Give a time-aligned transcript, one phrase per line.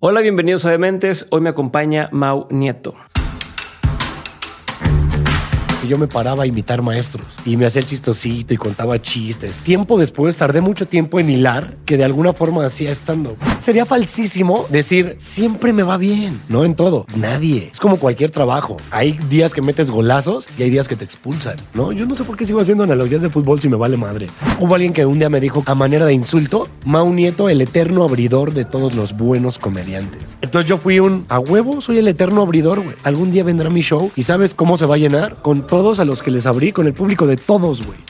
[0.00, 1.26] Hola, bienvenidos a Dementes.
[1.30, 2.94] Hoy me acompaña Mau Nieto.
[5.86, 9.52] Yo me paraba a imitar maestros y me hacía el chistosito y contaba chistes.
[9.62, 13.36] Tiempo después tardé mucho tiempo en hilar que de alguna forma hacía estando.
[13.60, 17.06] Sería falsísimo decir siempre me va bien, no en todo.
[17.14, 17.70] Nadie.
[17.72, 18.76] Es como cualquier trabajo.
[18.90, 21.92] Hay días que metes golazos y hay días que te expulsan, ¿no?
[21.92, 24.26] Yo no sé por qué sigo haciendo analogías de fútbol si me vale madre.
[24.58, 28.04] Hubo alguien que un día me dijo a manera de insulto, Mau Nieto, el eterno
[28.04, 30.36] abridor de todos los buenos comediantes.
[30.40, 32.96] Entonces yo fui un a huevo, soy el eterno abridor, güey.
[33.04, 35.36] Algún día vendrá mi show y ¿sabes cómo se va a llenar?
[35.42, 38.00] Con todo todos a los que les abrí, con el público de todos, güey.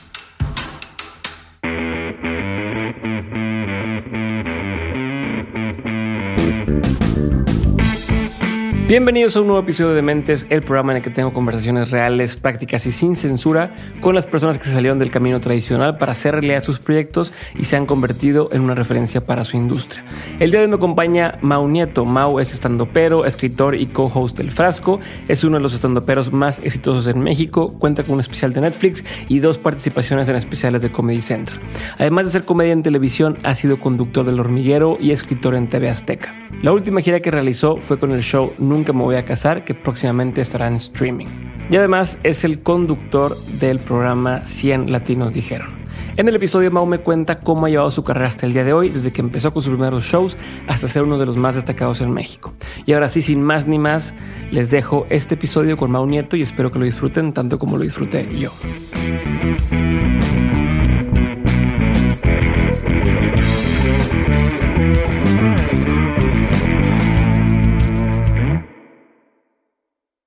[8.88, 12.36] Bienvenidos a un nuevo episodio de Mentes, el programa en el que tengo conversaciones reales,
[12.36, 13.70] prácticas y sin censura
[14.00, 17.64] con las personas que se salieron del camino tradicional para hacer realidad sus proyectos y
[17.64, 20.02] se han convertido en una referencia para su industria.
[20.40, 22.06] El día de hoy me acompaña Mau Nieto.
[22.06, 25.00] Mau es estandopero, escritor y co-host del Frasco.
[25.28, 27.74] Es uno de los estandoperos más exitosos en México.
[27.78, 31.60] Cuenta con un especial de Netflix y dos participaciones en especiales de Comedy Central.
[31.98, 35.90] Además de ser comedia en televisión, ha sido conductor del Hormiguero y escritor en TV
[35.90, 36.34] Azteca.
[36.62, 39.74] La última gira que realizó fue con el show Nunca me voy a casar, que
[39.74, 41.26] próximamente estará en streaming.
[41.70, 45.68] Y además es el conductor del programa 100 Latinos Dijeron.
[46.16, 48.72] En el episodio Mau me cuenta cómo ha llevado su carrera hasta el día de
[48.72, 52.00] hoy, desde que empezó con sus primeros shows hasta ser uno de los más destacados
[52.00, 52.54] en México.
[52.86, 54.14] Y ahora sí, sin más ni más,
[54.50, 57.84] les dejo este episodio con Mau Nieto y espero que lo disfruten tanto como lo
[57.84, 58.52] disfruté yo.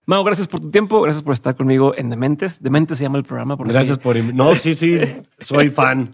[0.07, 2.61] Mau, gracias por tu tiempo, gracias por estar conmigo en Dementes.
[2.61, 3.55] Dementes se llama el programa.
[3.55, 4.15] Por gracias por...
[4.15, 4.99] No, sí, sí,
[5.41, 6.09] soy fan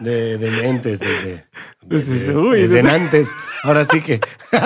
[0.00, 1.46] de Dementes desde,
[1.80, 3.28] desde, antes.
[3.62, 4.20] Ahora sí que...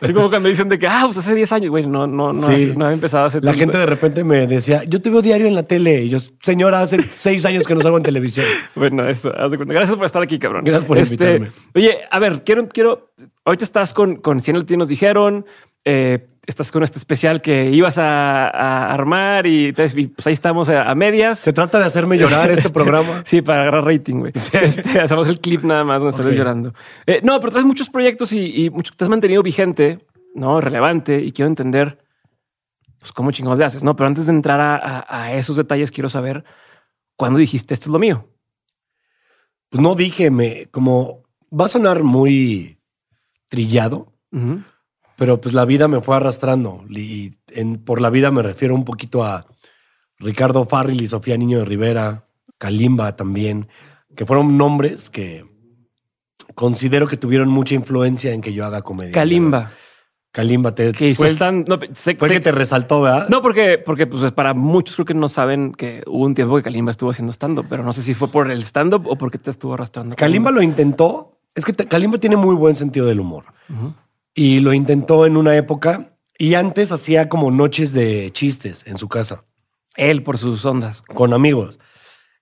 [0.00, 2.48] Es como cuando dicen de que, ah, pues hace 10 años, güey, no, no, no,
[2.48, 2.72] sí.
[2.76, 5.54] no había empezado hace La gente de repente me decía, yo te veo diario en
[5.54, 6.04] la tele.
[6.04, 8.46] Y yo, señora, hace 6 años que no salgo en televisión.
[8.74, 9.72] Bueno, eso, haz de cuenta.
[9.72, 10.64] Gracias por estar aquí, cabrón.
[10.64, 11.48] Gracias por este, invitarme.
[11.74, 13.10] Oye, a ver, quiero, quiero,
[13.44, 15.46] ahorita estás con, con 100 latinos dijeron,
[15.84, 21.40] eh, estás con este especial que ibas a, armar y, pues ahí estamos a, medias.
[21.40, 23.22] Se trata de hacerme llorar este programa.
[23.26, 24.32] Sí, para agarrar rating, güey.
[24.34, 26.36] Este, hacemos el clip nada más, donde okay.
[26.36, 26.72] llorando.
[27.06, 30.60] Eh, no, pero traes muchos proyectos y, te has mantenido vigente, ¿no?
[30.60, 31.98] Relevante y quiero entender
[32.98, 33.96] pues, cómo chingados le haces, ¿no?
[33.96, 36.44] Pero antes de entrar a, esos detalles, quiero saber
[37.16, 38.28] cuándo dijiste esto es lo mío.
[39.68, 42.78] Pues no dije, me, como va a sonar muy
[43.48, 44.12] trillado
[45.16, 46.84] pero pues la vida me fue arrastrando.
[46.88, 49.46] Y en, por la vida me refiero un poquito a
[50.18, 52.24] Ricardo Farril y Sofía Niño de Rivera,
[52.58, 53.68] Kalimba también,
[54.14, 55.44] que fueron nombres que
[56.54, 59.12] considero que tuvieron mucha influencia en que yo haga comedia.
[59.12, 59.72] Kalimba.
[60.32, 61.34] Kalimba, te que fue,
[61.66, 63.26] no, fue que te resaltó, ¿verdad?
[63.30, 66.62] No, porque, porque pues para muchos creo que no saben que hubo un tiempo que
[66.62, 69.50] Kalimba estuvo haciendo stand-up, pero no sé si fue por el stand-up o porque te
[69.50, 70.14] estuvo arrastrando.
[70.14, 71.38] Kalimba, lo intentó.
[71.54, 73.44] Es que Kalimba tiene muy buen sentido del humor
[74.36, 79.08] y lo intentó en una época y antes hacía como noches de chistes en su
[79.08, 79.44] casa.
[79.96, 81.00] Él por sus ondas.
[81.00, 81.80] Con amigos.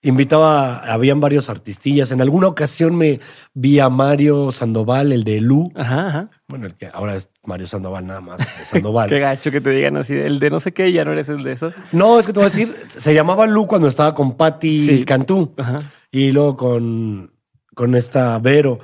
[0.02, 2.10] Invitaba, habían varios artistillas.
[2.10, 3.20] En alguna ocasión me
[3.54, 5.72] vi a Mario Sandoval, el de Lu.
[5.76, 6.30] Ajá, ajá.
[6.48, 8.40] Bueno, el que ahora es Mario Sandoval nada más.
[8.64, 9.08] Sandoval.
[9.08, 11.44] qué gacho que te digan así, el de no sé qué, ya no eres el
[11.44, 11.72] de eso.
[11.92, 15.54] No, es que te voy a decir, se llamaba Lu cuando estaba con Patti Cantú.
[15.56, 15.92] Ajá.
[16.10, 17.32] Y luego con,
[17.74, 18.80] con esta Vero.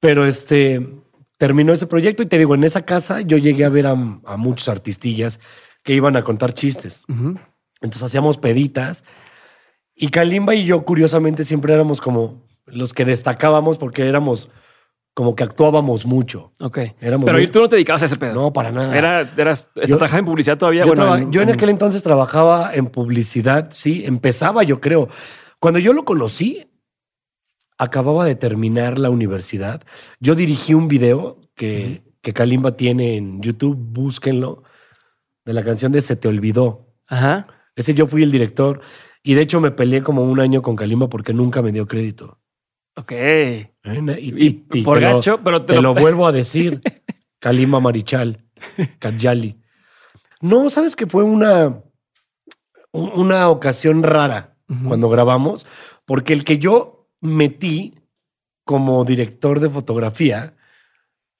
[0.00, 0.84] Pero este,
[1.42, 4.68] terminó ese proyecto y te digo, en esa casa yo llegué a ver a, muchos
[4.68, 5.40] artistillas
[5.82, 7.04] que iban a contar chistes.
[7.08, 9.02] Entonces hacíamos peditas
[9.96, 14.50] y Kalimba y yo curiosamente siempre éramos como los que destacábamos porque éramos
[15.14, 16.52] como que actuábamos mucho.
[16.60, 16.78] Ok.
[17.00, 18.34] Pero tú no te dedicabas a ese pedo.
[18.34, 18.96] No, para nada.
[18.96, 20.84] Era, eras, yo, trabajaba en publicidad todavía.
[20.84, 25.08] Yo, bueno, en, yo en aquel entonces trabajaba en publicidad, sí, empezaba yo creo.
[25.58, 26.68] Cuando yo lo conocí,
[27.82, 29.82] acababa de terminar la universidad.
[30.20, 34.62] Yo dirigí un video que, que Kalimba tiene en YouTube, búsquenlo,
[35.44, 36.86] de la canción de Se te olvidó.
[37.08, 37.48] Ajá.
[37.74, 38.80] Ese yo fui el director
[39.24, 42.38] y de hecho me peleé como un año con Kalimba porque nunca me dio crédito.
[42.94, 43.12] Ok.
[44.18, 44.50] Y,
[44.84, 45.94] por gacho, pero te, lo...
[45.94, 46.80] vuelvo a decir.
[47.40, 48.44] Kalimba Marichal,
[49.00, 49.60] Kajali.
[50.40, 51.82] No, sabes que fue una,
[52.92, 54.54] una ocasión rara
[54.86, 55.66] cuando grabamos,
[56.04, 57.94] porque el que yo metí
[58.64, 60.54] como director de fotografía,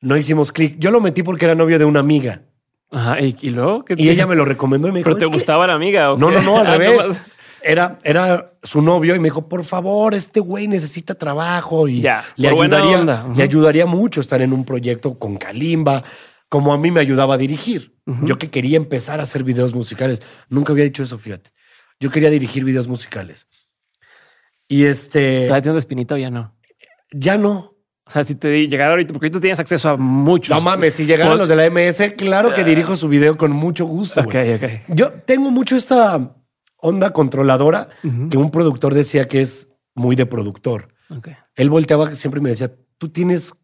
[0.01, 0.77] no hicimos clic.
[0.79, 2.43] Yo lo metí porque era novio de una amiga.
[2.91, 3.85] Ajá, ¿y, luego?
[3.97, 5.11] y ella me lo recomendó y me dijo.
[5.11, 6.13] ¿Pero te gustaba la amiga?
[6.13, 7.23] ¿o no, no, no, al ah, revés.
[7.63, 12.25] era, era su novio y me dijo, por favor, este güey necesita trabajo y Ya,
[12.37, 16.05] le, ayudaría, le ayudaría mucho estar en un proyecto con Kalimba,
[16.49, 17.93] como a mí me ayudaba a dirigir.
[18.05, 20.21] Yo que quería empezar a hacer videos musicales.
[20.49, 21.51] Nunca había dicho eso, fíjate.
[22.01, 23.47] Yo quería dirigir videos musicales.
[24.69, 26.55] Y este, ¿Todavía tienes la espinita o ya no?
[27.13, 27.73] ya no.
[28.05, 30.55] O sea, si te di- llegara ahorita, porque ahorita tienes acceso a muchos.
[30.55, 33.87] No mames, si llegaran los de la MS, claro que dirijo su video con mucho
[33.87, 34.21] gusto.
[34.21, 34.55] Ok, güey.
[34.55, 34.63] ok.
[34.89, 36.35] Yo tengo mucho esta
[36.79, 37.89] onda controladora
[38.31, 40.89] que un productor decía que es muy de productor.
[41.11, 41.29] Ok.
[41.55, 43.55] Él volteaba siempre y me decía, tú tienes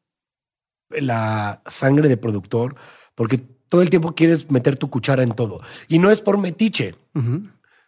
[0.90, 2.74] la sangre de productor
[3.14, 5.60] porque todo el tiempo quieres meter tu cuchara en todo.
[5.88, 6.94] Y no es por metiche,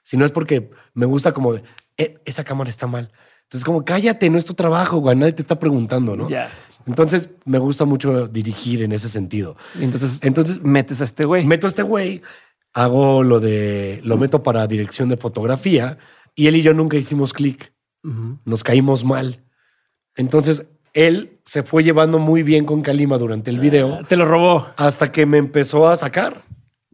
[0.03, 1.55] sino es porque me gusta como
[1.97, 3.11] "Eh, esa cámara está mal.
[3.45, 6.29] Entonces como, cállate, no es tu trabajo, güey, nadie te está preguntando, ¿no?
[6.29, 6.51] Ya.
[6.87, 9.57] Entonces me gusta mucho dirigir en ese sentido.
[9.81, 11.45] Entonces, Entonces metes a este güey.
[11.45, 12.23] meto a este güey,
[12.73, 15.99] hago lo de, lo meto para dirección de fotografía
[16.35, 17.73] y él y yo nunca hicimos clic,
[18.45, 19.45] nos caímos mal.
[20.17, 20.65] Entonces
[20.95, 24.67] él se fue llevando muy bien con Kalima durante el video Ah, Te lo robó.
[24.77, 26.43] hasta que me empezó a sacar,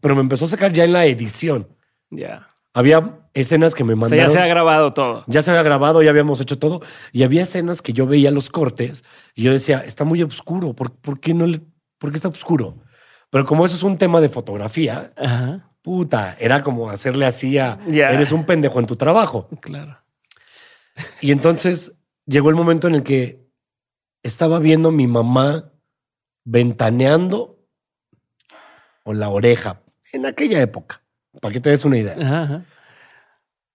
[0.00, 1.68] pero me empezó a sacar ya en la edición.
[2.10, 2.46] Ya.
[2.76, 4.26] Había escenas que me O sea, mandaron.
[4.26, 5.24] ya se ha grabado todo.
[5.28, 6.82] Ya se había grabado, ya habíamos hecho todo.
[7.10, 9.02] Y había escenas que yo veía los cortes
[9.34, 10.74] y yo decía, está muy oscuro.
[10.74, 11.62] ¿Por, por qué no le,
[11.96, 12.76] por qué está oscuro?
[13.30, 15.70] Pero como eso es un tema de fotografía, Ajá.
[15.80, 19.48] puta, era como hacerle así a, eres un pendejo en tu trabajo.
[19.62, 19.98] Claro.
[21.22, 21.94] Y entonces
[22.26, 23.46] llegó el momento en el que
[24.22, 25.72] estaba viendo a mi mamá
[26.44, 27.58] ventaneando
[29.02, 29.80] o la oreja
[30.12, 31.02] en aquella época,
[31.40, 32.16] para que te des una idea.
[32.20, 32.64] Ajá, ajá.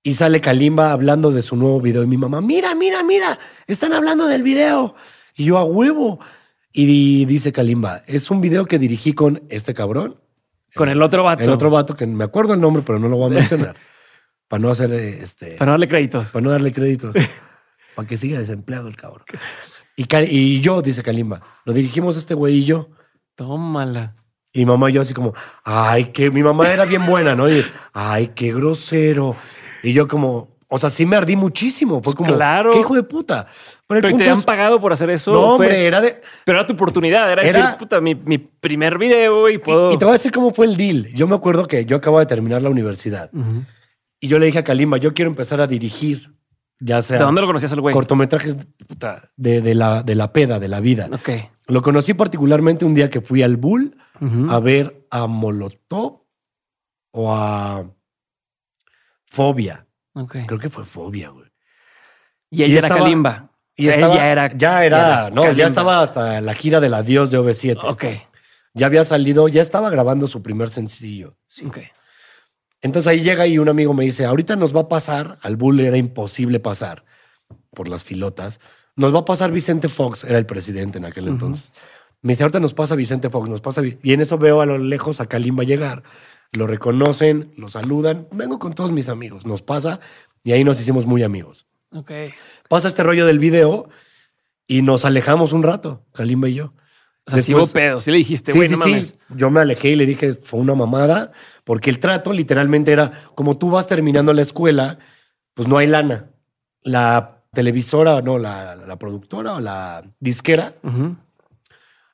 [0.03, 2.03] Y sale Kalimba hablando de su nuevo video.
[2.03, 3.37] Y mi mamá, mira, mira, mira,
[3.67, 4.95] están hablando del video.
[5.35, 6.19] Y yo, a huevo.
[6.73, 10.19] Y di- dice Kalimba, es un video que dirigí con este cabrón,
[10.73, 11.43] Con el otro vato.
[11.43, 13.75] el otro vato, que me acuerdo el nombre, pero no lo voy a mencionar.
[14.47, 15.51] para no hacer este.
[15.57, 16.27] Para no darle créditos.
[16.31, 17.15] para no darle créditos.
[17.95, 19.23] para que siga desempleado el cabrón.
[19.95, 22.89] Y yo, dice Kalimba, lo dirigimos este güey y yo.
[23.35, 24.15] Tómala.
[24.53, 25.33] Y mamá y yo así como,
[25.63, 27.50] ay, que mi mamá era bien buena, ¿no?
[27.50, 29.36] Y, ay, qué grosero.
[29.81, 32.01] Y yo como, o sea, sí me ardí muchísimo.
[32.03, 32.71] Fue como, Claro.
[32.74, 33.48] qué hijo de puta.
[33.88, 35.31] Pero el Pero punto te han pagado por hacer eso.
[35.33, 36.21] no, Fue- hombre, era de...
[36.45, 37.31] Pero era tu oportunidad.
[37.31, 39.92] Era, Era- decir, puta, mi, mi primer video y puedo.
[39.94, 41.07] Y te voy a decir cómo fue el deal.
[41.13, 43.30] Yo me acuerdo que yo acababa de terminar la universidad.
[44.19, 46.31] Y yo le dije a Kalimba, yo quiero empezar a dirigir,
[46.80, 47.94] ya sea ¿De dónde lo conocías al güey?
[47.94, 48.57] cortometrajes
[48.88, 51.09] puta, de, de la, de la peda, de la vida.
[51.12, 51.30] Ok.
[51.68, 53.95] Lo conocí particularmente un día que fui al Bull
[54.50, 56.21] A ver a Molotov
[57.12, 57.89] o a
[59.25, 59.88] Fobia.
[60.13, 60.38] Ok.
[60.47, 61.47] Creo que fue Fobia, güey.
[62.50, 63.50] Y ella y era estaba- Kalimba.
[63.75, 64.47] Y O sea, estaba- ella era.
[64.56, 65.29] Ya era.
[65.29, 65.53] no, Kalimba.
[65.57, 67.79] ya estaba hasta la gira del adiós de OV7.
[67.83, 68.06] Ok.
[68.73, 71.38] Ya había salido, ya estaba grabando su primer sencillo.
[71.47, 71.65] Sí.
[71.65, 71.79] Ok.
[72.81, 75.79] Entonces ahí llega y un amigo me dice: Ahorita nos va a pasar, al Bull
[75.79, 77.06] era imposible pasar
[77.74, 78.59] por las filotas.
[78.95, 81.71] Nos va a pasar Vicente Fox, era el presidente en aquel entonces.
[82.21, 83.81] Me dice: Ahorita nos pasa Vicente Fox, nos pasa.
[83.81, 83.97] Vi-".
[84.03, 86.03] Y en eso veo a lo lejos a Kalimba llegar.
[86.57, 88.27] Lo reconocen, lo saludan.
[88.31, 89.45] Vengo con todos mis amigos.
[89.45, 90.00] Nos pasa
[90.44, 91.65] y ahí nos hicimos muy amigos.
[91.94, 92.12] Ok.
[92.69, 93.89] pasa este rollo del video
[94.68, 96.73] y nos alejamos un rato, Kalimba y yo.
[97.27, 98.00] O sea, sí hubo pedo.
[98.01, 98.89] Sí le dijiste, Sí, güey, sí, no sí.
[98.91, 99.15] mames.
[99.29, 101.31] Yo me alejé y le dije, fue una mamada,
[101.63, 105.00] porque el trato literalmente era, como tú vas terminando la escuela,
[105.53, 106.31] pues no hay lana.
[106.81, 110.75] La televisora, no, la, la productora o la disquera.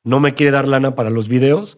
[0.07, 1.77] No me quiere dar lana para los videos,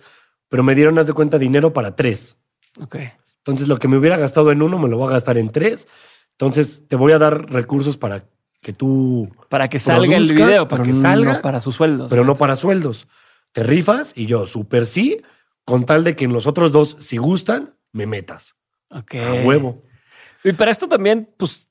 [0.50, 2.38] pero me dieron, haz de cuenta, dinero para tres.
[2.80, 2.98] Ok.
[3.38, 5.88] Entonces, lo que me hubiera gastado en uno, me lo voy a gastar en tres.
[6.32, 8.26] Entonces, te voy a dar recursos para
[8.62, 12.10] que tú Para que salga el video, para que salga, no para sus sueldos.
[12.10, 13.08] pero no para sueldos.
[13.52, 15.22] Te rifas y yo, súper sí,
[15.66, 18.56] con tal de que en los otros dos, si gustan, me metas.
[18.90, 19.16] Ok.
[19.16, 19.82] A huevo.
[20.44, 21.69] Y para esto también, pues,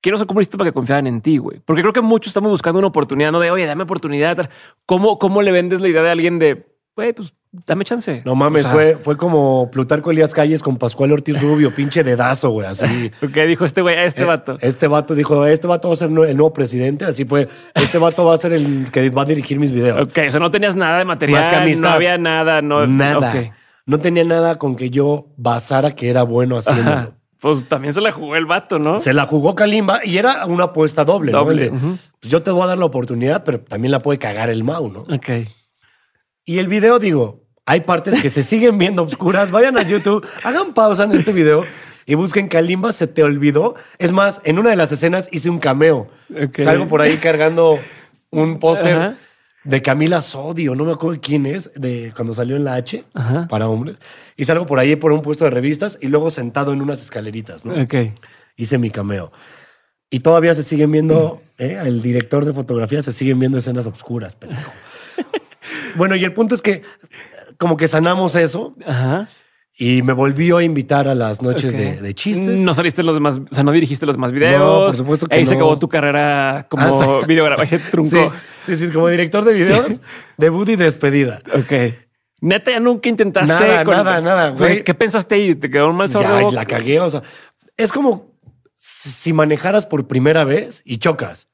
[0.00, 1.60] quiero ser comunista para que confiaran en ti, güey.
[1.64, 4.36] Porque creo que muchos estamos buscando una oportunidad, no de, oye, dame oportunidad.
[4.36, 4.50] tal.
[4.86, 7.34] ¿Cómo, cómo le vendes la idea de alguien de, güey, pues,
[7.66, 8.22] dame chance?
[8.24, 12.04] No mames, O sea, fue, fue como Plutarco Elías Calles con Pascual Ortiz Rubio, pinche
[12.04, 13.10] dedazo, güey, así.
[13.22, 14.58] Ok, dijo este güey, a este Eh, vato.
[14.60, 17.48] Este vato dijo, este vato va a ser el nuevo presidente, así fue.
[17.74, 20.00] Este vato va a ser el que va a dirigir mis videos.
[20.00, 21.88] Ok, o sea, no tenías nada de material, Más que amistad.
[21.88, 22.86] no había nada, no.
[22.86, 23.54] Nada.
[23.86, 26.90] No tenía nada con que yo basara que era bueno haciéndolo.
[26.90, 27.10] Ajá.
[27.40, 29.00] Pues también se la jugó el vato, ¿no?
[29.00, 31.38] Se la jugó Kalimba y era una apuesta doble, ¿no?
[31.38, 31.98] Doble, El de, ujú.
[32.20, 34.90] pues yo te voy a dar la oportunidad, pero también la puede cagar el Mau,
[34.90, 35.00] ¿no?
[35.02, 35.46] Ok.
[36.44, 39.50] Y el video, digo, hay partes que se siguen viendo oscuras.
[39.50, 41.64] Vayan a YouTube, hagan pausa en este video
[42.06, 43.76] y busquen Kalimba se te olvidó.
[43.98, 46.08] Es más, en una de las escenas hice un cameo.
[46.30, 46.60] Ok.
[46.60, 47.78] Salgo por ahí cargando
[48.30, 49.16] un póster.
[49.64, 53.46] De Camila Sodio, no me acuerdo quién es, de cuando salió en la H Ajá.
[53.48, 53.96] para hombres.
[54.36, 57.64] Y salgo por ahí por un puesto de revistas y luego sentado en unas escaleritas,
[57.64, 57.74] ¿no?
[57.82, 57.94] Ok.
[58.56, 59.30] hice mi cameo.
[60.10, 61.78] Y todavía se siguen viendo, ¿eh?
[61.84, 64.72] el director de fotografía se siguen viendo escenas obscuras, pendejo.
[65.96, 66.82] bueno, y el punto es que
[67.58, 69.28] como que sanamos eso Ajá.
[69.76, 72.58] y me volvió a invitar a las noches de, de chistes.
[72.60, 74.60] No saliste los demás, o sea, no dirigiste los demás videos.
[74.60, 75.58] No, por supuesto que Ahí se no.
[75.60, 77.66] acabó tu carrera como Ah, videógrafo.
[77.66, 78.10] Se truncó.
[78.30, 78.36] Sí,
[78.76, 80.00] sí, sí, como director de videos,
[80.36, 81.40] debut y despedida.
[81.54, 81.72] Ok.
[82.40, 83.52] Neta, ya nunca intentaste.
[83.52, 84.84] Nada, nada, nada, güey.
[84.84, 85.54] ¿Qué pensaste ahí?
[85.56, 86.50] ¿Te quedó un mal sordo?
[86.50, 87.22] Ya, la cagué, o sea,
[87.76, 88.32] es como
[88.76, 91.48] si manejaras por primera vez y chocas.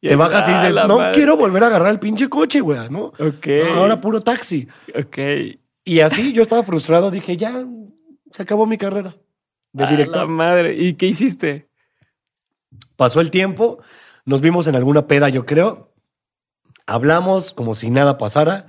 [0.00, 1.14] Y Te bajas y dices, no madre".
[1.14, 3.06] quiero volver a agarrar el pinche coche, güey, ¿no?
[3.18, 3.46] Ok.
[3.74, 4.68] Ahora puro taxi.
[4.94, 5.18] Ok.
[5.84, 7.64] Y así yo estaba frustrado, dije, ya
[8.30, 9.16] se acabó mi carrera
[9.72, 10.28] de A la director.
[10.28, 10.74] madre.
[10.76, 11.68] ¿Y qué hiciste?
[12.96, 13.78] Pasó el tiempo,
[14.26, 15.87] nos vimos en alguna peda, yo creo.
[16.88, 18.64] Hablamos como si nada pasara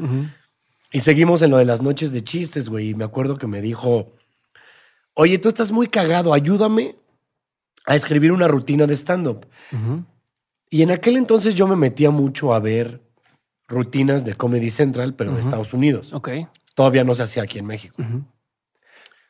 [0.92, 2.90] y seguimos en lo de las noches de chistes, güey.
[2.90, 4.12] Y me acuerdo que me dijo,
[5.14, 6.96] oye, tú estás muy cagado, ayúdame
[7.86, 9.48] a escribir una rutina de stand-up.
[10.70, 13.02] Y en aquel entonces yo me metía mucho a ver
[13.70, 16.12] rutinas de Comedy Central, pero de Estados Unidos.
[16.12, 16.30] Ok.
[16.76, 18.04] Todavía no se hacía aquí en México.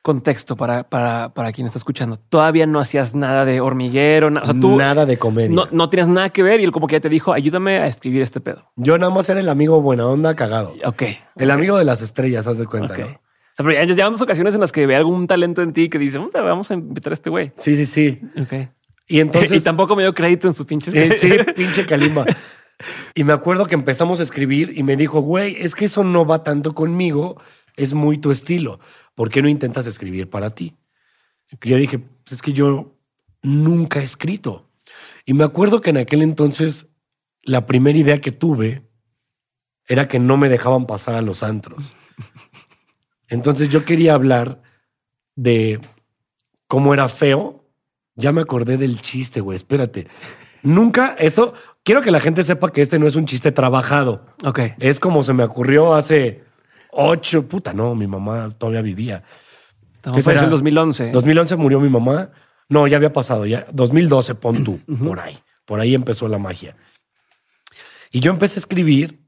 [0.10, 2.18] Contexto para, para, para quien está escuchando.
[2.18, 4.32] Todavía no hacías nada de hormiguero.
[4.32, 5.56] na- O sea, tú Nada de comedia.
[5.56, 7.86] no, no tenías nada que ver y él como que ya te dijo, ayúdame a
[7.86, 8.66] escribir este pedo.
[8.76, 10.74] Yo nada más era el amigo buena onda cagado.
[10.84, 11.04] Ok.
[11.36, 13.00] El amigo de las estrellas, haz de cuenta, Ok.
[13.00, 13.06] ¿no?
[13.06, 16.00] O sea, pero ya ya ocasiones en las que ve algún talento en ti que
[16.00, 17.52] dice, "Mm, vamos a invitar a este güey.
[17.58, 18.20] Sí, sí, sí.
[18.42, 18.54] Ok.
[19.08, 19.20] Y
[19.52, 19.62] entonces...
[19.62, 20.92] y tampoco me dio crédito en sus pinches.
[20.94, 22.26] Sí, sí, pinche Kalimba.
[23.14, 26.26] Y me acuerdo que empezamos a escribir y me dijo, güey, es que eso no
[26.26, 27.40] va tanto conmigo,
[27.76, 28.80] es muy tu estilo.
[29.20, 30.78] ¿Por qué no intentas escribir para ti?
[31.52, 32.96] Y yo dije, pues es que yo
[33.42, 34.72] nunca he escrito.
[35.26, 36.88] Y me acuerdo que en aquel entonces
[37.44, 38.88] la primera idea que tuve
[39.90, 41.92] era que no me dejaban pasar a los antros.
[43.28, 44.62] Entonces yo quería hablar
[45.36, 45.82] de
[46.68, 47.66] cómo era feo.
[48.16, 50.08] Ya me acordé del chiste, güey, espérate.
[50.64, 54.28] Nunca, esto, quiero que la gente sepa que este no es un chiste trabajado.
[54.46, 54.62] Ok.
[54.80, 56.48] Es como se me ocurrió hace
[57.00, 59.24] ocho, puta, no, mi mamá todavía vivía.
[59.96, 61.12] Estamos el 2011.
[61.12, 62.30] 2011 murió mi mamá.
[62.70, 63.66] No, ya había pasado, ya.
[63.72, 65.40] 2012, pon tú, por ahí.
[65.66, 66.76] Por ahí empezó la magia.
[68.12, 69.20] Y yo empecé a escribir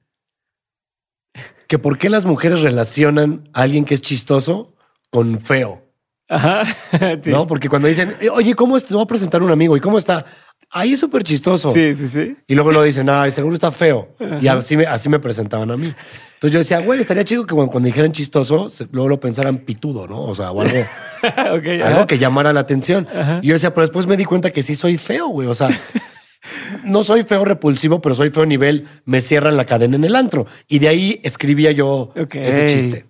[1.67, 4.75] que por qué las mujeres relacionan a alguien que es chistoso
[5.09, 5.83] con feo.
[6.27, 6.63] Ajá.
[7.21, 7.29] Sí.
[7.31, 7.47] ¿No?
[7.47, 8.79] Porque cuando dicen, "Eh, oye, ¿cómo?
[8.79, 9.75] Te voy a presentar un amigo.
[9.77, 10.25] ¿Y cómo está?
[10.69, 11.73] Ahí es súper chistoso.
[11.73, 12.35] sí, sí, sí.
[12.47, 14.09] Y luego lo dicen, ay, seguro está feo.
[14.41, 15.93] Y así me, así me presentaban a mí.
[16.43, 19.59] Entonces yo decía, güey, estaría chido que cuando, cuando dijeran chistoso, se- luego lo pensaran
[19.59, 20.21] pitudo, ¿no?
[20.23, 20.75] O sea, o algo,
[21.23, 21.67] ok.
[21.81, 21.87] ajá.
[21.87, 23.07] algo que llamara la atención.
[23.43, 25.47] Y yo decía, pero después me di cuenta que sí soy feo, güey.
[25.47, 25.69] O sea,
[26.83, 30.47] no soy feo repulsivo, pero soy feo nivel, me cierran la cadena en el antro.
[30.67, 32.33] Y de ahí escribía yo Ok.
[32.35, 33.05] ese chiste.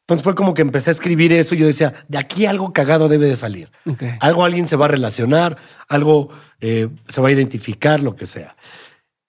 [0.00, 3.08] Entonces fue como que empecé a escribir eso y yo decía, de aquí algo cagado
[3.08, 3.70] debe de salir.
[3.86, 4.02] Ok.
[4.18, 5.56] Algo alguien se va a relacionar,
[5.88, 6.30] algo
[6.60, 8.56] eh, se va a identificar, lo que sea.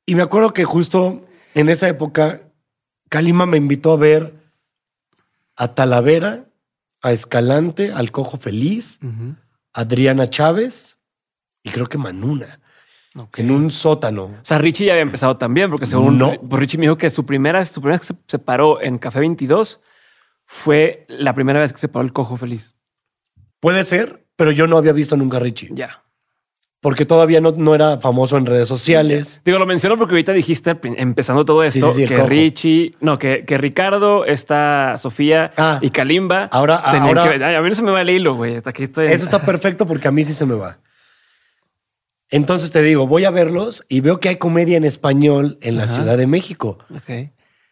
[0.08, 1.24] Y me acuerdo que justo
[1.54, 2.42] en esa época,
[3.12, 4.34] Kalima me invitó a ver
[5.58, 6.46] a Talavera,
[7.02, 9.00] a Escalante, al Cojo Feliz,
[9.74, 10.98] a Adriana Chávez
[11.62, 12.62] y creo que Manuna,
[13.36, 14.24] en un sótano.
[14.24, 16.40] O sea, Richie ya había empezado también, porque según No.
[16.40, 18.98] pues Richie me dijo que su primera, su primera vez que se, se paró en
[18.98, 19.82] Café 22
[20.46, 22.74] fue la primera vez que se paró el cojo feliz.
[23.60, 26.01] Puede ser, pero yo no había visto nunca a Richie, Ya.
[26.82, 29.40] Porque todavía no, no era famoso en redes sociales.
[29.46, 32.24] Digo, lo menciono porque ahorita dijiste, empezando todo esto, sí, sí, el que.
[32.24, 35.78] Richie, no, que, que Ricardo, está Sofía Ah.
[35.82, 36.46] y Kalimba.
[36.52, 37.44] Ahora- ahora- que ver.
[37.44, 38.56] Ay, a mí no se me va el hilo, güey.
[38.56, 39.08] Hasta aquí estoy.
[39.08, 40.80] Eso está perfecto porque a mí sí se me va.
[42.30, 45.84] Entonces te digo, voy a verlos y veo que hay comedia en español en la
[45.84, 45.94] Ajá.
[45.96, 46.78] Ciudad de México.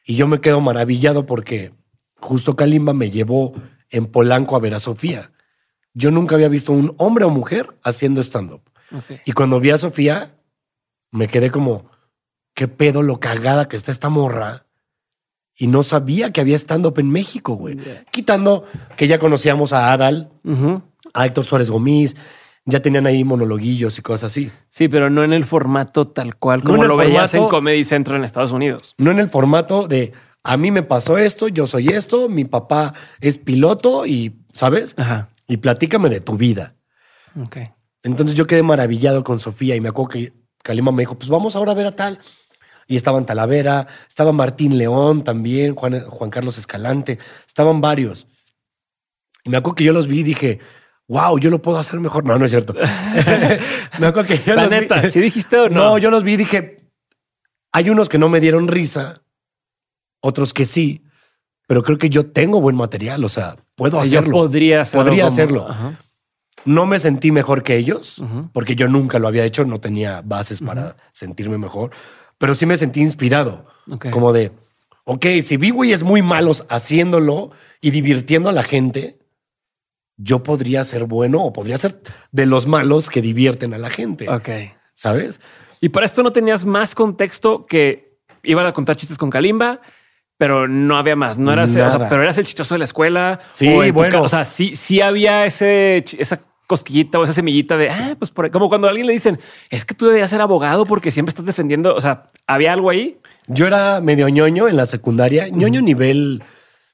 [0.05, 1.71] Y yo me quedo maravillado porque
[2.19, 3.53] justo Kalimba me llevó
[3.89, 5.31] en Polanco a ver a Sofía.
[5.93, 8.61] Yo nunca había visto un hombre o mujer haciendo stand-up.
[9.25, 10.31] Y cuando vi a Sofía,
[11.11, 11.89] me quedé como,
[12.53, 14.65] qué pedo lo cagada que está esta morra.
[15.55, 17.77] Y no sabía que había stand-up en México, güey.
[18.11, 18.65] Quitando
[18.95, 20.31] que ya conocíamos a Adal,
[21.13, 22.15] a Héctor Suárez Gómez,
[22.65, 24.51] ya tenían ahí monologuillos y cosas así.
[24.69, 28.25] Sí, pero no en el formato tal cual como lo veías en Comedy Central en
[28.25, 28.95] Estados Unidos.
[28.97, 32.93] No en el formato de a mí me pasó esto, yo soy esto, mi papá
[33.19, 34.93] es piloto y, ¿sabes?
[34.97, 35.29] Ajá.
[35.47, 36.75] Y platícame de tu vida.
[37.39, 37.57] Ok.
[38.03, 41.55] Entonces yo quedé maravillado con Sofía y me acuerdo que Kalima me dijo, pues vamos
[41.55, 42.19] ahora a ver a tal.
[42.87, 48.25] Y estaban Talavera, estaba Martín León también, Juan, Juan Carlos Escalante, estaban varios.
[49.43, 50.59] Y me acuerdo que yo los vi y dije,
[51.07, 52.25] wow, yo lo puedo hacer mejor.
[52.25, 52.73] No, no es cierto.
[53.99, 55.75] me acuerdo que yo La los vi- neta, ¿sí dijiste o no?
[55.75, 56.89] No, yo los vi y dije,
[57.71, 59.21] hay unos que no me dieron risa,
[60.21, 61.03] otros que sí,
[61.67, 64.31] pero creo que yo tengo buen material, o sea, puedo Yo hacerlo.
[64.31, 65.05] podría hacerlo.
[65.05, 65.67] Podría hacerlo.
[65.69, 65.99] Ajá.
[66.65, 68.21] No me sentí mejor que ellos,
[68.53, 71.91] porque yo nunca lo había hecho, no tenía bases para sentirme mejor,
[72.37, 73.67] pero sí me sentí inspirado.
[74.11, 74.51] Como de,
[75.05, 77.51] ok, si vi güeyes muy malos haciéndolo
[77.81, 79.19] y divirtiendo a la gente,
[80.17, 82.01] yo podría ser bueno o podría ser
[82.31, 84.29] de los malos que divierten a la gente.
[84.29, 84.49] Ok.
[84.93, 85.39] ¿Sabes?
[85.81, 89.79] Y para esto no tenías más contexto que iban a contar chistes con Kalimba,
[90.37, 91.37] pero no había más.
[91.37, 93.39] No eras, o sea, pero eras el chistoso de la escuela.
[93.51, 94.21] Sí, o en tu bueno.
[94.21, 98.45] o sea, sí, sí había ese, esa cosquillita o esa semillita de, ah, pues por
[98.45, 98.51] ahí.
[98.51, 99.39] Como cuando a alguien le dicen,
[99.71, 101.95] es que tú deberías ser abogado porque siempre estás defendiendo.
[101.95, 103.17] O sea, había algo ahí.
[103.47, 106.43] Yo era medio ñoño en la secundaria, ñoño nivel,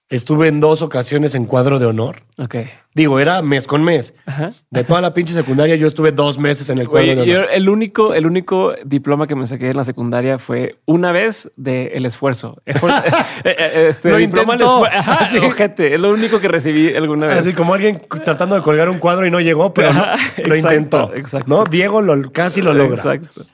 [0.09, 2.23] estuve en dos ocasiones en cuadro de honor.
[2.37, 2.55] Ok.
[2.93, 4.13] Digo, era mes con mes.
[4.25, 4.53] Ajá.
[4.69, 7.39] De toda la pinche secundaria, yo estuve dos meses en el cuadro Güey, de yo
[7.39, 7.49] honor.
[7.51, 11.87] el único, el único diploma que me saqué en la secundaria fue una vez de
[11.95, 12.61] el esfuerzo.
[12.65, 13.03] Esfuer-
[13.43, 14.85] eh, eh, este, Lo diploma intentó.
[14.85, 15.37] esfuer- Ajá, Sí.
[15.39, 15.93] ojete.
[15.95, 17.37] Es lo único que recibí alguna vez.
[17.39, 20.53] Así como alguien tratando de colgar un cuadro y no llegó, pero no, Ajá, lo
[20.55, 21.13] exacto, intentó.
[21.15, 21.49] exacto.
[21.49, 21.63] ¿no?
[21.65, 22.95] Diego lo, casi lo logra.
[22.97, 23.45] Exacto.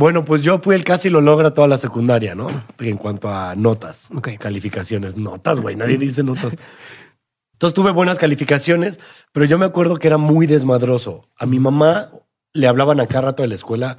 [0.00, 2.48] Bueno, pues yo fui el casi lo logra toda la secundaria, ¿no?
[2.78, 5.18] En cuanto a notas, calificaciones.
[5.18, 6.56] Notas, güey, nadie dice notas.
[7.52, 8.98] Entonces tuve buenas calificaciones,
[9.30, 11.28] pero yo me acuerdo que era muy desmadroso.
[11.36, 12.08] A mi mamá
[12.54, 13.98] le hablaban acá rato de la escuela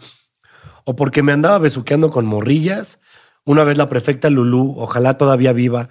[0.85, 2.99] o porque me andaba besuqueando con morrillas.
[3.45, 5.89] Una vez la prefecta Lulú, ojalá todavía viva,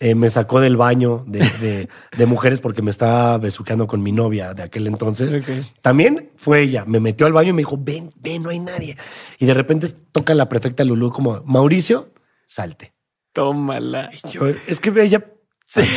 [0.00, 4.12] eh, me sacó del baño de, de- de mujeres porque me estaba besuqueando con mi
[4.12, 5.44] novia de aquel entonces.
[5.82, 8.96] También fue ella, me metió al baño y me dijo, ven, ven, no hay nadie.
[9.38, 12.12] Y de repente toca la prefecta Lulú como, Mauricio,
[12.46, 12.92] salte.
[13.32, 14.10] Tómala.
[14.24, 15.24] Y yo, es que ella,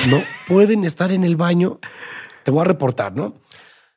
[0.09, 1.79] no pueden estar en el baño,
[2.43, 3.35] te voy a reportar, ¿no?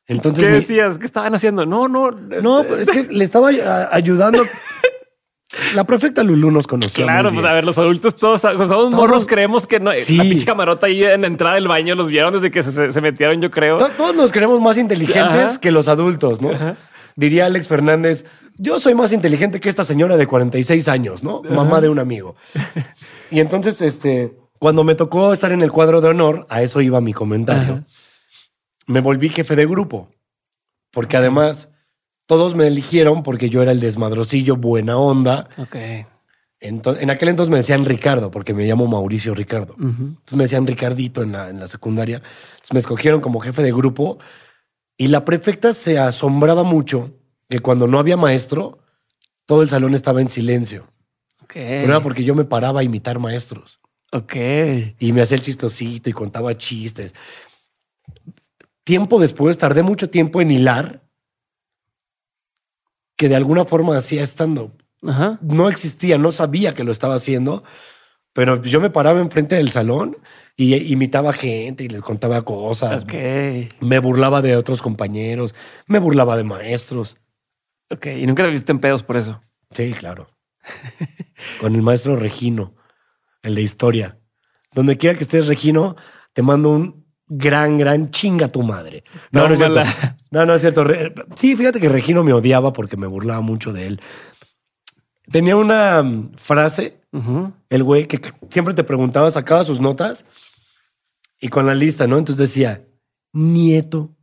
[0.07, 0.99] Entonces, ¿Qué decías?
[0.99, 1.65] ¿Qué estaban haciendo?
[1.65, 2.11] No, no.
[2.11, 3.49] no, pues, es que le estaba
[3.91, 4.45] ayudando.
[5.75, 7.05] La prefecta Lulú nos conocía.
[7.05, 9.93] Claro, muy pues a ver, los adultos todos, somos morros, creemos que no.
[9.97, 10.17] Sí.
[10.17, 13.41] La pinche camarota ahí en la entrada del baño los vieron desde que se- metieron,
[13.41, 13.77] yo creo.
[13.79, 15.61] To- Todos nos creemos más inteligentes Ajá.
[15.61, 16.51] que los adultos, ¿no?
[17.17, 18.25] Diría Alex Fernández,
[18.57, 21.43] yo soy más inteligente que esta señora de 46 años, ¿no?
[21.43, 22.35] Mamá de un amigo.
[23.31, 27.01] Y entonces, este, cuando me tocó estar en el cuadro de honor, a eso iba
[27.01, 27.85] mi comentario,
[28.87, 30.11] me volví jefe de grupo.
[30.91, 31.69] Porque además,
[32.27, 35.49] todos me eligieron porque yo era el desmadrocillo, buena onda.
[35.59, 35.77] Ok.
[36.61, 39.75] En aquel entonces me decían Ricardo, porque me llamo Mauricio Ricardo.
[39.79, 42.17] Entonces me decían Ricardito en la, en la secundaria.
[42.17, 44.19] Entonces me escogieron como jefe de grupo
[44.97, 47.11] y la prefecta se asombraba mucho
[47.51, 48.79] que cuando no había maestro,
[49.45, 50.85] todo el salón estaba en silencio.
[51.43, 51.53] Ok.
[51.55, 53.79] Pero era porque yo me paraba a imitar maestros
[54.11, 54.35] Ok.
[54.99, 57.15] y me hacía el chistosito y contaba chistes.
[58.85, 61.03] Tiempo después, tardé mucho tiempo en hilar
[63.17, 64.73] que de alguna forma hacía stand-up
[65.07, 65.39] Ajá.
[65.43, 67.65] no existía, no sabía que lo estaba haciendo,
[68.33, 70.17] pero yo me paraba enfrente del salón
[70.57, 73.03] y imitaba gente y les contaba cosas.
[73.05, 73.15] Ok.
[73.81, 75.55] Me burlaba de otros compañeros,
[75.87, 77.17] me burlaba de maestros.
[77.91, 78.07] Ok.
[78.07, 79.43] Y nunca te viste en pedos por eso.
[79.71, 80.27] Sí, claro.
[81.61, 82.75] Con el maestro Regino,
[83.43, 84.19] el de historia.
[84.73, 85.97] Donde quiera que estés, Regino,
[86.33, 89.05] te mando un gran, gran chinga tu madre.
[89.31, 89.81] No, no es cierto.
[90.31, 90.85] No, no es cierto.
[91.37, 94.01] Sí, fíjate que Regino me odiaba porque me burlaba mucho de él.
[95.31, 97.01] Tenía una mm, frase
[97.71, 100.25] el güey que siempre te preguntaba, sacaba sus notas
[101.41, 102.19] y con la lista, ¿no?
[102.19, 102.85] Entonces decía,
[103.33, 104.17] nieto.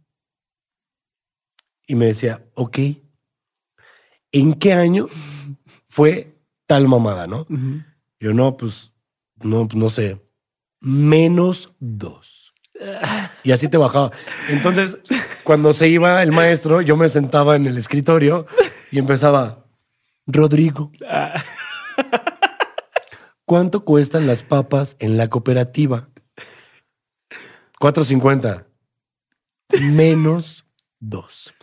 [1.87, 2.79] Y me decía, ok,
[4.31, 5.07] ¿en qué año
[5.87, 7.45] fue tal mamada, no?
[8.19, 8.93] Yo no, pues,
[9.37, 10.21] no, pues, no sé,
[10.79, 12.40] menos dos.
[13.43, 14.11] Y así te bajaba.
[14.49, 14.97] Entonces,
[15.43, 18.47] cuando se iba el maestro, yo me sentaba en el escritorio
[18.91, 19.65] y empezaba,
[20.27, 20.91] Rodrigo,
[23.45, 26.07] ¿Cuánto cuestan las papas en la cooperativa?
[27.79, 28.65] 4.50.
[29.81, 30.65] Menos
[30.99, 31.53] dos.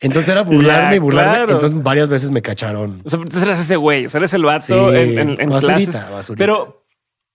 [0.00, 1.36] Entonces era burlarme y burlarme.
[1.36, 1.52] claro.
[1.54, 3.00] Entonces varias veces me cacharon.
[3.04, 5.48] O sea, entonces eres ese güey, o sea, eres el vato Sí, en, en, en
[5.50, 6.10] basurita, clases.
[6.10, 6.42] basurita.
[6.42, 6.86] Pero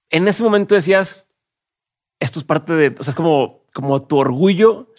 [0.09, 1.25] en ese momento decías,
[2.19, 4.93] esto es parte de, o sea, es como, como tu orgullo.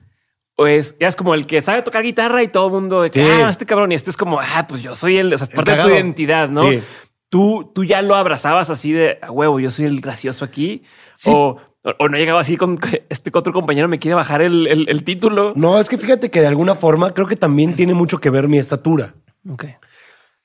[0.61, 3.11] O es, ya es como el que sabe tocar guitarra y todo el mundo de
[3.11, 3.31] que, Sí.
[3.31, 5.55] ah, este cabrón, y este es como, ah, pues yo soy el, o sea, es
[5.55, 6.69] parte de tu identidad, ¿no?
[6.69, 6.83] Sí.
[7.29, 10.83] Tú, tú ya lo abrazabas así de, a huevo, yo soy el gracioso aquí.
[11.15, 11.31] Sí.
[11.33, 12.79] O, o, no llegaba así con
[13.09, 15.53] este otro compañero me quiere bajar el, el, el título.
[15.55, 18.49] No, es que fíjate que de alguna forma creo que también tiene mucho que ver
[18.49, 19.15] mi estatura.
[19.49, 19.67] Ok.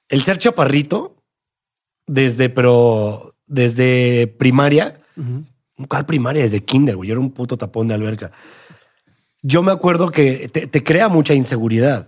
[0.10, 1.16] El ser chaparrito,
[2.06, 5.00] desde, pero desde primaria.
[5.88, 6.44] ¿Cuál primaria?
[6.44, 7.10] Desde kinder, güey.
[7.10, 8.32] Yo era un puto tapón de alberca.
[9.42, 12.08] Yo me acuerdo que te, te crea mucha inseguridad.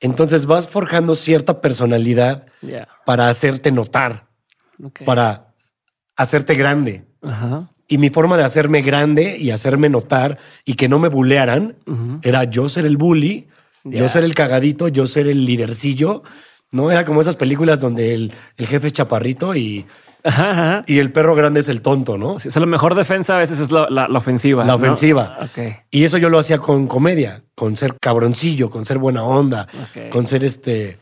[0.00, 2.46] Entonces vas forjando cierta personalidad
[3.04, 4.26] para hacerte notar,
[5.04, 5.54] para
[6.16, 7.04] hacerte grande.
[7.22, 7.70] Ajá.
[7.88, 11.76] Y mi forma de hacerme grande y hacerme notar y que no me bulearan
[12.22, 13.48] era yo ser el bully,
[13.84, 16.22] yo ser el cagadito, yo ser el lidercillo.
[16.72, 19.86] No era como esas películas donde el, el jefe es chaparrito y,
[20.26, 20.84] Ajá, ajá.
[20.86, 22.38] y el perro grande es el tonto, ¿no?
[22.38, 24.62] Sí, o sea, la mejor defensa a veces es la, la- la ofensiva.
[24.64, 24.76] La ¿no?
[24.76, 25.38] ofensiva.
[25.42, 25.58] Ok.
[25.90, 29.66] Y eso yo lo hacía con comedia, con ser cabroncillo, con ser buena onda,
[30.10, 30.98] con ser este,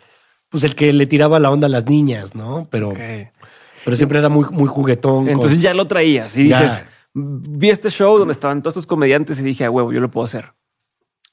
[0.48, 2.68] pues el que le tiraba la onda a las niñas, ¿no?
[2.70, 2.92] Pero,
[3.84, 5.24] pero siempre era muy, muy juguetón.
[5.24, 6.60] con- Entonces ya lo traías y Ya.
[6.62, 6.84] dices,
[7.14, 10.26] vi este show donde estaban todos estos comediantes y dije, a huevo, yo lo puedo
[10.26, 10.52] hacer.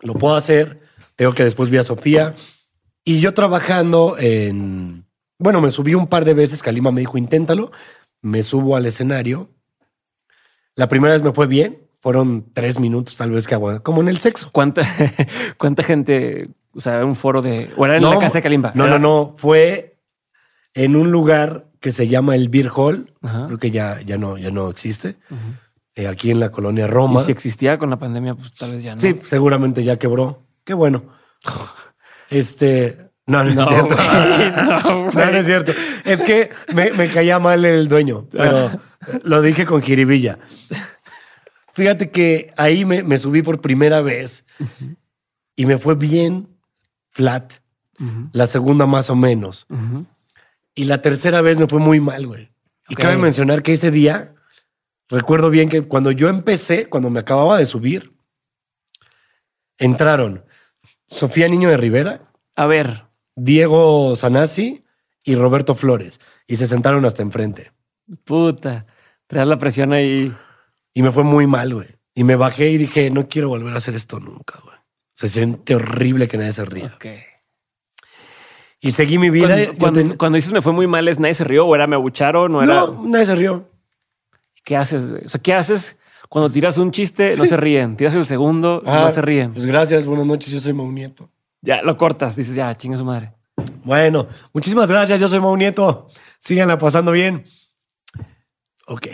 [0.01, 0.79] lo puedo hacer.
[1.15, 2.33] Tengo que después vi a Sofía.
[3.03, 5.00] Y yo trabajando en.
[5.41, 6.61] Bueno, me subí un par de veces.
[6.63, 7.71] Kalima me dijo, inténtalo.
[8.21, 9.49] Me subo al escenario.
[10.75, 11.79] La primera vez me fue bien.
[11.99, 13.83] Fueron tres minutos, tal vez que aguanté.
[13.83, 14.49] Como en el sexo.
[14.51, 14.81] ¿Cuánta,
[15.57, 17.71] cuánta gente, o sea, un foro de...
[17.77, 18.71] O era en la casa de Kalimba.
[18.75, 19.33] No, Era- no, no.
[19.37, 19.97] Fue
[20.73, 23.13] en un lugar que se llama el Beer Hall.
[23.21, 23.45] Ajá.
[23.47, 25.15] Creo que ya, ya, no, ya no existe.
[25.95, 27.21] Eh, aquí en la colonia Roma.
[27.21, 29.01] Y si existía con la pandemia, pues tal vez ya no.
[29.01, 30.43] Sí, seguramente ya quebró.
[30.63, 31.03] Qué bueno.
[32.29, 33.00] Este.
[33.27, 33.95] No, no, No, es cierto.
[33.95, 35.31] güey, no, No, güey.
[35.31, 35.71] no es cierto.
[36.03, 38.81] Es que me, me caía mal el dueño, pero
[39.23, 40.39] lo dije con jiribilla.
[41.73, 44.43] Fíjate que ahí me, me subí por primera vez
[45.55, 46.49] y me fue bien
[47.11, 47.53] flat.
[48.33, 49.67] La segunda más o menos.
[50.73, 52.51] Y la tercera vez me fue muy mal, güey.
[52.89, 54.33] Y cabe mencionar que ese día,
[55.07, 58.11] recuerdo bien que cuando yo empecé, cuando me acababa de subir,
[59.77, 60.43] entraron
[61.07, 62.21] Sofía Niño de Rivera,
[62.55, 63.05] A ver,
[63.43, 64.83] Diego Sanasi
[65.23, 66.19] y Roberto Flores.
[66.47, 67.71] Y se sentaron hasta enfrente.
[68.23, 68.85] puta,
[69.27, 70.35] traes la presión ahí.
[70.93, 71.87] Y me fue muy mal, güey.
[72.13, 74.75] Y me bajé y dije, no quiero volver a hacer esto nunca, güey.
[75.13, 76.91] Se siente horrible que nadie se ría.
[76.95, 77.05] Ok.
[78.79, 79.47] Y seguí mi vida.
[79.47, 81.87] Cuando, cuando- ten- cuando dices me fue muy mal, ¿es nadie se rió o era
[81.87, 82.73] me abucharon o era...
[82.73, 83.69] No, nadie se rió.
[84.63, 85.09] ¿Qué haces?
[85.11, 85.25] güey?
[85.25, 85.97] O sea, ¿qué haces
[86.29, 87.35] cuando tiras un chiste?
[87.35, 87.95] No se ríen.
[87.97, 89.53] Tiras el segundo, Ah, no se ríen.
[89.53, 91.29] Pues gracias, buenas noches, yo soy Mau Nieto.
[91.61, 93.33] Ya lo cortas, dices, ya, chinga su madre.
[93.83, 95.19] Bueno, muchísimas gracias.
[95.19, 96.07] Yo soy Mau Nieto.
[96.39, 97.45] Síganla pasando bien.
[98.87, 99.07] Ok.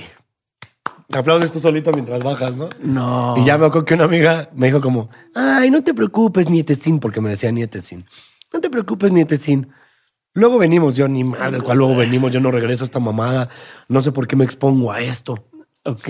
[1.07, 2.69] Te aplaudes tú solito mientras bajas, ¿no?
[2.81, 3.35] No.
[3.37, 6.99] Y ya me acuerdo que una amiga me dijo como, ay, no te preocupes, Nietecín,
[6.99, 8.05] porque me decía Nietecín.
[8.53, 9.71] No te preocupes, Nietecín.
[10.33, 13.49] Luego venimos, yo ni madre, cual luego venimos, yo no regreso a esta mamada.
[13.87, 15.47] No sé por qué me expongo a esto.
[15.83, 16.09] Ok.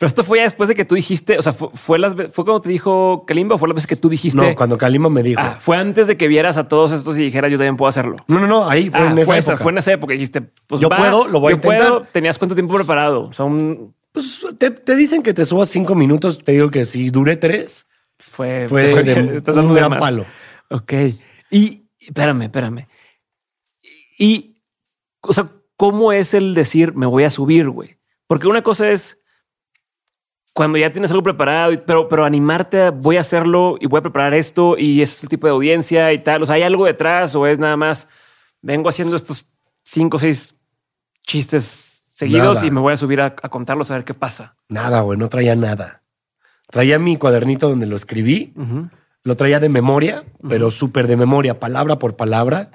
[0.00, 2.44] Pero esto fue ya después de que tú dijiste, o sea, fue, fue las fue
[2.46, 4.40] cuando te dijo Kalimba o fue la vez que tú dijiste.
[4.40, 5.38] No, cuando Kalima me dijo.
[5.44, 8.16] Ah, fue antes de que vieras a todos estos y dijeras yo también puedo hacerlo.
[8.26, 9.62] No, no, no, ahí fue Ah, en esa fue, esa, época.
[9.62, 10.12] fue en esa época.
[10.14, 11.88] Dijiste, pues Yo va, puedo, lo voy a yo intentar.
[11.88, 12.02] puedo.
[12.12, 13.24] Tenías cuánto tiempo preparado.
[13.24, 16.86] O sea, un Pues te, te dicen que te subas cinco minutos, te digo que
[16.86, 17.86] si duré tres,
[18.18, 20.00] fue, Fue de estás un gran más.
[20.00, 20.24] palo.
[20.70, 20.94] Ok.
[21.50, 22.86] Y espérame, espérame.
[24.18, 24.56] Y,
[25.20, 27.98] o sea, ¿cómo es el decir me voy a subir, güey?
[28.26, 29.18] Porque una cosa es
[30.60, 34.02] cuando ya tienes algo preparado, pero, pero animarte a voy a hacerlo y voy a
[34.02, 36.42] preparar esto y ese es el tipo de audiencia y tal.
[36.42, 38.08] O sea, ¿hay algo detrás o es nada más
[38.60, 39.46] vengo haciendo estos
[39.84, 40.54] cinco o seis
[41.22, 42.66] chistes seguidos Nada.
[42.66, 44.54] y me voy a subir a, a contarlos a ver qué pasa?
[44.68, 46.02] nada, güey, no traía nada.
[46.68, 48.52] Traía mi cuadernito donde lo escribí,
[49.24, 52.70] lo traía de memoria, pero súper de memoria, palabra por palabra.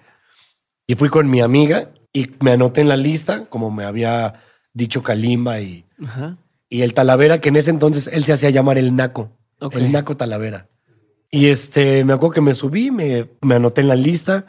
[0.88, 4.41] Y fui con mi amiga y me anoté en la lista, como me había
[4.74, 6.38] dicho Kalimba y, Ajá.
[6.69, 9.32] Y el Talavera, que en ese entonces él se hacía llamar el Naco.
[9.71, 10.67] El Naco Talavera.
[11.32, 14.45] Y este, me acuerdo que me subí, me, me anoté en la lista.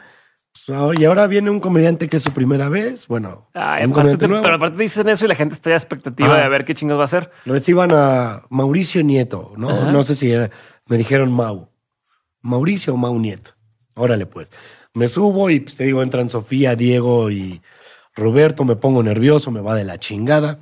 [0.51, 3.07] Pues, ah, y ahora viene un comediante que es su primera vez.
[3.07, 4.43] Bueno, Ay, un aparte comediante te- nuevo.
[4.43, 7.01] pero aparte dicen eso y la gente está a expectativa de ver qué chingos va
[7.03, 7.31] a hacer.
[7.45, 9.69] Reciban a Mauricio Nieto, ¿no?
[9.69, 9.91] Ajá.
[9.91, 10.49] No sé si era-
[10.87, 11.69] me dijeron Mau.
[12.41, 13.51] Mauricio o Mau Nieto.
[13.95, 14.49] Órale, pues.
[14.93, 17.61] Me subo y pues, te digo, entran Sofía, Diego y
[18.15, 20.59] Roberto, me pongo nervioso, me va de la chingada.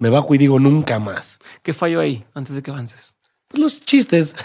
[0.00, 1.38] Me bajo y digo nunca más.
[1.62, 3.14] ¿Qué falló ahí antes de que avances?
[3.48, 4.34] Pues, los chistes.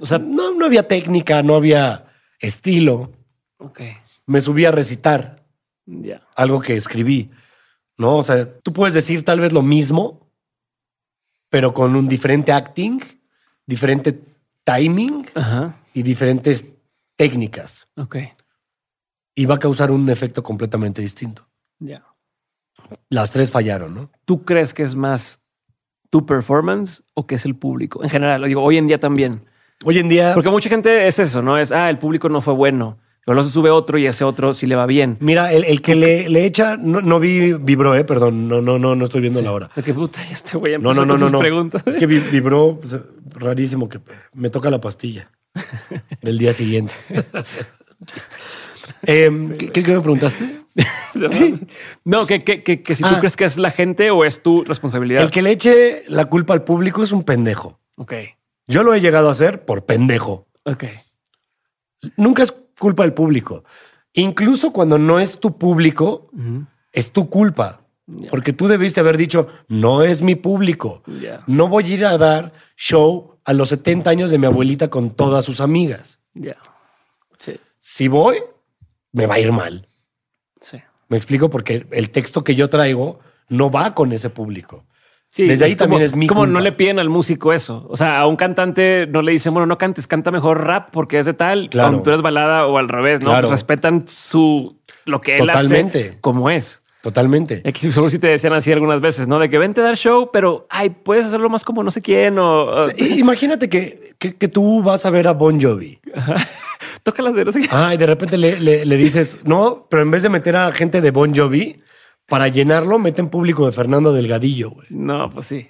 [0.00, 2.06] O sea, no, no había técnica, no había
[2.38, 3.10] estilo.
[3.56, 3.80] ok,
[4.26, 5.44] Me subí a recitar
[5.86, 6.22] ya.
[6.36, 7.32] algo que escribí.
[7.96, 8.18] ¿No?
[8.18, 10.30] O sea, tú puedes decir tal vez lo mismo,
[11.48, 13.00] pero con un diferente acting,
[13.66, 14.22] diferente
[14.62, 16.64] timing Ajá, y diferentes
[17.16, 17.88] técnicas.
[17.96, 18.18] ok,
[19.34, 21.48] Y va a causar un efecto completamente distinto.
[21.80, 22.04] ya.
[23.10, 24.10] Las tres fallaron, ¿no?
[24.24, 25.40] ¿Tú crees que es más
[26.10, 28.02] tu performance o que es el público?
[28.02, 29.44] En general, lo digo, hoy en día también.
[29.84, 31.56] Hoy en día, Porque mucha gente es eso, ¿no?
[31.58, 32.98] Es, ah, el público no fue bueno.
[33.26, 35.18] Luego se sube otro y ese otro sí le va bien.
[35.20, 38.78] mira, el, el que le, le echa, no, no vi, vibró, eh, perdón, no, no,
[38.78, 39.70] no, no estoy viendo la hora.
[39.76, 41.38] De que puta, ya este güey No, empezó no, no, no, no.
[41.38, 41.82] preguntas.
[41.86, 42.96] Es que vi- vibró pues,
[43.34, 44.00] rarísimo que
[44.32, 45.30] me toca la pastilla
[46.22, 46.94] del día siguiente.
[49.02, 50.44] Em, ¿qué, me preguntaste?
[52.04, 53.18] no, que, que, que, que si tú Ah.
[53.18, 55.22] crees que es la gente o es tu responsabilidad.
[55.22, 57.78] El que le eche la culpa al público es un pendejo.
[57.96, 58.14] Ok,
[58.66, 60.46] Yo lo he llegado a hacer por pendejo.
[60.64, 60.84] ok.
[62.16, 63.64] Nunca es culpa del público.
[64.12, 66.30] Incluso cuando no es tu público,
[66.92, 67.80] es tu culpa.
[68.30, 71.02] Porque tú debiste haber dicho, no es mi público.
[71.48, 75.10] No voy a ir a dar show a los 70 años de mi abuelita con
[75.10, 76.20] todas sus amigas.
[76.34, 76.56] Ya.
[77.38, 78.36] Sí, Si voy,
[79.12, 79.88] me va a ir mal.
[80.60, 80.78] sí.
[81.10, 83.18] Me explico porque el texto que yo traigo
[83.48, 84.84] no va con ese público.
[85.30, 86.52] Sí, Desde ahí también como- es mi Como culpa.
[86.52, 87.86] no le piden al músico eso.
[87.88, 91.18] O sea, a un cantante no le dicen, bueno, no cantes, canta mejor rap porque
[91.18, 91.70] es de tal.
[91.70, 91.88] Claro.
[91.88, 93.28] Cuando tú eres balada o al revés, ¿no?
[93.30, 93.48] Claro.
[93.48, 96.08] Pues respetan su lo que él Totalmente.
[96.10, 96.82] hace como es.
[97.00, 97.62] Totalmente.
[97.64, 99.38] Aquí seguro sí te decían así algunas veces, ¿no?
[99.38, 102.38] De que vente a dar show, pero ay, puedes hacerlo más como no sé quién
[102.38, 106.00] o, Imagínate que, que, que tú vas a ver a Bon Jovi.
[107.10, 107.68] Toca las de no sé qué.
[107.70, 110.70] Ah, y de repente le, le- le dices, no, pero en vez de meter a
[110.72, 111.80] gente de Bon Jovi,
[112.26, 114.86] para llenarlo, meten público de Fernando Delgadillo, güey.
[114.90, 115.68] No, pues sí.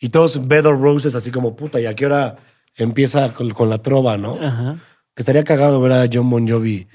[0.00, 2.36] Y todos Bed of Roses así como, puta, ¿y a qué hora
[2.76, 4.38] empieza con, con la trova, no?
[4.40, 4.78] Ajá.
[5.14, 6.88] Que estaría cagado ver a John Bon Jovi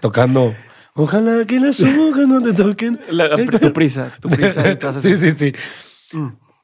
[0.00, 0.54] tocando.
[0.94, 3.00] Ojalá que las hojas no te toquen.
[3.10, 4.62] La- tu prisa, tu prisa
[5.02, 5.52] sí, sí, sí.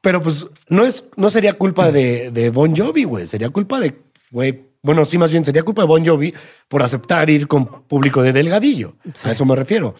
[0.01, 3.27] Pero pues no es, no sería culpa de, de Bon Jovi, güey.
[3.27, 4.70] Sería culpa de, güey.
[4.83, 6.33] Bueno, sí, más bien sería culpa de Bon Jovi
[6.67, 8.95] por aceptar ir con público de Delgadillo.
[9.23, 9.93] A eso me refiero.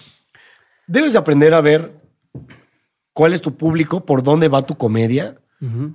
[0.87, 2.01] Debes de aprender a ver
[3.13, 5.37] cuál es tu público, por dónde va tu comedia.
[5.61, 5.93] Ujú.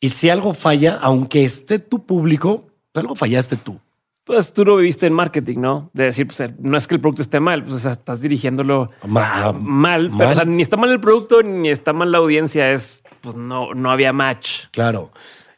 [0.00, 3.80] Y si algo falla, aunque esté tu público, algo fallaste tú.
[4.24, 5.90] Pues tú lo viviste en marketing, ¿no?
[5.92, 8.90] De decir, pues no es que el producto esté mal, pues o sea, estás dirigiéndolo
[9.06, 12.72] Ma- mal, pero o sea, ni está mal el producto ni está mal la audiencia,
[12.72, 14.64] es pues no, no había match.
[14.70, 15.10] Claro.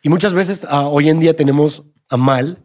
[0.03, 2.64] Y muchas veces ah, hoy en día tenemos a mal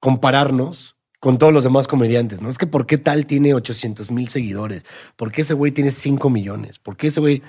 [0.00, 2.48] compararnos con todos los demás comediantes, ¿no?
[2.48, 4.84] Es que ¿por qué tal tiene 800 mil seguidores?
[5.16, 6.78] ¿Por qué ese güey tiene 5 millones?
[6.78, 7.42] ¿Por qué ese güey?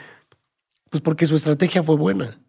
[0.89, 2.39] Pues porque su estrategia fue buena.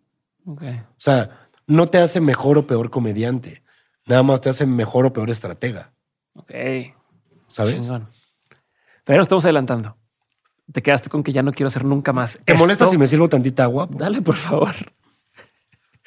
[0.46, 0.56] O
[0.96, 3.62] sea, no te hace mejor o peor comediante.
[4.06, 5.92] Nada más te hace mejor o peor estratega.
[6.34, 6.52] Ok.
[7.48, 7.74] ¿Sabes?
[7.74, 8.08] Chingón.
[9.04, 9.96] Pero estamos adelantando.
[10.72, 12.38] Te quedaste con que ya no quiero hacer nunca más.
[12.44, 12.56] ¿Te esto.
[12.56, 13.88] molesta si me sirvo tantita agua?
[13.90, 14.74] Dale, por favor.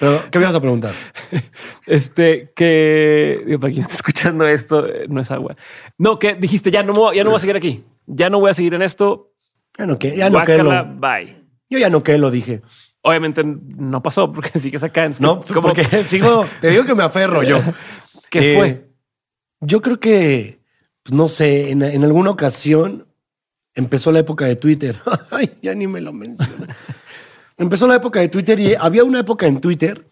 [0.01, 0.93] Pero, ¿qué me vas a preguntar?
[1.85, 5.55] Este, que digo, para quien está escuchando esto, eh, no es agua.
[5.97, 7.83] No, que dijiste, ya no, voy- ya no voy a seguir aquí.
[8.07, 9.31] Ya no voy a seguir en esto.
[9.77, 10.85] Ya no que, ya no que lo.
[10.95, 11.37] bye.
[11.69, 12.61] Yo ya no que lo dije.
[13.03, 15.05] Obviamente no pasó porque sigues acá.
[15.05, 17.59] en No, porque sigo, te digo que me aferro yo.
[18.29, 18.87] ¿Qué Eh, fue?
[19.61, 20.59] Yo creo que,
[21.03, 23.05] pues, no sé, en, en alguna ocasión
[23.75, 24.99] empezó la época de Twitter.
[25.29, 26.75] Ay, ya ni me lo menciona.
[27.61, 30.05] Empezó la época de Twitter y había una época en Twitter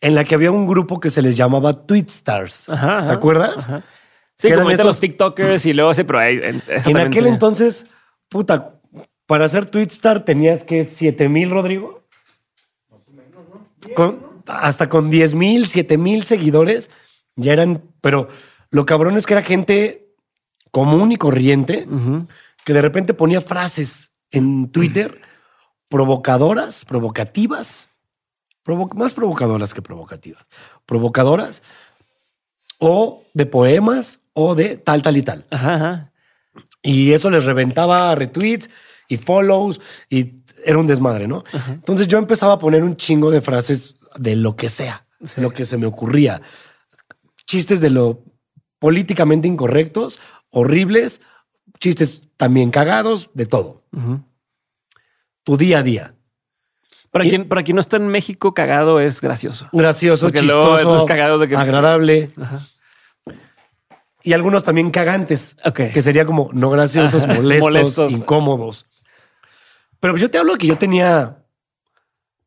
[0.00, 2.68] en la que había un grupo que se les llamaba Tweetstars.
[2.68, 3.56] Ajá, ajá, ¿Te acuerdas?
[3.58, 3.84] ajá.
[4.38, 6.38] Sí, que como eran ahorita los estos- TikTokers y luego sí, pero ahí.
[6.42, 7.86] En, En aquel entonces,
[8.28, 8.74] puta,
[9.26, 12.06] para hacer Tweetstar tenías que 7 mil, Rodrigo.
[13.94, 16.90] Con- hasta con 10 mil, 7 mil seguidores
[17.34, 18.28] ya eran, pero
[18.70, 20.08] lo cabrón es que era gente
[20.70, 21.86] común y corriente
[22.64, 25.20] que de repente ponía frases en Twitter
[25.88, 27.88] provocadoras, provocativas,
[28.64, 30.44] provo- más provocadoras que provocativas,
[30.86, 31.62] provocadoras
[32.78, 35.44] o de poemas o de tal, tal y tal.
[35.50, 36.12] Ajá, ajá.
[36.82, 38.70] Y eso les reventaba retweets
[39.08, 41.44] y follows y era un desmadre, ¿no?
[41.68, 45.40] Entonces yo empezaba a poner un chingo de frases de lo que sea, Sí.
[45.40, 46.42] lo que se me ocurría.
[47.46, 48.22] Chistes de lo
[48.78, 50.18] políticamente incorrectos,
[50.50, 51.20] horribles,
[51.78, 53.82] chistes también cagados, de todo.
[55.46, 56.14] Tu día a día.
[57.12, 59.68] Para, Y- quien, para quien no está en México, cagado es gracioso.
[59.72, 62.30] Gracioso, Porque chistoso, esos cagados de que- agradable.
[64.24, 68.12] Y algunos también cagantes, que sería como no graciosos, Ajá, molestos, molestos.
[68.12, 68.86] incómodos.
[70.00, 71.44] Pero yo te hablo que yo tenía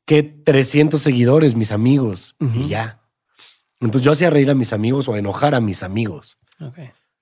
[0.06, 3.00] que 300 seguidores, mis amigos, y ya.
[3.80, 6.38] Entonces yo hacía reír a mis amigos o enojar a mis amigos.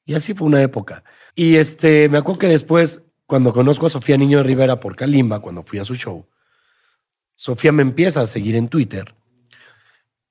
[0.05, 1.03] Y así fue una época.
[1.35, 5.41] Y este, me acuerdo que después, cuando conozco a Sofía Niño de Rivera por Kalimba,
[5.41, 6.25] cuando fui a su show,
[7.35, 9.13] Sofía me empieza a seguir en Twitter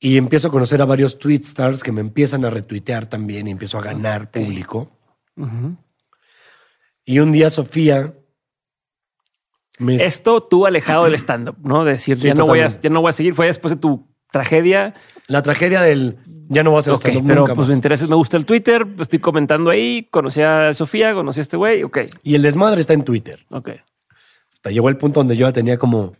[0.00, 3.50] y empiezo a conocer a varios tweet stars que me empiezan a retuitear también y
[3.52, 4.90] empiezo a ganar público.
[7.04, 8.14] Y un día Sofía
[9.78, 11.84] me Esto tú alejado del stand-up, ¿no?
[11.84, 13.34] De decir, Sí, ya, no voy a, ya no voy a seguir.
[13.34, 14.94] Fue después de tu tragedia.
[15.28, 18.16] la tragedia del ya no voy a hacer Ok, stand-up pero pues me interesa, me
[18.16, 22.34] gusta el Twitter, estoy comentando ahí, conocí a Sofía, conocí a este güey, ok, Y
[22.34, 23.44] el desmadre está en Twitter.
[23.50, 23.70] ok.
[24.54, 26.14] Hasta llegó el punto donde yo ya tenía como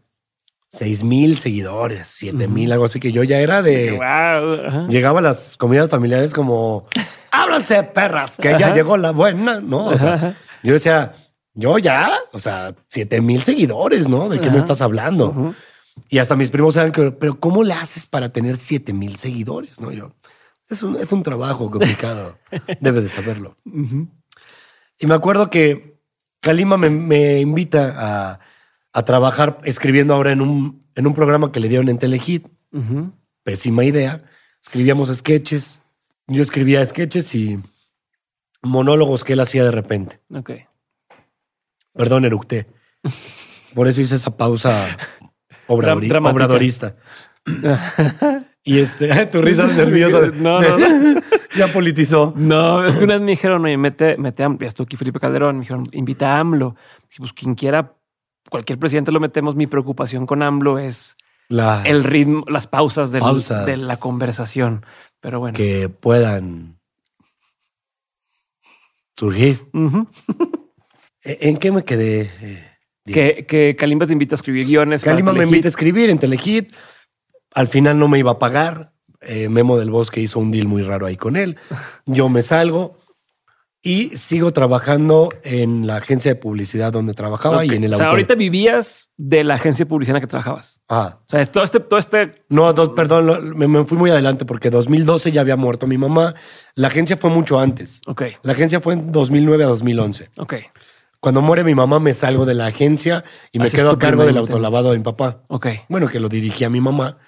[0.71, 4.89] seis mil seguidores, siete mil, algo así que yo ya era de Wow.
[4.89, 6.87] Llegaba a las comidas familiares como
[7.31, 9.87] ábranse, perras, que ya llegó la buena, ¿no?
[9.87, 11.13] O sea, yo decía,
[11.55, 14.29] yo ya, o sea, siete mil seguidores, ¿no?
[14.29, 15.55] ¿De qué me estás hablando?
[16.09, 19.81] Y hasta mis primos saben que, pero ¿cómo le haces para tener siete mil seguidores?
[19.81, 20.15] No, yo,
[20.69, 22.39] es un, es un trabajo complicado.
[22.81, 23.57] Debes de saberlo.
[24.99, 26.01] Y me acuerdo que
[26.41, 28.41] Kalima me, me invita a,
[28.93, 32.47] a, trabajar escribiendo ahora en un, en un programa que le dieron en Telehit.
[33.43, 34.25] Pésima idea.
[34.63, 35.81] Escribíamos sketches.
[36.27, 37.61] Yo escribía sketches y
[38.63, 40.21] monólogos que él hacía de repente.
[40.35, 40.51] Ok.
[41.93, 42.67] Perdón, eructé.
[43.75, 44.97] Por eso hice esa pausa
[45.67, 46.97] obradori obradorista.
[48.65, 50.21] y este, tu risa nerviosa.
[50.35, 51.21] no, no, no.
[51.57, 52.33] ya politizó.
[52.37, 54.67] No, es que una vez me dijeron, oye, mete, mete a AMLO.
[54.81, 55.57] Aquí Felipe Calderón.
[55.57, 56.75] Me dijeron, invita a AMLO.
[57.09, 57.95] Dije, pues quien quiera,
[58.51, 59.55] cualquier presidente lo metemos.
[59.55, 61.17] Mi preocupación con AMLO es
[61.85, 63.65] el ritmo, las pausas, del- Pausas.
[63.67, 64.85] de la conversación.
[65.21, 65.57] Pero bueno.
[65.57, 66.79] que puedan
[69.17, 69.61] surgir.
[69.73, 70.07] Ujú.
[71.23, 72.31] ¿E- ¿En qué me quedé?
[73.07, 75.03] Que, que Kalimba te invita a escribir guiones.
[75.03, 76.73] para Kalima me invita a escribir en Telehit.
[77.55, 78.93] Al final no me iba a pagar.
[79.23, 81.57] Eh, Memo del Bosque hizo un deal muy raro ahí con él.
[82.05, 82.99] Yo me salgo
[83.83, 88.07] y sigo trabajando en la agencia de publicidad donde trabajaba y en el O sea,
[88.07, 88.19] autor.
[88.19, 90.81] ahorita vivías de la agencia de publicidad en la que trabajabas.
[90.89, 92.33] Ah, O sea, todo este, todo este.
[92.49, 96.35] no, dos, perdón, me, me fui muy adelante porque 2012 ya había muerto mi mamá.
[96.75, 98.01] La agencia fue mucho antes.
[98.07, 100.31] Ok, La agencia fue en 2009 a 2011.
[100.37, 100.55] ok,
[101.27, 104.25] Cuando muere mi mamá me salgo de la agencia y me quedo tu a cargo
[104.25, 105.43] del autolavado de mi papá.
[105.49, 105.67] ok.
[105.89, 107.19] Bueno, que lo dirigía mi mamá.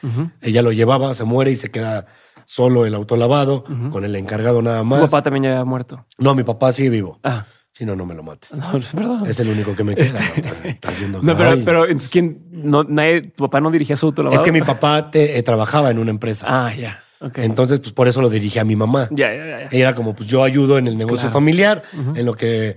[0.40, 2.06] Ella lo llevaba, se muere y se queda
[2.44, 5.00] solo el autolavado con el encargado nada Tu más.
[5.00, 6.06] papá también ya había muerto.
[6.16, 7.18] No, mi papá sigue vivo.
[7.24, 8.52] Ah, Si no, no me lo mates.
[8.56, 9.26] no, perdón.
[9.26, 10.20] Es el único que me queda.
[10.20, 10.90] ¿no?
[10.96, 12.40] Viendo No, que- pero, pero entonces, ¿quién?
[12.52, 14.40] No, nadie, tu papá no dirigía su autolavado.
[14.40, 16.46] Es que mi papá te- eh, trabajaba en una empresa.
[16.48, 17.00] Ah, ya.
[17.20, 17.38] Ok.
[17.38, 19.08] Entonces, pues por eso lo dirigía a mi mamá.
[19.10, 19.58] ya, ya, ya.
[19.64, 19.68] ya.
[19.72, 21.32] Era como, pues yo ayudo en el negocio Claro.
[21.32, 21.82] familiar,
[22.14, 22.76] en lo que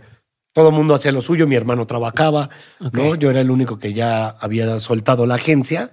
[0.53, 2.49] todo el mundo hacía lo suyo, mi hermano trabajaba.
[2.91, 3.15] ¿no?
[3.15, 5.91] Yo era el único que ya había soltado la agencia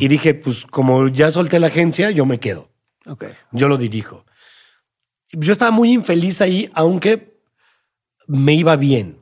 [0.00, 2.70] y dije, pues como ya solté la agencia, yo me quedo,
[3.06, 3.24] ok.
[3.52, 4.24] yo lo dirijo.
[5.30, 7.38] Yo estaba muy infeliz ahí, aunque
[8.26, 9.18] me iba bien.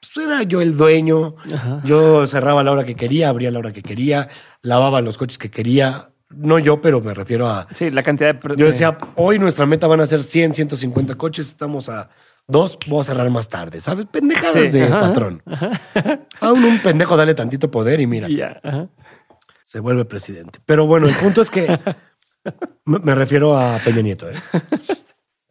[0.00, 1.82] Pues era yo el dueño, Ajá.
[1.84, 4.28] yo cerraba la hora que quería, abría la hora que quería,
[4.62, 7.66] lavaba los coches que quería, no yo, pero me refiero a...
[7.72, 8.56] Sí, la cantidad de.
[8.56, 12.10] Yo decía, hoy nuestra meta van a ser 100, 150 coches, estamos a
[12.48, 14.06] dos, voy a cerrar más tarde, ¿sabes?
[14.06, 15.42] Pendejadas Sí, de ajá, patrón.
[16.40, 18.28] A un, un pendejo dale tantito poder y mira,
[18.62, 18.88] ajá.
[19.64, 20.58] se vuelve presidente.
[20.64, 21.78] Pero bueno, el punto es que
[22.84, 24.34] me, refiero a Peña Nieto, ¿eh?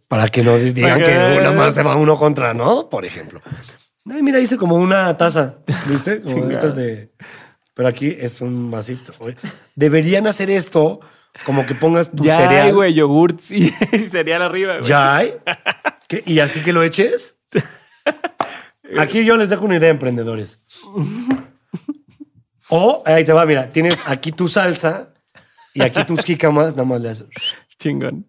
[0.07, 2.89] Para que no digan que uno más se va uno contra, ¿no?
[2.89, 3.41] Por ejemplo.
[4.09, 5.55] Ay, mira, hice como una taza,
[5.89, 6.21] ¿viste?
[6.21, 7.11] Como estas de...
[7.73, 9.13] Pero aquí es un vasito.
[9.19, 9.35] güey.
[9.75, 11.01] Deberían hacer esto
[11.43, 12.65] como que pongas tu Ya, cereal.
[12.67, 13.69] hay, güey, yogurt y
[14.09, 14.85] cereal arriba, güey.
[14.89, 15.33] ¿Ya hay?
[16.07, 16.23] ¿Qué?
[16.25, 17.37] ¿Y así que lo eches?
[18.99, 20.59] Aquí yo les dejo una idea, emprendedores.
[22.69, 25.13] O, ahí te va, mira, tienes aquí tu salsa
[25.73, 27.27] y aquí tus jícamas, nada más le haces.
[27.79, 28.27] Chingón.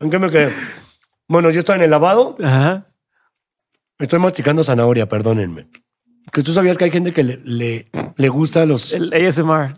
[0.00, 0.52] ¿En qué me quedé?
[1.28, 2.86] Bueno, yo estoy en el lavado, Ajá.
[3.98, 5.68] estoy masticando zanahoria, perdónenme.
[6.32, 8.92] Que tú sabías que hay gente que le, le, le gusta los...
[8.92, 9.72] El ASMR.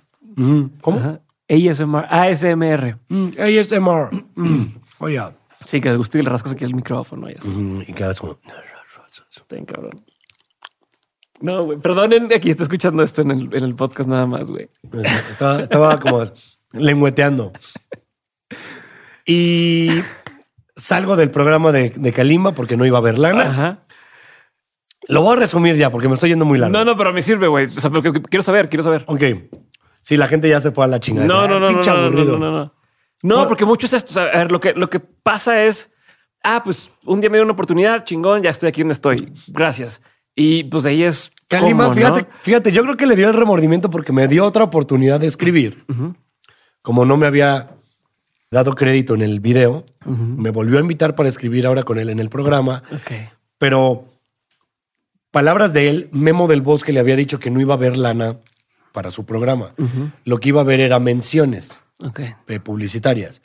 [0.81, 0.99] ¿Cómo?
[0.99, 1.21] Ajá.
[1.49, 2.07] ASMR.
[2.09, 2.99] ASMR.
[3.09, 4.11] Mm, ASMR.
[4.35, 4.65] Mm,
[4.99, 5.21] Oye.
[5.67, 7.49] Sí, que te guste y le rascas aquí el micrófono y así.
[7.49, 8.39] Mm, y como...
[9.51, 9.93] Bien, cabrón.
[11.41, 11.79] No, güey.
[11.79, 14.69] Perdonen, aquí está escuchando esto en el, en el podcast nada más, güey.
[15.31, 16.25] Estaba, estaba como
[16.73, 17.53] lengüeteando.
[19.27, 19.91] Y
[20.77, 23.43] salgo del programa de, de Kalimba porque no iba a ver lana.
[23.43, 23.79] Ajá.
[25.07, 26.77] Lo voy a resumir ya porque me estoy yendo muy largo.
[26.77, 27.67] No, no, pero me sirve, güey.
[27.67, 29.05] O sea, porque quiero saber, quiero saber.
[29.07, 29.23] Ok.
[30.05, 31.27] Si la gente ya se fue a la chingada.
[31.27, 32.39] No, no, no, no, Pinche no, no, aburrido.
[32.39, 32.73] no, no,
[33.23, 33.49] no.
[33.49, 34.11] Porque mucho es esto.
[34.11, 35.91] O sea, a ver, lo que, lo que pasa es,
[36.43, 39.33] ah, pues un día me dio una oportunidad, chingón, ya estoy aquí donde estoy.
[39.47, 40.03] Gracias.
[40.37, 41.31] Y pues de ahí es.
[41.49, 41.93] Cómo, ¿no?
[41.93, 45.27] fíjate, fíjate, yo creo que le dio el remordimiento porque me dio otra oportunidad de
[45.27, 45.87] escribir.
[46.83, 47.71] Como no me había
[48.51, 52.19] dado crédito en el video, me volvió a invitar para escribir ahora con él en
[52.19, 52.83] el programa.
[52.93, 53.13] Ok.
[53.57, 54.05] Pero
[55.31, 58.37] palabras de él, Memo del Bosque le había dicho que no iba a ver lana
[58.95, 59.75] para su programa.
[60.25, 61.83] Lo que iba a ver era menciones
[62.47, 63.43] eh, publicitarias.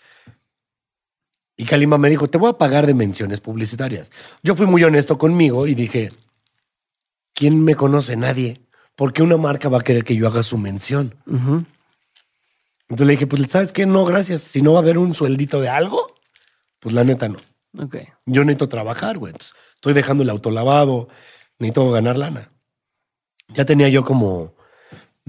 [1.58, 4.12] Y Kalima me dijo, te voy a pagar de menciones publicitarias.
[4.44, 6.10] Yo fui muy honesto conmigo y dije,
[7.34, 8.16] ¿quién me conoce?
[8.16, 8.62] Nadie.
[8.96, 11.16] ¿Por qué una marca va a querer que yo haga su mención?
[11.26, 13.88] Entonces le dije, pues, ¿sabes qué?
[13.88, 14.42] No, gracias.
[14.42, 16.16] Si no va a haber un sueldito de algo,
[16.80, 17.40] pues la neta no.
[17.80, 17.98] Ok.
[18.28, 19.32] Yo necesito trabajar, güey.
[19.32, 21.10] Entonces, estoy dejando el autolavado,
[21.58, 22.52] necesito ganar lana.
[23.48, 24.59] Ya tenía yo como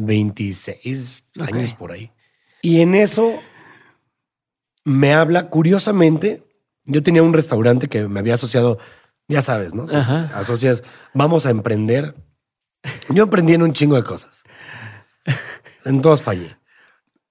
[0.05, 1.49] 26 Ok.
[1.49, 2.11] años por ahí.
[2.63, 3.41] Y en eso
[4.85, 6.45] me habla curiosamente.
[6.85, 8.79] Yo tenía un restaurante que me había asociado,
[9.29, 9.87] ya sabes, ¿no?
[9.91, 10.31] Ajá.
[10.35, 10.83] Asocias,
[11.15, 12.15] vamos a emprender.
[13.11, 14.43] Yo emprendí en un chingo de cosas.
[15.85, 16.57] En todos fallé.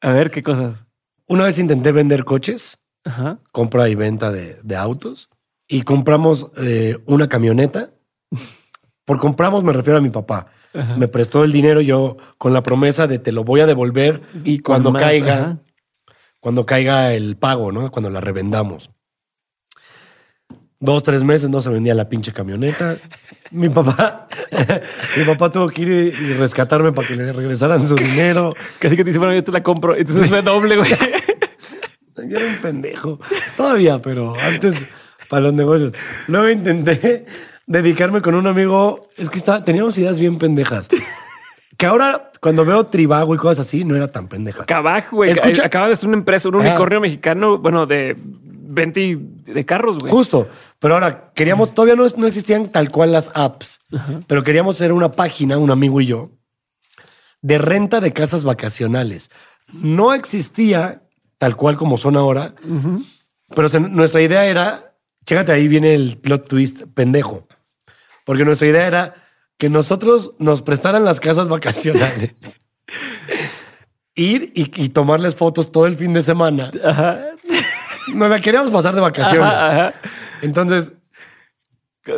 [0.01, 0.85] A ver, ¿qué cosas?
[1.27, 3.39] Una vez intenté vender coches, Ajá.
[3.51, 5.29] compra y venta de, de autos,
[5.67, 7.91] y compramos eh, una camioneta.
[9.05, 10.47] Por compramos me refiero a mi papá.
[10.73, 14.59] Me prestó el dinero yo con la promesa de te lo voy a devolver Y
[14.59, 15.57] cuando más, caiga, ajá.
[16.39, 17.89] cuando caiga el pago, ¿no?
[17.89, 18.91] Cuando la revendamos.
[20.81, 22.97] Dos, tres meses no se vendía la pinche camioneta.
[23.51, 24.27] Mi papá,
[25.17, 28.53] mi papá tuvo que ir y rescatarme para que le regresaran su dinero.
[28.79, 29.95] Casi que te dice, bueno, yo te la compro.
[29.95, 30.91] Entonces fue doble, güey.
[32.27, 33.17] Yo era un pendejo.
[33.55, 34.85] Todavía, pero antes
[35.29, 35.93] para los negocios.
[36.27, 37.25] Luego intenté
[37.69, 39.07] dedicarme con un amigo.
[39.15, 40.87] Es que estaba, teníamos ideas bien pendejas.
[41.77, 44.65] Que ahora, cuando veo Tribago y cosas así, no era tan pendeja.
[44.65, 45.31] Cabaj, güey.
[45.31, 49.97] Escucha- Acaba de ser una empresa, un unicornio mexicano, bueno, de venta y- de carros,
[49.99, 50.11] güey.
[50.11, 50.49] Justo.
[50.79, 53.79] Pero ahora queríamos, todavía no, no existían tal cual las apps,
[54.27, 56.31] pero queríamos hacer una página, un amigo y yo,
[57.41, 59.31] de renta de casas vacacionales.
[59.71, 61.03] No existía
[61.37, 62.53] tal cual como son ahora,
[63.55, 64.95] pero se- nuestra idea era,
[65.25, 67.47] chécate, ahí viene el plot twist pendejo,
[68.29, 69.15] porque nuestra idea era
[69.57, 72.35] que nosotros nos prestaran las casas vacacionales.
[74.13, 76.69] Ir y, y tomarles fotos todo el fin de semana.
[76.85, 77.21] Ajá.
[78.13, 79.41] Nos la queríamos pasar de vacaciones.
[79.51, 79.93] Ajá, ajá.
[80.43, 80.91] Entonces,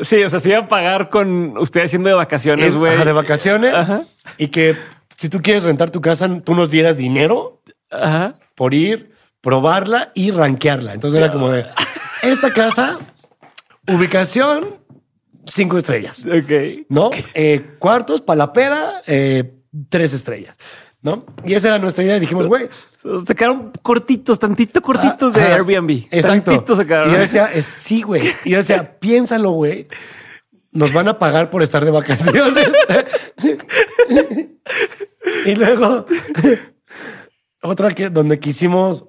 [0.04, 2.98] Sí, o sea, se iba a pagar con usted haciendo de vacaciones, es- güey.
[3.06, 3.74] de vacaciones
[4.38, 4.76] y que
[5.18, 7.62] si tú quieres rentar tu casa, tú nos dieras dinero
[8.56, 10.94] por ir, probarla y rankearla.
[10.94, 11.68] Entonces era como de
[12.22, 13.00] esta casa,
[13.88, 14.81] ubicación,
[15.48, 16.86] cinco estrellas, Ok.
[16.90, 17.12] ¿no?
[17.34, 19.54] Eh, cuartos, palapera, eh,
[19.90, 20.56] tres estrellas,
[21.02, 21.26] ¿no?
[21.46, 22.18] Y esa era nuestra idea.
[22.18, 22.70] Y dijimos, güey,
[23.26, 26.08] Se quedaron cortitos, tantito cortitos de Airbnb.
[26.12, 26.52] Exacto.
[26.52, 27.10] Tantito se quedaron.
[27.10, 28.34] Y yo decía, es, sí, güey.
[28.46, 29.88] Y yo decía, piénsalo, güey.
[30.72, 32.68] Nos van a pagar por estar de vacaciones.
[35.46, 36.06] y luego,
[37.62, 39.06] otra que donde quisimos.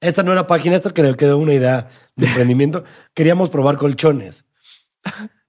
[0.00, 2.84] Esta no era página, esto creo que quedó una idea de emprendimiento.
[3.12, 4.46] Queríamos probar colchones.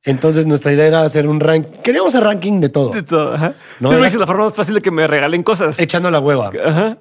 [0.04, 1.80] Entonces nuestra idea era hacer un ranking.
[1.84, 3.54] Queríamos hacer ranking de todo, De todo, ajá.
[3.80, 5.78] No, era- la forma más fácil de que me regalen cosas.
[5.80, 6.52] echando la hueva.
[6.66, 6.98] Ajá.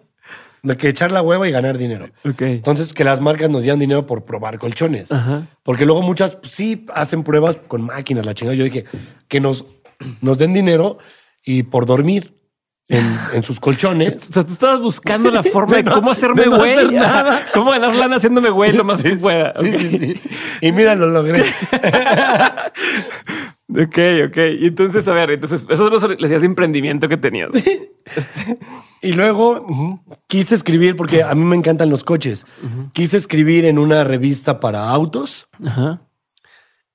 [0.62, 2.11] De que echar la hueva y ganar dinero.
[2.28, 2.42] Ok.
[2.42, 5.11] Entonces, que las marcas nos dieran dinero por probar colchones.
[5.11, 5.46] Ajá.
[5.62, 8.55] Porque luego muchas pues, sí hacen pruebas con máquinas, la chingada.
[8.57, 8.84] Yo dije
[9.28, 9.64] que nos,
[10.20, 10.98] nos den dinero
[11.42, 12.34] y por dormir
[12.91, 14.28] en, en sus colchones.
[14.28, 16.72] O sea, tú estabas buscando la forma de, no- cómo hacerme de no güey.
[16.72, 17.47] hacer nada.
[17.55, 19.55] Cómo ganar lana haciéndome güey lo más que pueda.
[19.61, 20.20] Sí, sí, sí.
[20.61, 21.43] Y mira, lo logré.
[23.72, 24.36] Ok, ok.
[24.59, 27.51] Y entonces, a ver, entonces, eso no le decías de emprendimiento que tenías.
[28.16, 28.59] Este,
[29.01, 32.45] Y luego quise escribir, porque a mí me encantan los coches.
[32.93, 36.03] Quise escribir en una revista para autos Ajá.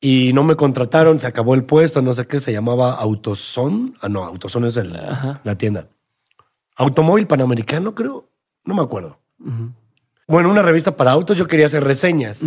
[0.05, 1.19] Y no me contrataron.
[1.19, 3.95] Se acabó el puesto, no sé qué, se llamaba Autoson.
[4.01, 4.93] Ah, no, Autoson es el-
[5.43, 5.87] la tienda.
[6.77, 8.29] Automóvil Panamericano, creo.
[8.65, 9.19] No me acuerdo.
[10.27, 12.41] Bueno, una revista para autos, yo quería hacer reseñas.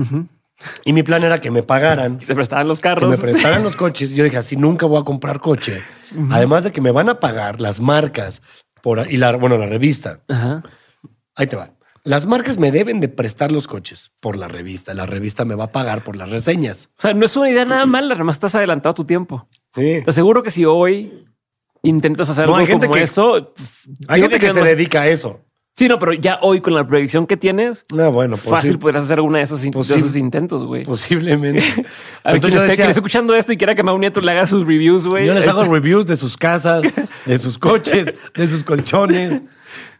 [0.84, 3.10] Y mi plan era que me pagaran, Se prestaban los que carros.
[3.10, 4.10] me prestaran los coches.
[4.10, 5.82] Yo dije, así nunca voy a comprar coche.
[6.30, 8.42] Además de que me van a pagar las marcas
[8.82, 10.20] por, y la, bueno, la revista.
[11.36, 11.70] Ahí te va.
[12.04, 14.94] Las marcas me deben de prestar los coches por la revista.
[14.94, 16.88] La revista me va a pagar por las reseñas.
[16.98, 19.48] O sea, no es una idea nada mala, además estás adelantado a tu tiempo.
[19.74, 20.00] Sí.
[20.04, 21.24] Te aseguro que si hoy
[21.82, 23.52] intentas hacer No, algo hay gente como que- eso,
[24.08, 25.44] Hay gente que se dedica a eso.
[25.76, 29.04] Sí, no, pero ya hoy con la predicción que tienes, No, bueno, posi- fácil podrías
[29.04, 30.00] hacer alguna de esos, in- de Posible.
[30.02, 30.84] esos intentos, güey.
[30.84, 31.60] posiblemente.
[32.24, 34.44] A yo esté, decía, quien esté escuchando esto y quiera que Mau Nieto le haga
[34.48, 35.24] sus reviews, güey.
[35.26, 36.82] yo les hago reviews de sus casas,
[37.26, 39.42] de sus coches, de sus colchones,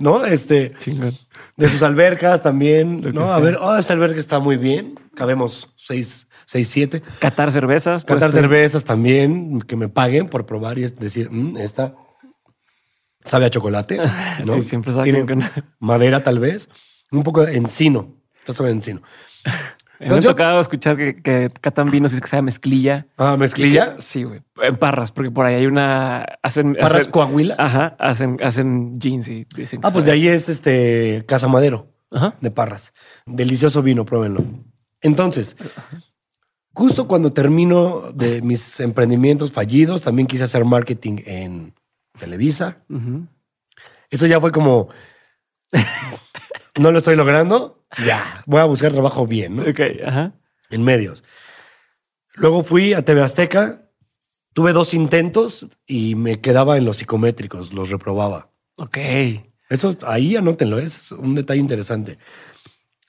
[0.01, 0.25] ¿no?
[0.25, 1.15] Este, Chingón.
[1.59, 3.25] De sus albercas también, ¿no?
[3.31, 3.45] A sea.
[3.45, 4.95] ver, oh, esta alberca está muy bien.
[5.15, 7.03] Cabemos seis, seis, siete.
[7.19, 8.05] Catar cervezas.
[8.05, 11.95] Catar cervezas también, que me paguen por probar y es decir, "Mm, esta
[13.25, 13.99] sabe a chocolate,
[14.47, 14.55] ¿no?
[14.55, 15.45] Sí, siempre Tiene con-
[15.81, 16.69] madera tal vez,
[17.11, 19.03] un poco de encino, esta sabe a encino.
[20.01, 23.07] Me ha tocado escuchar que, que catan vinos y que sea mezclilla.
[23.17, 23.97] Ah, mezclilla.
[23.97, 24.41] Que- Sí, güey.
[24.63, 26.25] En Parras, porque por ahí hay una...
[26.43, 26.75] Hacen...
[26.75, 27.57] Parras hacen- Coahuila.
[27.59, 29.81] Ajá, hacen, hacen jeans y dicen...
[29.83, 32.35] Ah, pues de ahí es este Casa Madero Ajá.
[32.41, 32.93] de Parras.
[33.27, 34.45] Delicioso vino, pruébenlo.
[35.01, 35.57] Entonces,
[36.75, 41.75] justo cuando termino de mis emprendimientos fallidos, también quise hacer marketing en
[42.19, 42.79] Televisa.
[44.11, 44.89] Eso ya fue como,
[46.79, 49.63] no lo estoy logrando, ya, voy a buscar trabajo bien, ¿no?
[49.63, 50.33] Ok, ajá.
[50.71, 51.25] En medios.
[52.35, 53.91] Luego fui a TV Azteca,
[54.53, 58.51] tuve dos intentos y me quedaba en los psicométricos, los reprobaba.
[58.77, 58.99] Ok.
[59.71, 62.19] Eso ahí anótenlo, es un detalle interesante.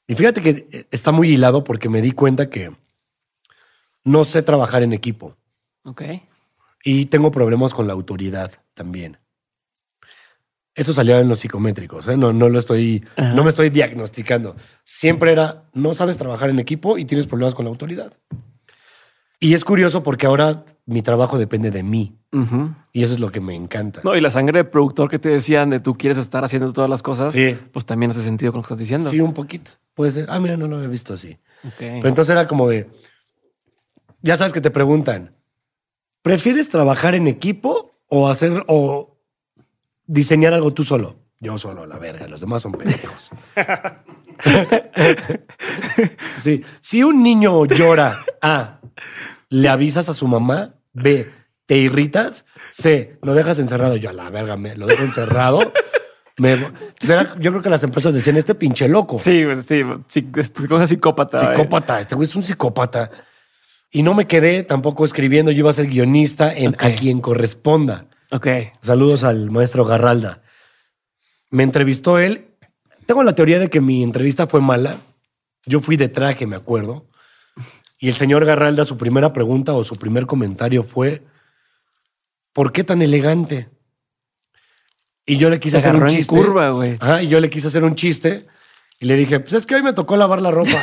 [0.07, 2.71] Y fíjate que eh, está muy hilado porque me di cuenta que
[4.03, 5.37] no sé trabajar en equipo
[5.83, 6.01] Ok.
[6.83, 9.17] y tengo problemas con la autoridad también.
[10.79, 12.15] Eso salió en los psicométricos, ¿eh?
[12.15, 13.33] no, no lo estoy, Ajá.
[13.33, 14.55] no me estoy diagnosticando.
[14.85, 18.13] Siempre era, no sabes trabajar en equipo y tienes problemas con la autoridad.
[19.41, 22.73] Y es curioso porque ahora mi trabajo depende de mí Ujú.
[22.93, 23.99] y eso es lo que me encanta.
[24.05, 26.89] No, y la sangre de productor que te decían de tú quieres estar haciendo todas
[26.89, 27.57] las cosas, Sí.
[27.73, 29.09] pues también hace sentido con lo que estás diciendo.
[29.09, 29.71] Sí, un poquito.
[29.95, 30.27] Puede ser.
[30.29, 31.37] Ah, mira, no lo había visto así.
[31.65, 31.73] Ok.
[31.77, 32.89] Pero entonces era como de,
[34.21, 35.35] ya sabes que te preguntan,
[36.21, 39.18] ¿prefieres trabajar en equipo o hacer o
[40.13, 41.15] diseñar algo tú solo?
[41.39, 43.29] Yo solo, la verga, los demás son pendejos.
[46.41, 48.79] sí, si un niño llora, A,
[49.49, 51.29] le avisas a su mamá, B,
[51.65, 55.71] te irritas, C, lo dejas encerrado, yo a la verga, me lo dejo encerrado.
[56.37, 59.19] Me- Entonces era- yo creo que las empresas decían, este pinche loco.
[59.19, 61.53] Sí, pues, sí, sí, es cosa psicópata.
[61.53, 61.55] eh.
[61.55, 63.11] Psicópata, este güey es un psicópata.
[63.91, 66.75] Y no me quedé tampoco escribiendo, yo iba a ser guionista en.
[66.79, 68.05] A quien corresponda.
[68.31, 68.47] Ok.
[68.81, 70.41] Saludos al maestro Garralda.
[71.49, 72.47] Me entrevistó él.
[73.05, 74.97] Tengo la teoría de que mi entrevista fue mala.
[75.65, 77.07] Yo fui de traje, me acuerdo.
[77.99, 81.23] Y el señor Garralda, su primera pregunta o su primer comentario fue:
[82.53, 83.69] ¿Por qué tan elegante?
[85.25, 86.35] Y yo le quise Se hacer un en chiste.
[86.35, 86.97] curva, güey.
[86.99, 88.45] Ajá, y yo le quise hacer un chiste.
[88.99, 90.81] Y le dije: Pues es que hoy me tocó lavar la ropa.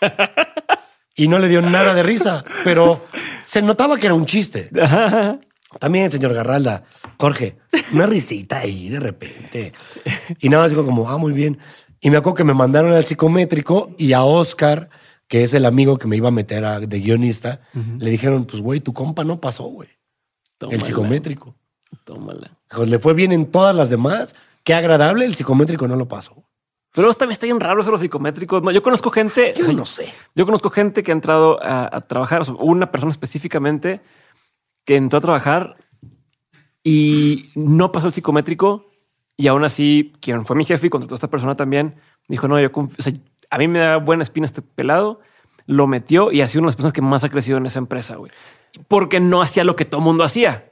[1.16, 2.44] y no le dio nada de risa.
[2.64, 3.04] Pero
[3.44, 4.70] se notaba que era un chiste.
[5.78, 6.84] También, señor Garralda,
[7.18, 7.56] Jorge,
[7.92, 9.72] una risita ahí de repente.
[10.40, 11.58] Y nada más digo como, ah, muy bien.
[12.00, 14.88] Y me acuerdo que me mandaron al psicométrico y a Oscar,
[15.28, 17.60] que es el amigo que me iba a meter a- de guionista,
[17.98, 19.88] le dijeron, pues, güey, tu compa no pasó, güey.
[20.70, 21.54] El psicométrico.
[22.04, 22.56] Tómala.
[22.74, 24.34] Pues, le fue bien en todas las demás.
[24.62, 26.44] Qué agradable, el psicométrico no lo pasó.
[26.92, 28.62] Pero también está bien raro eso los psicométricos.
[28.62, 29.52] No, yo conozco gente.
[29.56, 30.12] Yo o sea, no sé.
[30.34, 34.00] Yo conozco gente que ha entrado a, a trabajar, o sea, una persona específicamente
[34.84, 35.76] que entró a trabajar
[36.82, 38.90] y no pasó el psicométrico
[39.36, 41.96] y aún así, quien fue mi jefe y contrató a esta persona también,
[42.28, 43.12] dijo, no, yo o sea,
[43.50, 45.20] a mí me da buena espina este pelado,
[45.66, 47.78] lo metió y ha sido una de las personas que más ha crecido en esa
[47.78, 48.30] empresa, güey.
[48.88, 50.70] Porque no hacía lo que todo mundo hacía.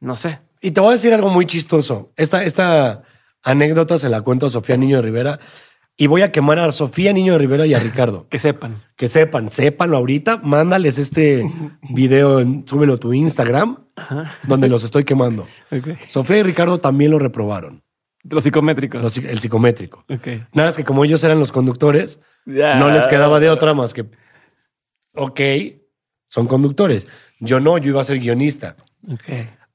[0.00, 0.38] No sé.
[0.60, 2.12] Y te voy a decir algo muy chistoso.
[2.16, 3.02] Esta, esta
[3.42, 5.40] anécdota se la cuento a Sofía Niño Rivera
[6.00, 8.26] y voy a quemar a Sofía Niño de Rivera y a Ricardo.
[8.30, 8.82] Que sepan.
[8.96, 11.44] Que sepan, sépanlo ahorita, mándales este
[11.90, 13.76] video, en- súbelo a tu Instagram,
[14.44, 15.46] donde los estoy quemando.
[16.08, 17.82] Sofía y Ricardo también lo reprobaron,
[18.22, 19.02] Los psicométricos.
[19.02, 20.04] los- el psicométrico.
[20.08, 20.28] Ok.
[20.52, 24.06] Nada, es que como ellos eran los conductores, no les quedaba de otra más que,
[25.14, 25.40] ok,
[26.28, 27.06] son conductores.
[27.40, 28.76] Yo no, yo iba a ser guionista.
[29.10, 29.22] Ok.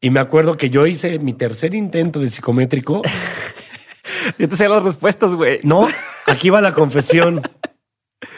[0.01, 3.01] Y me acuerdo que yo hice mi tercer intento de psicométrico.
[4.39, 5.59] Yo te sé las respuestas, güey.
[5.63, 5.85] No,
[6.27, 7.41] aquí va la confesión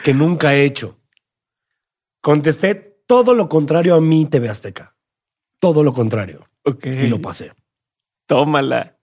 [0.04, 0.96] que nunca he hecho.
[2.20, 2.74] Contesté
[3.06, 4.94] todo lo contrario a mí, TV Azteca.
[5.60, 6.46] Todo lo contrario.
[6.64, 6.86] Ok.
[6.86, 7.52] Y lo pasé.
[8.26, 8.96] Tómala.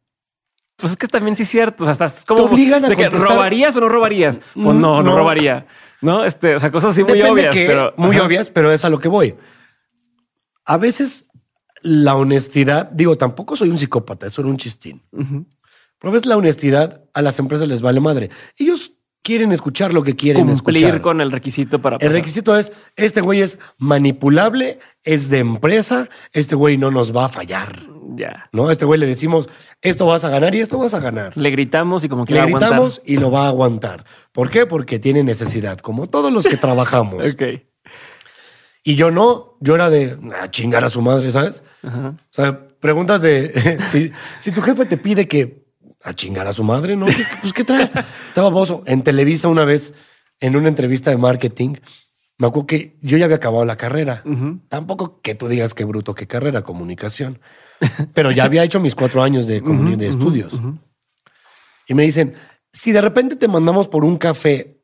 [0.75, 1.83] Pues es que también sí es cierto.
[1.83, 2.45] O sea, estás como.
[2.47, 4.39] Te obligan a de que, contestar- ¿Robarías o no robarías?
[4.53, 5.15] Pues no, no, No.
[5.17, 5.65] robaría.
[6.01, 7.93] No, este, o sea, cosas así muy obvias, que- pero.
[7.95, 8.25] muy Ajá.
[8.25, 9.35] obvias, pero es a lo que voy.
[10.65, 11.29] A veces
[11.81, 15.01] la honestidad, digo, tampoco soy un psicópata, eso era un chistín.
[16.09, 18.29] A veces la honestidad a las empresas les vale madre.
[18.57, 18.93] Ellos
[19.23, 21.01] quieren escuchar lo que quieren Cumplir escuchar.
[21.01, 21.95] con el requisito para.
[21.95, 22.13] El pasar.
[22.13, 27.29] requisito es, este güey es manipulable, es de empresa, este güey no nos va a
[27.29, 27.79] fallar.
[28.15, 28.49] Ya.
[28.51, 28.67] ¿No?
[28.67, 29.49] A este güey le decimos,
[29.81, 31.35] esto vas a ganar y esto vas a ganar.
[31.35, 34.03] Le gritamos y como que Le gritamos y lo va a aguantar.
[34.33, 34.65] ¿Por qué?
[34.65, 37.23] Porque tiene necesidad, como todos los que trabajamos.
[37.33, 37.61] Ok.
[38.85, 41.63] Y yo no, yo era de a chingar a su madre, ¿sabes?
[41.83, 45.62] O sea, preguntas de si, si tu jefe te pide que
[46.03, 47.05] a chingar a su madre, ¿no?
[47.05, 47.83] ¿Qué- Pues qué trae.
[48.27, 48.83] Estaba baboso.
[48.85, 49.93] En Televisa una vez,
[50.39, 51.75] en una entrevista de marketing,
[52.37, 54.23] me acuerdo que yo ya había acabado la carrera.
[54.67, 57.39] Tampoco que tú digas qué bruto, qué carrera, comunicación.
[58.13, 60.53] Pero ya había hecho mis cuatro años de, comuni- de estudios.
[61.87, 62.35] Y me dicen,
[62.71, 64.81] si de repente te mandamos por un café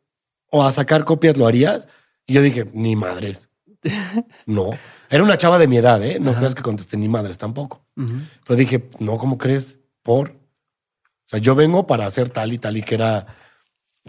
[0.51, 1.87] o a sacar copias, ¿lo harías?
[2.27, 3.49] Y yo dije, ni madres.
[4.45, 4.71] No.
[5.09, 6.19] Era una chava de mi edad, ¿eh?
[6.19, 7.83] No creas que contesté ni madres tampoco.
[7.95, 9.79] Pero dije, no, ¿cómo crees?
[10.03, 10.38] Por.
[11.29, 13.27] O sea, yo vengo para hacer tal y tal y que era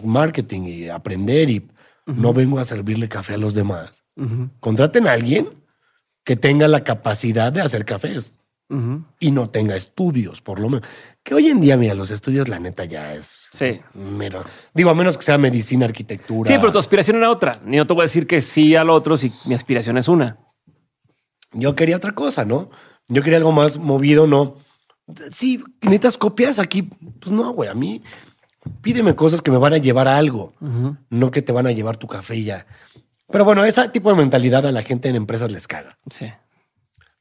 [0.01, 1.69] marketing y aprender y
[2.07, 4.03] no vengo a servirle café a los demás.
[4.59, 5.47] Contraten a alguien
[6.23, 8.39] que tenga la capacidad de hacer cafés
[9.19, 10.87] y no tenga estudios, por lo menos.
[11.21, 13.79] Que hoy en día, mira, los estudios, la neta, ya es Sí.
[13.93, 14.43] mero.
[14.73, 16.49] Digo, a menos que sea medicina, arquitectura.
[16.49, 17.59] Sí, pero tu aspiración era otra.
[17.63, 20.39] Ni no te voy a decir que sí al otro si mi aspiración es una.
[21.51, 22.71] Yo quería otra cosa, ¿no?
[23.07, 24.55] Yo quería algo más movido, ¿no?
[25.31, 26.83] Sí, necesitas copias aquí.
[26.83, 28.01] Pues no, güey, a mí
[28.81, 30.53] Pídeme cosas que me van a llevar a algo,
[31.09, 32.67] no que te van a llevar tu café y ya.
[33.31, 35.97] Pero bueno, ese tipo de mentalidad a la gente en empresas les caga.
[36.11, 36.31] Sí.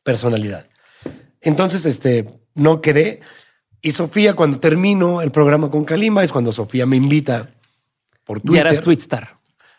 [0.02, 0.66] Personalidad.
[1.40, 3.20] Entonces, este, no quedé.
[3.80, 7.48] Y Sofía, cuando termino el programa con Kalimba, es cuando Sofía me invita
[8.24, 8.64] por Twitter.
[8.64, 9.36] Ya eras Twitstar.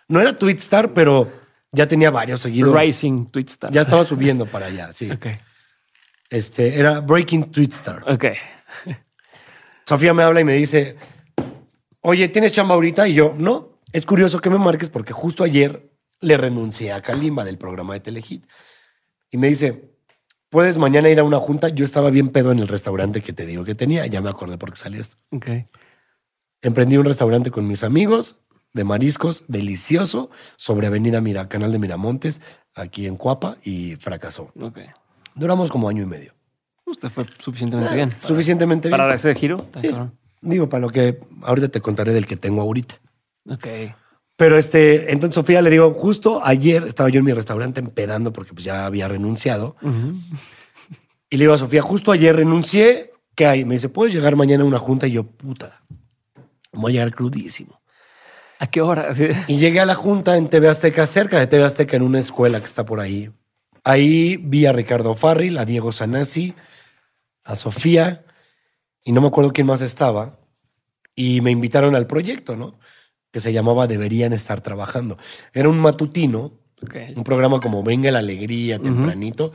[0.07, 1.32] No era Twitstar, pero
[1.72, 2.82] ya tenía varios seguidores.
[2.82, 3.72] Rising Twitstar.
[3.72, 5.12] Ya estaba subiendo para allá, sí.
[5.12, 5.28] Ok.
[6.32, 8.10] Este, era Breaking Twitstar.
[8.10, 8.26] Ok.
[9.86, 10.96] Sofía me habla y me dice,
[12.00, 13.08] oye, ¿tienes chamba ahorita?
[13.08, 13.82] Y yo, no.
[13.92, 18.00] Es curioso que me marques porque justo ayer le renuncié a Kalimba del programa de
[18.00, 18.46] Telehit.
[19.30, 19.92] Y me dice,
[20.50, 21.68] ¿puedes mañana ir a una junta?
[21.68, 24.06] Yo estaba bien pedo en el restaurante que te digo que tenía.
[24.06, 25.18] Ya me acordé porque salió esto.
[25.32, 25.48] Ok.
[26.62, 28.38] Emprendí un restaurante con mis amigos
[28.72, 32.40] de mariscos, delicioso, sobre Avenida Mira, Canal de Miramontes,
[32.74, 34.54] aquí en Cuapa, y fracasó.
[34.62, 34.80] Ok.
[35.36, 36.34] Duramos como año y medio.
[36.86, 38.12] Usted fue suficientemente bien.
[38.26, 38.98] Suficientemente bien.
[38.98, 39.66] para ese giro.
[39.80, 39.90] Sí.
[40.42, 42.96] Digo, para lo que ahorita te contaré del que tengo ahorita.
[43.50, 43.68] Ok.
[44.36, 48.54] Pero este, entonces Sofía le digo, justo ayer estaba yo en mi restaurante empedando porque
[48.54, 49.76] pues ya había renunciado.
[51.30, 53.66] Y le digo a Sofía, justo ayer renuncié, ¿qué hay?
[53.66, 55.08] Me dice, ¿puedes llegar mañana a una junta?
[55.08, 55.84] Y yo, puta,
[56.74, 57.82] voy a llegar crudísimo.
[58.60, 59.10] ¿A qué hora?
[59.48, 62.60] Y llegué a la junta en TV Azteca, cerca de TV Azteca, en una escuela
[62.60, 63.32] que está por ahí.
[63.84, 66.54] Ahí vi a Ricardo Farril, a Diego Sanasi,
[67.44, 68.24] a Sofía,
[69.04, 70.38] y no me acuerdo quién más estaba.
[71.16, 72.80] Y me invitaron al proyecto, ¿no?
[73.32, 75.18] Que se llamaba Deberían estar trabajando.
[75.54, 76.54] Era un matutino,
[77.16, 79.52] un programa como Venga la Alegría, tempranito,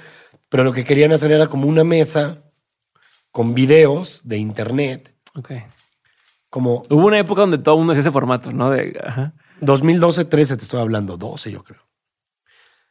[0.49, 2.43] pero lo que querían hacer era como una mesa
[3.31, 5.53] con videos de internet, Ok.
[6.49, 8.70] como Hubo una época donde todo el mundo hacía ese formato, ¿no?
[8.70, 9.35] De, ajá.
[9.61, 11.86] 2012, 13 te estoy hablando, 12 yo creo.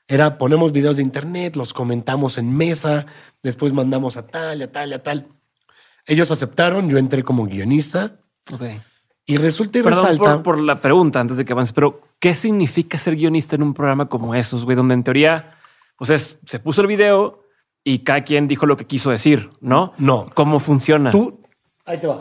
[0.08, 3.08] Era, ponemos videos de internet, los comentamos en mesa,
[3.42, 5.28] después mandamos a tal, a tal, a tal.
[6.06, 8.18] Ellos aceptaron, yo entré como guionista
[8.54, 8.62] Ok.
[9.26, 10.34] y resulta y Perdón resalta.
[10.36, 13.74] por, por la pregunta antes de que avances, pero ¿qué significa ser guionista en un
[13.74, 14.78] programa como esos, güey?
[14.78, 15.56] Donde en teoría,
[15.98, 17.44] pues es, se puso el video
[17.84, 19.94] y cada quien dijo lo que quiso decir, ¿no?
[19.98, 20.30] No.
[20.36, 21.10] ¿Cómo funciona?
[21.10, 21.42] Tú,
[21.86, 22.20] ahí te va.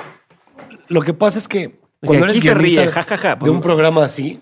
[0.89, 3.37] Lo que pasa es que cuando eres aquí guionista ríe, ja, ja, ja.
[3.37, 4.41] de un programa así,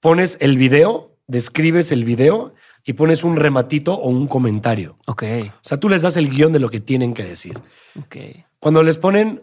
[0.00, 2.54] pones el video, describes el video
[2.84, 4.98] y pones un rematito o un comentario.
[5.06, 7.58] Ok, O sea, tú les das el guion de lo que tienen que decir.
[7.98, 8.16] ok.
[8.58, 9.42] Cuando les ponen,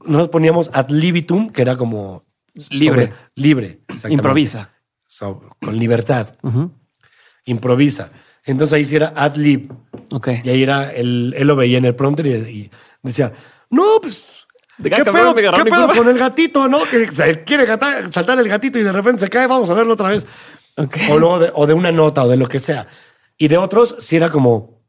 [0.00, 2.24] nosotros poníamos ad libitum, que era como
[2.70, 3.06] Libre.
[3.08, 3.80] sobre- libre.
[4.08, 4.70] Improvisa.
[5.06, 6.34] So- con libertad.
[7.44, 8.10] Improvisa.
[8.44, 9.72] Entonces ahí sí era ad lib.
[10.12, 10.28] Ok.
[10.44, 12.70] Y ahí era, el, él lo veía en el prompter y, y
[13.02, 13.32] decía,
[13.70, 14.46] no, pues,
[14.82, 15.52] ¿qué caca, pedo, qué pedo
[15.86, 15.94] culpa".
[15.96, 16.84] con el gatito, no?
[16.90, 17.66] Que se quiere
[18.10, 20.26] saltar el gatito y de repente se cae, vamos a verlo otra vez.
[21.10, 22.86] O luego de, o de una nota o de lo que sea.
[23.38, 24.82] Y de otros, sí era como,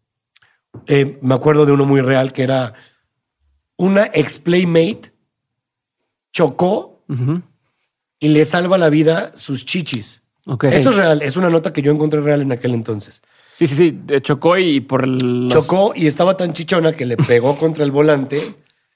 [0.87, 2.73] eh, me acuerdo de uno muy real que era
[3.77, 5.11] una ex-playmate
[6.31, 7.03] chocó
[8.19, 10.21] y le salva la vida sus chichis.
[10.69, 13.21] Esto es real, es una nota que yo encontré real en aquel entonces.
[13.53, 13.99] Sí, sí, sí.
[14.21, 15.43] Chocó y por el.
[15.45, 18.39] los- Chocó y estaba tan chichona que le pegó contra el volante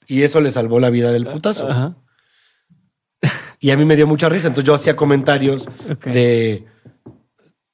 [0.06, 1.68] y eso le salvó la vida del putazo.
[1.70, 1.96] Ajá.
[3.60, 5.68] Y a mí me dio mucha risa, entonces yo hacía comentarios
[6.12, 6.66] de...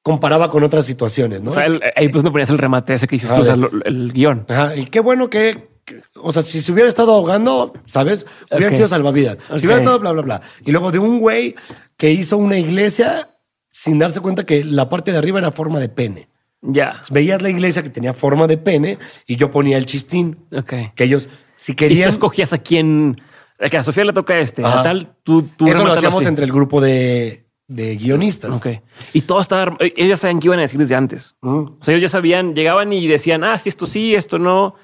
[0.02, 1.50] Comparaba con otras situaciones, ¿no?
[1.50, 3.70] O sea, el- ahí pues no ponías el remate ese que hiciste o sea, lo-
[3.84, 4.46] el guion.
[4.48, 8.26] Ajá, y qué bueno que, que- o sea, si se hubiera estado ahogando, ¿sabes?
[8.50, 8.76] Hubieran Ok.
[8.76, 9.38] sido salvavidas.
[9.46, 9.58] Si Ok.
[9.58, 10.42] hubiera estado bla, bla, bla.
[10.64, 11.54] Y luego de un güey
[11.96, 13.28] que hizo una iglesia
[13.70, 16.28] sin darse cuenta que la parte de arriba era forma de pene.
[16.62, 17.00] Ya.
[17.10, 20.38] Veías la iglesia que tenía forma de pene y yo ponía el chistín.
[20.52, 20.72] Ok.
[20.96, 22.10] Que ellos, si Y tú querían...
[22.10, 23.20] escogías a quién.
[23.70, 26.28] Que a Sofía le toca este, a tal, tú, tú Eso lo hacíamos así.
[26.28, 28.54] entre el grupo de, de guionistas.
[28.56, 28.66] Ok.
[29.12, 29.76] Y todo estaba.
[29.80, 31.34] Ellos ya sabían qué iban a decir desde antes.
[31.40, 31.58] Mm.
[31.58, 34.74] O sea, ellos ya sabían, llegaban y decían, ah, sí, esto sí, esto no.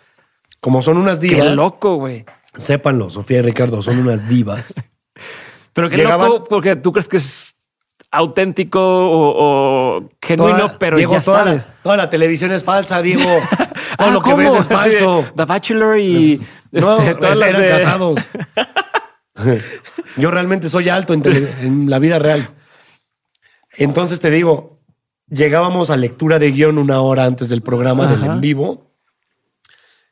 [0.60, 2.24] Como son unas Qué divas, loco, güey.
[2.58, 4.74] sépanlo, Sofía y Ricardo, son unas divas.
[5.72, 7.54] Pero qué Llegaban- loco porque tú crees que es
[8.10, 11.64] auténtico o, o genuino, Toda- pero Diego, ya toda sabes.
[11.66, 13.22] La, toda la televisión es falsa, Diego.
[13.98, 14.36] Todo Ah, lo que ¿cómo?
[14.38, 15.26] ves es falso.
[15.36, 16.40] The Bachelor y
[16.72, 18.20] No, este, todas las eran de- casados.
[20.16, 22.48] Yo realmente soy alto en, tele- en la vida real.
[23.78, 24.78] Entonces te digo,
[25.28, 28.90] llegábamos a lectura de guion una hora antes del programa del en vivo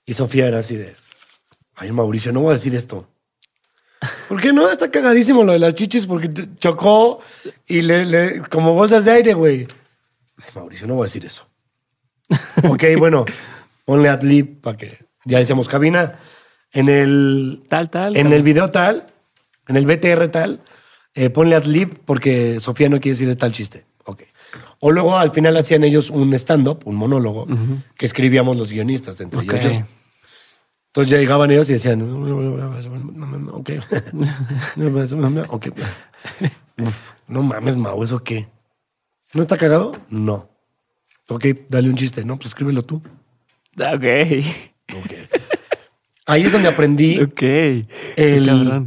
[0.04, 0.94] y Sofía era así de,
[1.74, 3.08] ay Mauricio, no voy a decir esto.
[4.28, 4.70] ¿Por qué no?
[4.70, 7.20] Está cagadísimo lo de las chichis porque chocó
[7.66, 9.66] y le, le- como bolsas de aire, güey.
[10.38, 11.46] Ay, Mauricio, no voy a decir eso.
[12.68, 13.24] ok, bueno,
[13.84, 16.18] ponle adlib para que ya decíamos cabina.
[16.72, 18.16] En el, Tal, tal.
[18.16, 18.32] en tal.
[18.34, 19.06] el video tal,
[19.66, 20.60] en el BTR tal,
[21.16, 23.86] eh, ponle adlib porque Sofía no quiere decir de tal chiste.
[24.04, 24.22] Ok.
[24.80, 27.48] O luego al final hacían ellos un stand-up, un monólogo,
[27.96, 29.70] que escribíamos los guionistas, entre ellos yo.
[30.88, 32.02] Entonces ya llegaban ellos y decían,
[33.50, 33.70] ok,
[35.48, 35.66] ok.
[36.78, 38.46] Uf, no mames, Mau, ¿eso qué?
[39.32, 39.96] ¿No está cagado?
[40.10, 40.48] No.
[41.28, 42.24] Ok, dale un chiste.
[42.24, 43.02] No, pues escríbelo tú.
[43.78, 44.04] Ok.
[44.94, 45.12] Ok.
[46.26, 47.42] Ahí es donde aprendí Ok.
[48.16, 48.86] El-.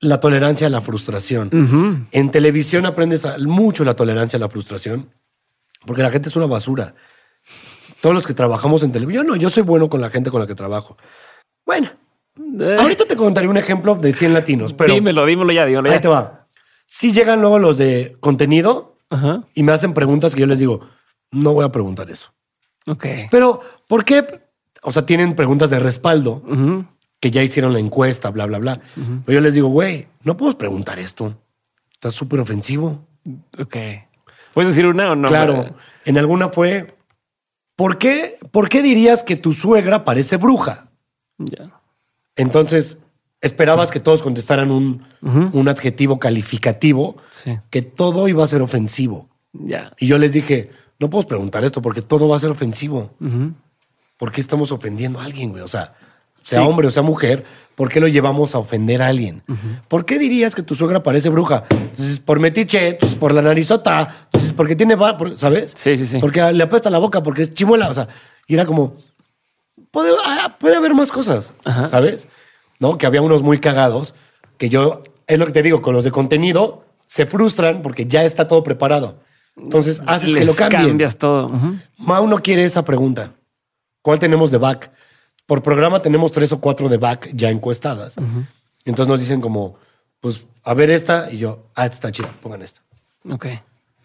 [0.00, 2.06] La tolerancia a la frustración.
[2.12, 5.10] En televisión aprendes mucho la tolerancia a la frustración,
[5.86, 6.94] porque la gente es una basura.
[8.00, 10.40] Todos los que trabajamos en televisión, yo no, yo soy bueno con la gente con
[10.40, 10.96] la que trabajo.
[11.66, 11.90] Bueno,
[12.60, 15.96] Eh, ahorita te contaré un ejemplo de 100 latinos, pero dímelo, dímelo ya, dímelo ahí
[15.96, 16.00] ya.
[16.00, 16.46] te va.
[16.86, 18.96] Si llegan luego los de contenido
[19.54, 20.86] y me hacen preguntas que yo les digo,
[21.32, 22.32] no voy a preguntar eso.
[22.86, 23.04] Ok.
[23.30, 24.24] Pero, ¿por qué?
[24.82, 26.42] O sea, tienen preguntas de respaldo.
[27.20, 28.80] Que ya hicieron la encuesta, bla, bla, bla.
[29.24, 31.36] Pero yo les digo, güey, no puedes preguntar esto.
[31.92, 33.06] Está súper ofensivo.
[33.58, 33.76] Ok.
[34.54, 35.28] ¿Puedes decir una o no?
[35.28, 36.94] claro, en alguna fue,
[37.76, 40.90] ¿por qué, ¿por qué dirías que tu suegra parece bruja?
[41.38, 41.70] Ya.
[42.36, 42.98] Entonces,
[43.40, 47.58] esperabas que todos contestaran un, un adjetivo calificativo, Sí.
[47.70, 49.28] que todo iba a ser ofensivo.
[49.52, 49.92] Ya.
[49.98, 53.12] Y yo les dije, no puedes preguntar esto porque todo va a ser ofensivo.
[54.16, 55.62] ¿Por qué estamos ofendiendo a alguien, güey?
[55.62, 55.94] O sea,
[56.42, 56.66] sea Sí.
[56.66, 59.42] hombre o sea mujer, ¿por qué lo llevamos a ofender a alguien?
[59.88, 61.64] ¿Por qué dirías que tu suegra parece bruja?
[61.70, 65.72] Entonces, por metiche, pues, por la narizota, entonces, porque tiene, bar- por- ¿sabes?
[65.76, 66.18] Sí, sí, sí.
[66.18, 68.08] Porque le apesta la boca, porque es chimuela, o sea,
[68.46, 68.96] y era como,
[69.90, 71.88] puede, ah, puede haber más cosas, Ajá.
[71.88, 72.26] ¿sabes?
[72.80, 72.98] ¿No?
[72.98, 74.14] Que había unos muy cagados,
[74.56, 78.24] que yo, es lo que te digo, con los de contenido, se frustran porque ya
[78.24, 79.20] está todo preparado.
[79.56, 80.86] Entonces, haces que Les lo cambien.
[80.88, 81.46] cambias todo.
[81.46, 81.76] Ujú.
[81.96, 83.32] Mau no quiere esa pregunta.
[84.02, 84.92] ¿Cuál tenemos de back?
[85.48, 88.16] Por programa tenemos tres o cuatro de back ya encuestadas.
[88.84, 89.76] Entonces nos dicen como,
[90.20, 91.32] pues, a ver esta.
[91.32, 92.82] Y yo, ah, esta está chida, pongan esta.
[93.30, 93.46] Ok.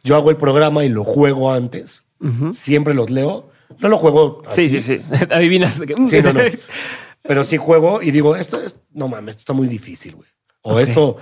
[0.05, 2.05] Yo hago el programa y lo juego antes.
[2.53, 3.49] Siempre los leo.
[3.79, 4.69] No lo juego así.
[4.69, 5.05] Sí, sí, sí.
[5.31, 5.81] Adivinas.
[6.07, 6.39] Sí, no, no.
[7.23, 10.29] Pero sí juego y digo, esto es, no mames, esto está muy difícil, güey.
[10.61, 11.17] O esto,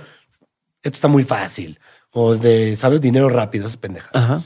[0.84, 1.80] esto está muy fácil.
[2.12, 3.00] O de, ¿sabes?
[3.00, 4.08] Dinero rápido, es pendeja.
[4.12, 4.40] Ajá.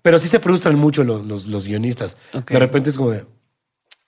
[0.00, 2.16] Pero sí se frustran mucho los, los, los guionistas.
[2.32, 3.24] De repente es como de,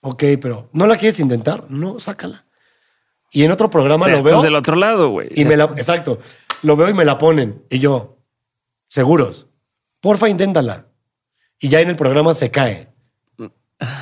[0.04, 1.64] ok, pero ¿no la quieres intentar?
[1.70, 2.44] No, sácala.
[3.30, 5.28] Y en otro programa lo veo del otro lado, güey.
[5.34, 6.20] y me la, exacto,
[6.62, 7.64] lo veo y me la ponen.
[7.70, 8.18] Y yo,
[8.88, 9.48] seguros,
[10.00, 10.86] porfa, inténtala.
[11.58, 12.92] Y ya en el programa se cae.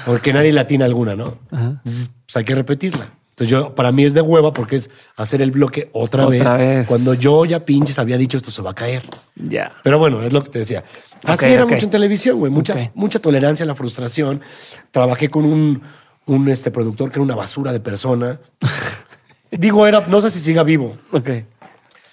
[0.04, 1.38] Porque nadie latina alguna, ¿no?
[1.50, 1.80] Ajá.
[1.84, 3.06] Pues hay que repetirla.
[3.32, 6.86] Entonces yo, para mí es de hueva porque es hacer el bloque otra, Otra vez.
[6.86, 9.02] Cuando yo ya pinches había dicho esto se va a caer.
[9.36, 9.72] Ya.
[9.82, 10.84] Pero bueno, es lo que te decía.
[11.24, 12.52] Así era mucho en televisión, güey.
[12.52, 14.42] Mucha, mucha tolerancia a la frustración.
[14.90, 15.82] Trabajé con un,
[16.26, 18.38] un este, productor que era una basura de persona.
[19.50, 21.30] Digo, era, no sé si siga vivo, Ok.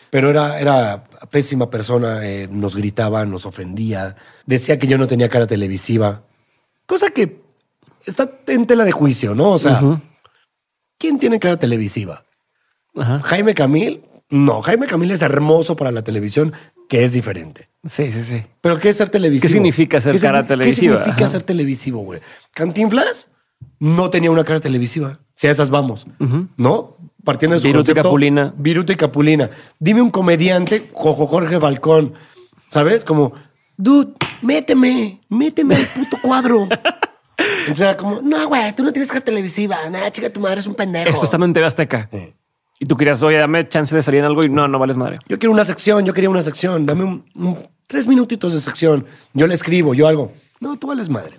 [0.10, 2.26] pero era, era pésima persona.
[2.26, 4.16] eh, nos gritaba, nos ofendía.
[4.46, 6.24] Decía que yo no tenía cara televisiva.
[6.86, 7.42] Cosa que
[8.06, 9.52] está en tela de juicio, ¿no?
[9.52, 9.82] O sea.
[11.00, 12.26] ¿Quién tiene cara televisiva?
[12.96, 13.20] Ajá.
[13.24, 14.04] Jaime Camil.
[14.30, 16.54] No, Jaime Camil es hermoso para la televisión,
[16.88, 17.70] que es diferente.
[17.86, 18.44] Sí, sí, sí.
[18.62, 19.48] ¿Pero qué es ser televisivo?
[19.48, 20.98] ¿Qué significa ser ¿Qué cara televisiva?
[20.98, 21.32] ¿Qué significa Ajá.
[21.32, 22.20] ser televisivo, güey?
[22.54, 23.28] Cantinflas
[23.80, 25.20] no tenía una cara televisiva.
[25.34, 26.06] Si a esas vamos,
[26.58, 26.98] ¿no?
[27.24, 28.54] Partiendo de su Viruta y concepto, Capulina.
[28.58, 29.50] Viruta y Capulina.
[29.80, 32.14] Dime un comediante, Jorge Balcón,
[32.68, 33.06] ¿sabes?
[33.06, 33.34] Como,
[33.78, 36.68] dude, méteme, méteme al puto cuadro.
[37.72, 39.90] o sea, como, no, güey, tú no tienes cara televisiva.
[39.90, 41.10] Nah, chica, tu madre es un pendejo.
[41.10, 42.10] Esto está en TV Azteca.
[42.12, 42.34] Sí.
[42.82, 45.20] Y tú querías, oye, dame chance de salir en algo y no, no vales madre.
[45.28, 46.86] Yo quiero una sección, yo quería una sección.
[46.86, 49.06] Dame un, un- tres minutitos de sección.
[49.34, 50.32] Yo le escribo, yo algo.
[50.62, 51.38] No, tú vales madre.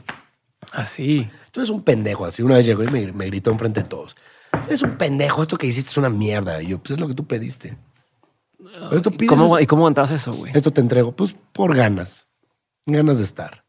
[0.72, 1.28] Así.
[1.50, 2.24] Tú eres un pendejo.
[2.26, 4.16] Así una vez llegó y me, me gritó enfrente de todos.
[4.66, 5.42] Eres un pendejo.
[5.42, 6.62] Esto que hiciste es una mierda.
[6.62, 7.76] Y yo, pues es lo que tú pediste.
[8.90, 10.52] Pero tú ¿Y pides cómo, ¿Y cómo aguantabas eso, güey?
[10.54, 11.12] esto te entrego.
[11.12, 12.26] Pues por ganas.
[12.86, 13.64] Ganas de estar.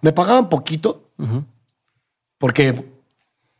[0.00, 1.11] Me pagaban poquito
[2.38, 2.84] Porque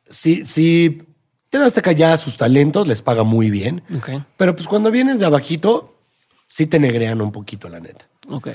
[0.08, 1.02] si, si
[1.50, 3.82] te das te ya a sus talentos, les paga muy bien.
[3.96, 4.10] Ok.
[4.36, 5.94] Pero pues cuando vienes de abajito,
[6.48, 8.06] sí te negrean un poquito, la neta.
[8.28, 8.48] Ok.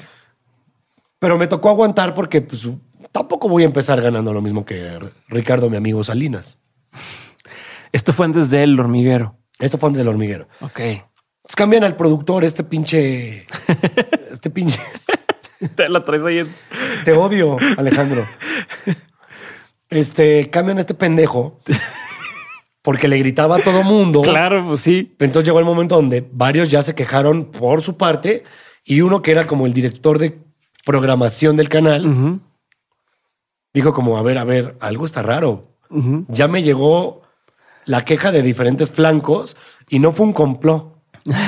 [1.19, 2.67] Pero me tocó aguantar porque pues,
[3.11, 4.99] tampoco voy a empezar ganando lo mismo que
[5.29, 6.57] Ricardo, mi amigo Salinas.
[7.91, 9.37] Esto fue antes del hormiguero.
[9.59, 10.47] Esto fue antes del hormiguero.
[10.61, 10.79] Ok.
[10.79, 13.47] Entonces cambian al productor, este pinche.
[14.31, 14.79] Este pinche.
[15.75, 16.43] Te la traes ahí.
[17.03, 18.25] Te odio, Alejandro.
[19.89, 21.59] Este, cambian a este pendejo
[22.81, 24.21] porque le gritaba a todo mundo.
[24.21, 25.15] Claro, pues sí.
[25.19, 28.43] Entonces llegó el momento donde varios ya se quejaron por su parte
[28.83, 30.39] y uno que era como el director de
[30.85, 32.41] programación del canal
[33.73, 35.77] dijo como, a ver, a ver, algo está raro.
[36.29, 37.21] Ya me llegó
[37.85, 39.55] la queja de diferentes flancos
[39.87, 40.97] y no fue un complot.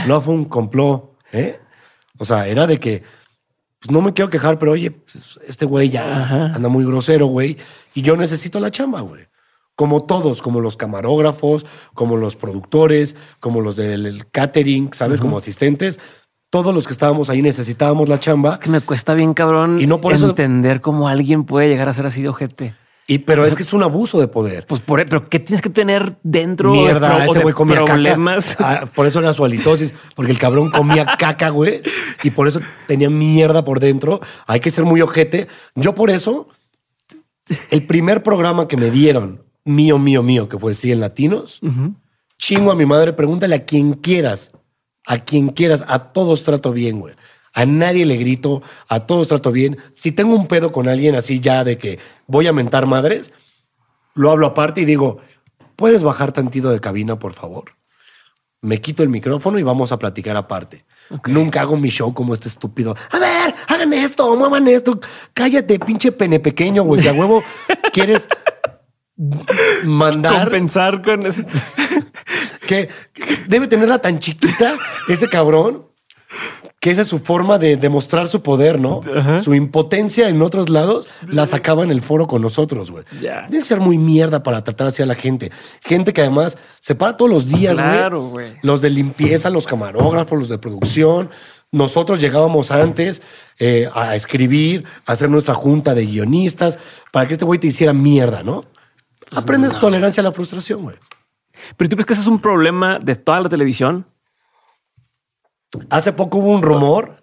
[0.08, 1.18] No fue un complot.
[1.32, 1.60] ¿eh?
[2.18, 3.04] O sea, era de que
[3.80, 6.46] pues, no me quiero quejar, pero oye, pues, este güey ya Ajá.
[6.54, 7.58] anda muy grosero, güey,
[7.94, 9.28] y yo necesito la chamba, güey.
[9.76, 15.22] como todos, como los camarógrafos, como los productores, como los del catering, ¿sabes?
[15.22, 16.02] Como asistentes.
[16.52, 18.60] Todos los que estábamos ahí necesitábamos la chamba.
[18.60, 21.94] Que me cuesta bien cabrón Y no por eso- entender cómo alguien puede llegar a
[21.94, 22.76] ser así de ojete.
[23.10, 24.68] Y, pero es que es un abuso de poder.
[24.68, 27.56] Pues por pero ¿qué tienes que tener dentro de Mierda, pro- o ese de güey
[27.56, 28.56] comía problemas?
[28.56, 28.82] caca.
[28.84, 31.82] Ah, por eso era su halitosis, porque el cabrón comía caca, güey,
[32.24, 34.22] y por eso tenía mierda por dentro.
[34.46, 35.48] Hay que ser muy ojete.
[35.76, 36.50] Yo por eso,
[37.72, 41.60] el primer programa que me dieron, mío, mío, mío, que fue 100 latinos,
[42.38, 44.52] chingo a mi madre, pregúntale a quien quieras,
[45.08, 47.16] a quien quieras, a todos trato bien, güey.
[47.54, 49.78] A nadie le grito, a todos trato bien.
[49.94, 51.98] Si tengo un pedo con alguien así ya de que
[52.30, 53.34] voy a mentar madres,
[54.14, 55.20] lo hablo aparte y digo,
[55.76, 57.72] ¿puedes bajar tantito de cabina, por favor?
[58.62, 60.86] Me quito el micrófono y vamos a platicar aparte.
[61.26, 62.96] Nunca hago mi show como este estúpido.
[63.10, 65.00] A ver, hagan esto, muevan esto.
[65.34, 67.02] Cállate, pinche pene pequeño, güey.
[67.02, 67.42] Que a huevo
[67.94, 68.28] quieres
[69.84, 71.46] mandar Compensar con ese...
[72.68, 72.90] que
[73.48, 74.78] debe tenerla tan chiquita
[75.08, 75.90] ese cabrón
[76.80, 79.02] que esa es su forma de demostrar su poder, ¿no?
[79.44, 83.04] Su impotencia en otros lados la sacaba en el foro con nosotros, güey.
[83.22, 83.46] Ya.
[83.48, 85.52] Tienes que ser muy mierda para tratar así a la gente.
[85.82, 87.92] Gente que además se para todos los días, güey.
[87.92, 88.54] Claro, güey.
[88.62, 91.30] Los de limpieza, los camarógrafos, los de producción.
[91.72, 93.22] Nosotros llegábamos antes
[93.60, 96.80] eh, a escribir, a hacer nuestra junta de guionistas,
[97.12, 98.64] para que este güey te hiciera mierda, ¿no?
[99.36, 100.96] Aprendes tolerancia a la frustración, güey.
[101.76, 104.06] Pero tú crees que ese es un problema de toda la televisión?
[105.90, 107.22] Hace poco hubo un rumor,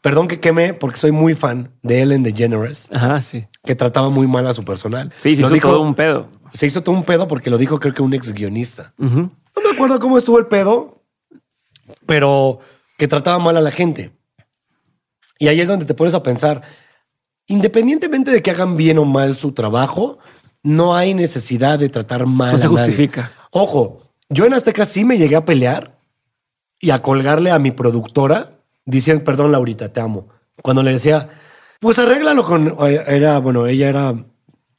[0.00, 3.46] perdón que queme, porque soy muy fan de Ellen DeGeneres, Ajá, sí.
[3.64, 5.12] que trataba muy mal a su personal.
[5.18, 6.28] Sí, Lo hizo dijo- todo un pedo.
[6.54, 8.92] Se hizo todo un pedo porque lo dijo creo que un ex guionista.
[8.98, 9.28] No
[9.62, 11.02] me acuerdo cómo estuvo el pedo,
[12.06, 12.60] pero
[12.98, 14.12] que trataba mal a la gente.
[15.38, 16.62] Y ahí es donde te pones a pensar,
[17.46, 20.18] independientemente de que hagan bien o mal su trabajo,
[20.62, 22.86] no hay necesidad de tratar mal No se a nadie.
[22.86, 23.32] justifica.
[23.50, 25.93] Ojo, yo en Azteca sí me llegué a pelear
[26.84, 30.28] y a colgarle a mi productora diciendo, perdón, Laurita, te amo.
[30.60, 31.30] Cuando le decía,
[31.80, 32.76] pues arréglalo con...
[33.08, 34.14] Era, bueno, ella era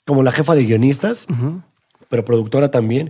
[0.06, 1.26] como la jefa de guionistas,
[2.08, 3.10] pero productora también.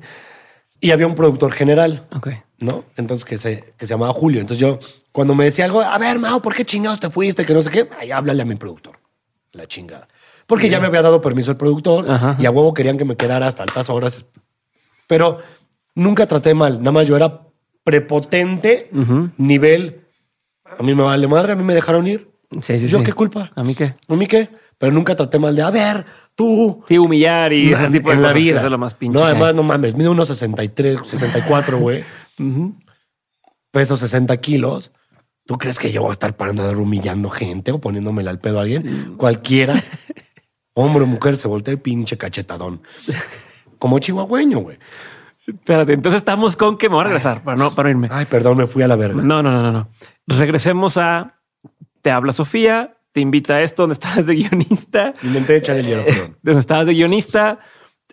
[0.80, 2.06] Y había un productor general.
[2.16, 2.30] Ok.
[2.60, 2.86] ¿no?
[2.96, 4.40] Entonces, que se, que se llamaba Julio.
[4.40, 4.80] Entonces yo,
[5.12, 7.46] cuando me decía algo, a ver, Mao, ¿por qué chingados te fuiste?
[7.46, 8.98] Que no sé qué, ay, háblale a mi productor.
[9.52, 10.08] La chingada.
[10.48, 12.38] Porque ya me había dado permiso el productor Ajá.
[12.40, 14.26] y a huevo querían que me quedara hasta altas horas.
[15.06, 15.40] Pero
[15.96, 16.80] nunca traté mal.
[16.80, 17.45] Nada más yo era
[17.86, 18.90] prepotente,
[19.38, 20.02] nivel.
[20.78, 22.30] A mí me vale madre, a mí me dejaron ir.
[22.62, 23.06] Sí, sí, ¿Yo sí.
[23.06, 23.52] qué culpa?
[23.56, 23.96] ¿A mí qué?
[24.10, 24.50] ¿A mí qué?
[24.78, 26.06] Pero nunca traté mal de, a ver,
[26.36, 28.62] tú, Sí, humillar y ese tipo de en la que vida.
[28.64, 29.18] es lo más pinche.
[29.18, 32.04] No, además, no mames, mide unos 63, 64, güey.
[33.72, 34.92] Peso 60 kilos.
[35.46, 38.40] ¿Tú crees que yo voy a estar parando de andar humillando gente o poniéndomela al
[38.40, 39.16] pedo a alguien?
[39.18, 39.76] Cualquiera,
[40.74, 42.82] hombre o mujer, se voltea el pinche cachetadón.
[43.78, 44.78] Como chihuahueño, güey.
[45.48, 48.08] Espérate, entonces estamos con que me voy a regresar para no para irme.
[48.12, 49.22] Ay, perdón, me fui a la verga.
[49.22, 49.90] No, no, no, no, no.
[50.28, 51.36] Regresemos a
[52.02, 55.14] te habla Sofía, te invita a esto donde estabas de guionista.
[55.24, 56.38] Intenté echar el hielo, Eh, perdón.
[56.42, 57.60] donde estabas de guionista,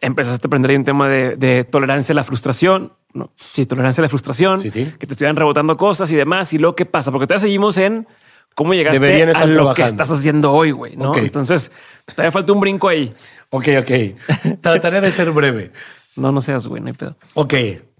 [0.00, 2.92] empezaste a aprender ahí un tema de, de tolerancia a la frustración.
[3.14, 4.92] No, sí, tolerancia a la frustración, Sí, sí.
[4.98, 6.52] que te estuvieran rebotando cosas y demás.
[6.54, 7.10] Y luego, ¿qué pasa?
[7.12, 8.06] Porque todavía seguimos en
[8.54, 10.96] cómo llegaste Deberían a lo que estás haciendo hoy, güey.
[10.96, 11.14] ¿no?
[11.16, 11.72] Entonces,
[12.06, 13.12] todavía falta un brinco ahí.
[13.50, 13.90] Ok, ok.
[14.62, 15.72] Trataré de ser breve.
[16.16, 17.16] No, no seas güey, no hay pedo.
[17.34, 17.54] Ok,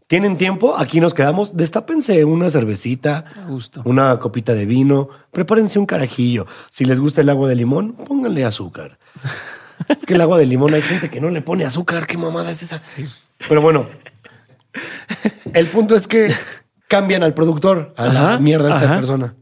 [0.07, 0.77] ¿tienen tiempo?
[0.77, 1.57] Aquí nos quedamos.
[1.57, 3.25] Destápense una cervecita,
[3.85, 6.47] una copita de vino, prepárense un carajillo.
[6.71, 8.99] Si les gusta el agua de limón, pónganle azúcar.
[9.89, 12.07] es que el agua de limón hay gente que no le pone azúcar.
[12.07, 12.81] ¿Qué mamada es esa?
[13.49, 13.87] Pero bueno,
[15.55, 16.33] el punto es que
[16.89, 18.95] cambian al productor, a la Ajá, mierda de esta ajá.
[18.97, 19.35] persona.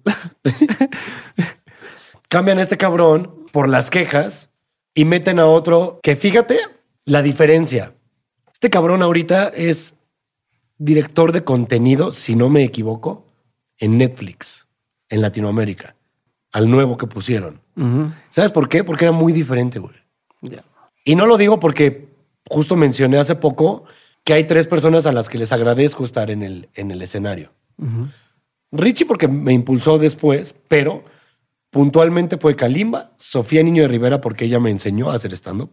[2.29, 4.51] cambian a este cabrón por las quejas
[4.95, 6.59] y meten a otro que fíjate
[7.05, 7.95] la diferencia.
[8.61, 9.95] Este cabrón ahorita es
[10.77, 13.27] director de contenido, si no me equivoco,
[13.79, 14.67] en Netflix,
[15.09, 15.97] en Latinoamérica,
[16.53, 17.63] al nuevo que pusieron.
[18.29, 18.85] ¿Sabes por qué?
[18.85, 19.95] Porque era muy diferente, güey.
[21.07, 22.11] Y no lo digo porque
[22.51, 23.85] justo mencioné hace poco
[24.25, 27.53] que hay tres personas a las que les agradezco estar en el, en el escenario.
[28.73, 31.03] Richie porque me impulsó después, pero
[31.71, 35.71] puntualmente fue Kalimba, Sofía Niño de Rivera porque ella me enseñó a hacer stand-up.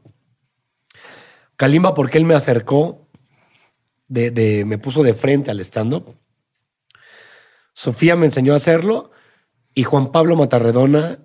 [1.57, 3.07] Kalimba porque él me acercó,
[4.07, 6.15] de, de- me puso de frente al stand-up.
[7.73, 9.11] Sofía me enseñó a hacerlo
[9.73, 11.19] y Juan Pablo Matarredona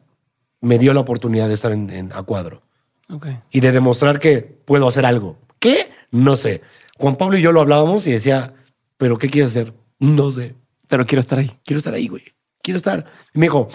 [0.61, 2.63] me dio la oportunidad de estar en- en- a cuadro
[3.11, 3.27] Ok.
[3.51, 5.39] y de demostrar que puedo hacer algo.
[5.59, 5.91] ¿Qué?
[6.11, 6.63] No sé.
[6.99, 8.55] Juan Pablo y yo lo hablábamos y decía,
[8.97, 9.73] ¿pero qué quieres hacer?
[9.99, 10.55] No sé.
[10.89, 11.59] Pero quiero estar ahí.
[11.65, 12.25] Quiero estar ahí, güey.
[12.63, 13.07] Quiero estar.
[13.35, 13.69] Y me dijo,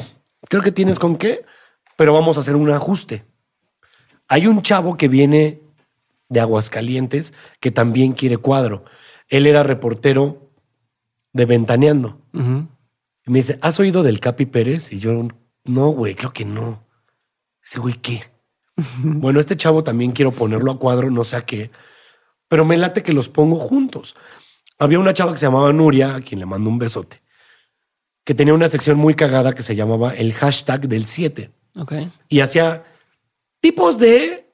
[0.47, 1.45] creo que tienes con qué,
[1.97, 3.25] pero vamos a hacer un ajuste.
[4.27, 5.61] Hay un chavo que viene
[6.29, 8.85] de Aguascalientes que también quiere cuadro.
[9.27, 10.51] Él era reportero
[11.33, 12.21] de Ventaneando.
[12.33, 14.91] Y me dice, ¿has oído del Capi Pérez?
[14.91, 15.27] Y yo,
[15.65, 16.85] no, güey, creo que no.
[17.63, 18.23] Ese güey, ¿qué?
[19.03, 21.71] bueno, este chavo también quiero ponerlo a cuadro, no sé a qué,
[22.47, 24.15] pero me late que los pongo juntos.
[24.79, 27.21] Había una chava que se llamaba Nuria, a quien le mando un besote,
[28.23, 31.93] que tenía una sección muy cagada que se llamaba el hashtag del 7 Ok.
[32.29, 32.85] y hacía
[33.59, 34.53] tipos de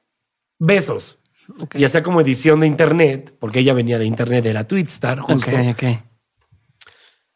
[0.57, 1.19] besos.
[1.59, 1.75] Ok.
[1.75, 5.57] Y hacía como edición de internet, porque ella venía de internet, era Twitstar, justo Ok,
[5.71, 5.83] ok.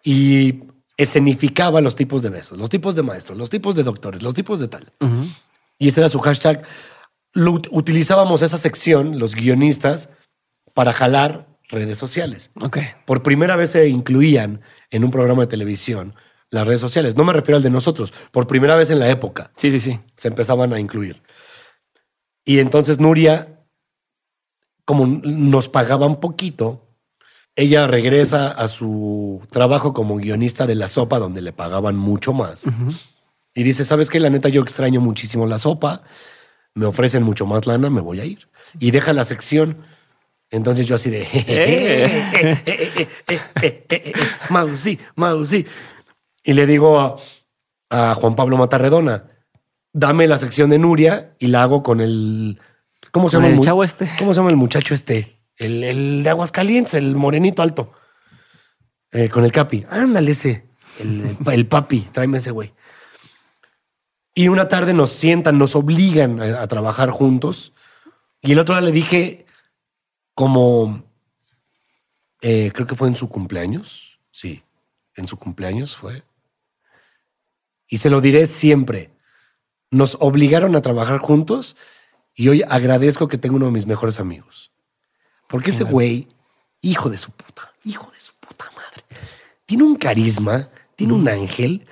[0.03, 0.63] y
[0.97, 4.59] escenificaba los tipos de besos, los tipos de maestros, los tipos de doctores, los tipos
[4.59, 4.91] de tal.
[5.78, 6.63] Y ese era su hashtag.
[7.34, 10.09] Lo utilizábamos esa sección, los guionistas,
[10.74, 12.51] para jalar redes sociales.
[13.05, 16.15] Por primera vez se incluían en un programa de televisión
[16.49, 17.15] las redes sociales.
[17.15, 19.99] No me refiero al de nosotros, por primera vez en la época Sí, sí, sí.
[20.15, 21.22] se empezaban a incluir.
[22.45, 23.57] Y entonces Nuria,
[24.88, 26.88] como nos pagaban poquito,
[27.58, 32.64] ella regresa a su trabajo como guionista de la sopa, donde le pagaban mucho más.
[33.54, 34.22] Y dice, ¿sabes qué?
[34.22, 36.04] La neta, yo extraño muchísimo la sopa.
[36.74, 38.48] Me ofrecen mucho más lana, me voy a ir.
[38.80, 39.80] Y deja la sección.
[40.52, 41.28] Entonces yo así de...
[44.50, 45.66] Mausi, Mausi.
[46.46, 47.18] Y le digo a,
[47.90, 49.26] a Juan Pablo Matarredona,
[49.92, 52.62] dame la sección de Nuria y la hago con el...
[53.12, 54.10] ¿Cómo se llama el chavo este.
[54.18, 55.39] ¿Cómo se llama el muchacho este?
[55.56, 57.93] El, el de Aguascalientes, el morenito alto.
[59.12, 59.86] Eh, con el capi.
[59.89, 60.68] Ándale ese.
[61.00, 62.74] El, el papi, tráeme ese güey.
[64.34, 67.74] Y una tarde nos sientan, nos obligan a, a trabajar juntos.
[68.41, 69.48] Y el otro día le dije,
[70.36, 71.04] como,
[72.41, 74.20] eh, creo que fue en su cumpleaños.
[74.32, 74.64] Sí,
[75.16, 76.24] en su cumpleaños fue.
[77.88, 79.10] Y se lo diré siempre.
[79.89, 81.76] Nos obligaron a trabajar juntos
[82.38, 84.72] y hoy agradezco que tengo uno de mis mejores amigos.
[85.50, 86.28] Porque ese güey,
[86.82, 89.04] hijo de su puta, hijo de su puta madre,
[89.66, 91.88] tiene un carisma, tiene un ángel,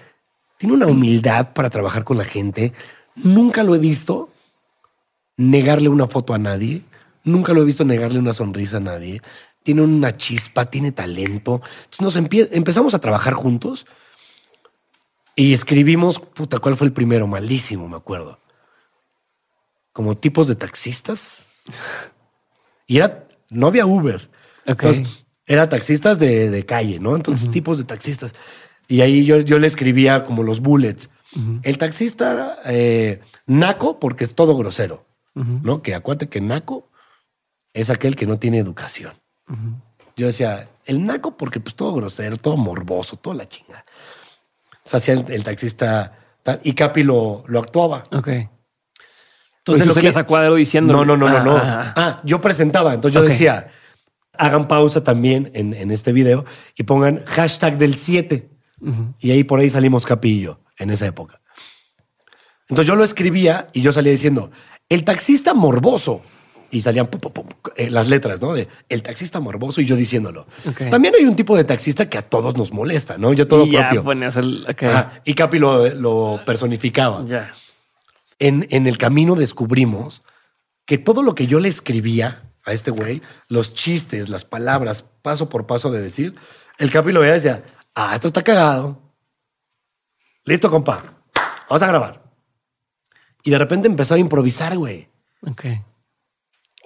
[0.59, 2.73] tiene una humildad para trabajar con la gente.
[3.15, 4.29] Nunca lo he visto
[5.35, 6.83] negarle una foto a nadie.
[7.23, 9.23] Nunca lo he visto negarle una sonrisa a nadie.
[9.63, 11.63] Tiene una chispa, tiene talento.
[11.85, 12.15] Entonces nos
[12.51, 13.87] empezamos a trabajar juntos
[15.35, 17.25] y escribimos, puta, ¿cuál fue el primero?
[17.25, 18.37] Malísimo, me acuerdo.
[19.95, 21.45] Como tipos de taxistas.
[22.85, 24.29] Y era, no había Uber.
[24.65, 27.15] Entonces, era taxistas de, de calle, ¿no?
[27.15, 28.33] Entonces, tipos de taxistas.
[28.89, 31.09] Y ahí yo, yo le escribía como los bullets.
[31.63, 35.81] El taxista eh, naco porque es todo grosero, ¿no?
[35.81, 36.89] Que acuérdate que naco
[37.71, 39.13] es aquel que no tiene educación.
[40.17, 43.85] Yo decía, el naco porque pues todo grosero, todo morboso, toda la chinga.
[44.83, 46.19] O sea, hacía el, el taxista
[46.63, 48.03] y Capi lo, lo actuaba.
[48.11, 48.29] Ok.
[49.67, 50.93] Entonces, Entonces lo que- a cuadro diciendo.
[50.93, 51.57] No, no, no, no, no.
[51.57, 52.93] Ah, Ah, yo presentaba.
[52.93, 53.69] Entonces yo decía,
[54.37, 56.45] hagan pausa también en, en este video
[56.77, 58.49] y pongan hashtag del 7.
[59.19, 61.41] Y ahí por ahí salimos Capillo en esa época.
[62.69, 64.51] Entonces yo lo escribía y yo salía diciendo,
[64.89, 66.21] el taxista morboso.
[66.71, 67.45] Y salían pu, pu, pu,
[67.77, 68.53] eh, las letras, ¿no?
[68.53, 70.45] De el taxista morboso y yo diciéndolo.
[70.89, 73.33] También hay un tipo de taxista que a todos nos molesta, ¿no?
[73.33, 74.03] Yo todo y propio.
[74.35, 74.65] el.
[75.23, 77.51] Y Capi lo, lo personificaba Ya.
[78.39, 80.23] En, en el camino descubrimos
[80.85, 85.49] que todo lo que yo le escribía a este güey, los chistes, las palabras, paso
[85.49, 86.35] por paso de decir,
[86.77, 87.63] el Capi lo veía y decía,
[87.93, 89.01] ah, esto está cagado.
[90.43, 91.23] Listo, compa.
[91.69, 92.23] Vamos a grabar.
[93.43, 95.07] Y de repente empezó a improvisar, güey.
[95.41, 95.65] Ok.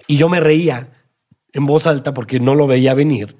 [0.06, 0.88] Y yo me reía
[1.52, 3.36] en voz alta porque no lo veía venir.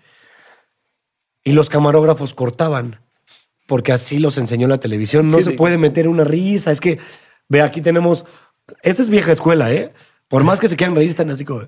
[1.44, 3.00] Y los camarógrafos cortaban,
[3.66, 5.28] porque así los enseñó la televisión.
[5.28, 5.56] No Sí, se sí.
[5.56, 6.70] puede meter una risa.
[6.72, 6.98] Es que,
[7.50, 8.24] ve, aquí tenemos.
[8.82, 9.92] Esta es vieja escuela, ¿eh?
[10.28, 11.66] Por más que se quieran reír, están así como.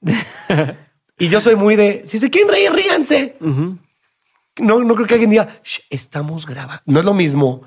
[1.18, 2.04] y yo soy muy de.
[2.06, 3.36] Si se quieren reír, ríanse.
[3.40, 6.82] No, no creo que alguien diga, "Shh, estamos grabando.
[6.86, 7.62] No es lo mismo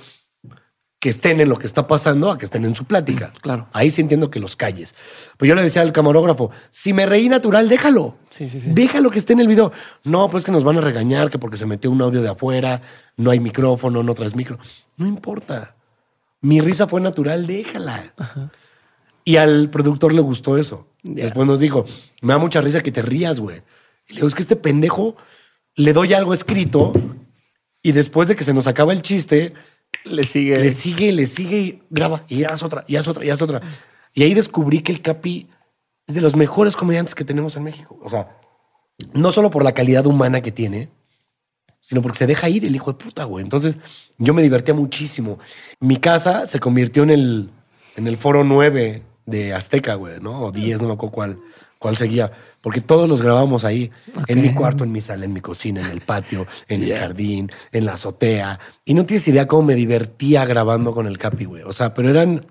[1.05, 3.32] que estén en lo que está pasando a que estén en su plática.
[3.41, 3.68] Claro.
[3.74, 4.95] Ahí sí entiendo que los calles.
[5.38, 8.18] Pues yo le decía al camarógrafo, si me reí natural, déjalo.
[8.32, 8.72] Sí, sí, sí.
[8.74, 9.72] Déjalo que esté en el video.
[10.03, 12.82] No, pues que nos van a regañar, que porque se metió un audio de afuera,
[13.18, 14.57] no hay micrófono, no traes micro.
[14.97, 15.75] No importa.
[16.46, 18.14] Mi risa fue natural, déjala.
[19.24, 20.88] Y al productor le gustó eso.
[21.02, 21.86] Después nos dijo,
[22.22, 23.64] me da mucha risa que te rías, güey.
[24.08, 25.16] Y le digo, es que este pendejo
[25.74, 26.93] le doy algo escrito
[27.82, 29.56] y después de que se nos acaba el chiste,
[30.04, 30.56] Le sigue.
[30.56, 33.62] le sigue, le sigue y graba y haz otra, y haz otra, y haz otra.
[34.14, 35.50] Y ahí descubrí que el Capi
[36.06, 38.00] es de los mejores comediantes que tenemos en México.
[38.04, 38.38] O sea,
[39.14, 40.89] no solo por la calidad humana que tiene,
[41.88, 43.44] sino porque se deja ir el hijo de puta, güey.
[43.44, 43.78] Entonces,
[44.18, 45.38] yo me divertía muchísimo.
[45.80, 47.50] Mi casa se convirtió en el,
[47.96, 50.46] en el foro 9 de Azteca, güey, ¿no?
[50.46, 51.40] O 10, no me acuerdo cuál.
[51.78, 52.32] cuál seguía,
[52.62, 53.92] porque todos los grabamos ahí,
[54.26, 57.52] en mi cuarto, en mi sala, en mi cocina, en el patio, en el jardín,
[57.72, 58.60] en la azotea.
[58.84, 61.62] Y no tienes idea cómo me divertía grabando con el Capi, güey.
[61.62, 62.48] O sea, pero eran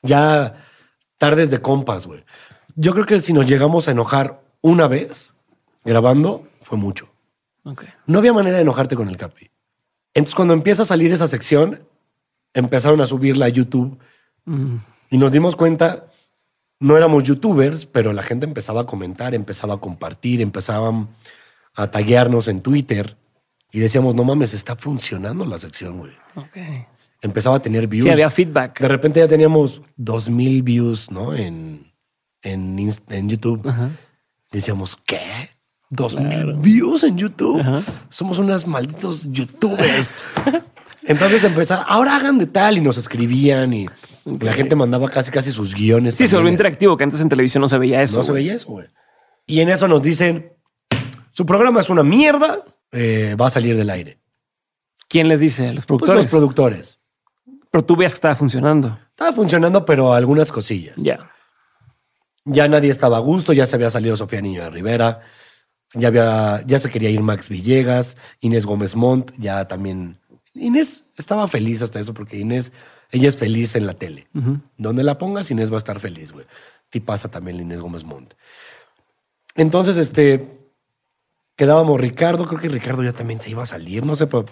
[0.00, 0.54] ya
[1.18, 2.24] tardes de compas, güey.
[2.76, 5.34] Yo creo que si nos llegamos a enojar una vez
[5.84, 7.09] grabando, fue mucho.
[7.64, 7.84] Ok.
[8.06, 9.50] No había manera de enojarte con el Capi.
[10.14, 11.80] Entonces, cuando empieza a salir esa sección,
[12.54, 13.98] empezaron a subirla a YouTube
[14.44, 14.76] Mm.
[15.10, 16.06] y nos dimos cuenta,
[16.78, 21.08] no éramos youtubers, pero la gente empezaba a comentar, empezaba a compartir, empezaban
[21.74, 23.16] a taguearnos en Twitter
[23.70, 26.12] y decíamos, no mames, está funcionando la sección, güey.
[26.34, 26.56] Ok.
[27.22, 28.04] Empezaba a tener views.
[28.04, 28.80] Sí, había feedback.
[28.80, 31.34] De repente ya teníamos dos mil views, ¿no?
[31.34, 31.92] En,
[32.42, 33.62] en, YouTube.
[34.50, 35.50] Decíamos, ¿qué?
[35.90, 37.60] ¿Dos mil views en YouTube?
[37.60, 37.82] Ajá.
[38.08, 40.14] Somos unos malditos youtubers.
[41.02, 43.86] Entonces empezaba, ahora hagan de tal y nos escribían y
[44.24, 46.14] la gente mandaba casi casi sus guiones.
[46.14, 46.54] Sí, se volvió también.
[46.54, 48.18] interactivo, que antes en televisión no se veía eso.
[48.18, 48.86] No se veía eso, güey.
[49.46, 50.52] Y en eso nos dicen,
[51.32, 52.58] su programa es una mierda,
[52.92, 54.18] eh, va a salir del aire.
[55.08, 55.72] ¿Quién les dice?
[55.72, 56.22] Los Pues productores.
[56.24, 56.98] los productores.
[57.72, 58.96] Pero tú veías que estaba funcionando.
[59.10, 60.94] Estaba funcionando, pero algunas cosillas.
[60.96, 61.30] Ya.
[62.44, 65.20] Ya nadie estaba a gusto, ya se había salido Sofía Niño de Rivera,
[65.94, 70.18] ya había, ya se quería ir Max Villegas, Inés Gómez Montt, ya también.
[70.54, 72.72] Inés estaba feliz hasta eso, porque Inés,
[73.10, 74.28] ella es feliz en la tele.
[74.76, 76.46] Donde la pongas, Inés va a estar feliz, güey.
[76.92, 78.34] Y pasa también Inés Gómez Montt.
[79.54, 80.46] Entonces, este,
[81.56, 84.46] quedábamos Ricardo, creo que Ricardo ya también se iba a salir, no sé, pero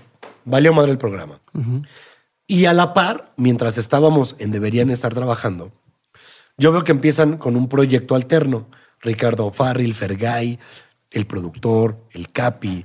[0.45, 1.41] valió madre el programa.
[2.47, 5.73] Y a la par, mientras estábamos en Deberían estar trabajando,
[6.57, 8.67] yo veo que empiezan con un proyecto alterno.
[9.01, 10.59] Ricardo Farril, Fergay,
[11.11, 12.85] el productor, el Capi.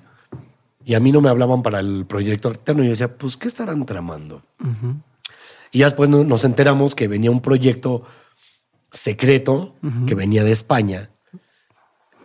[0.86, 2.84] Y a mí no me hablaban para el proyecto alterno.
[2.84, 4.44] Y yo decía, pues, ¿qué estarán tramando?
[5.72, 8.04] Y ya después no- nos enteramos que venía un proyecto
[8.92, 11.10] secreto que venía de España.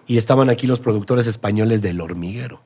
[0.07, 2.63] Y estaban aquí los productores españoles del hormiguero.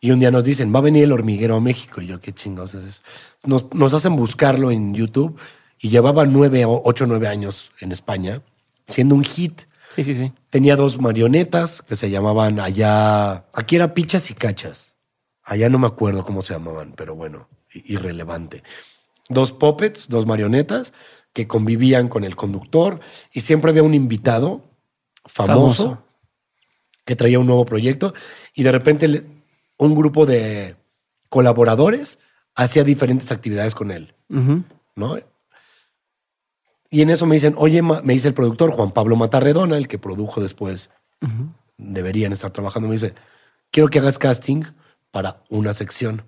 [0.00, 2.00] Y un día nos dicen, va a venir el hormiguero a México.
[2.00, 3.02] Y yo, ¿qué chingados es eso?
[3.44, 5.38] Nos, nos hacen buscarlo en YouTube
[5.78, 8.42] y llevaba nueve, o ocho, nueve años en España,
[8.86, 9.62] siendo un hit.
[9.96, 10.32] Sí, sí, sí.
[10.50, 14.94] Tenía dos marionetas que se llamaban allá, aquí era Pichas y Cachas.
[15.42, 18.62] Allá no me acuerdo cómo se llamaban, pero bueno, irrelevante.
[19.30, 20.92] Dos puppets, dos marionetas
[21.32, 23.00] que convivían con el conductor
[23.32, 24.62] y siempre había un invitado
[25.24, 26.04] famoso, Famoso.
[27.06, 28.12] que traía un nuevo proyecto
[28.54, 29.24] y de repente
[29.78, 30.76] un grupo de
[31.30, 32.18] colaboradores
[32.54, 34.14] hacía diferentes actividades con él.
[34.94, 35.16] ¿no?
[36.90, 39.98] Y en eso me dicen, oye, me dice el productor Juan Pablo Matarredona, el que
[39.98, 40.90] produjo después,
[41.76, 43.14] deberían estar trabajando, me dice,
[43.70, 44.62] quiero que hagas casting
[45.10, 46.22] para una sección.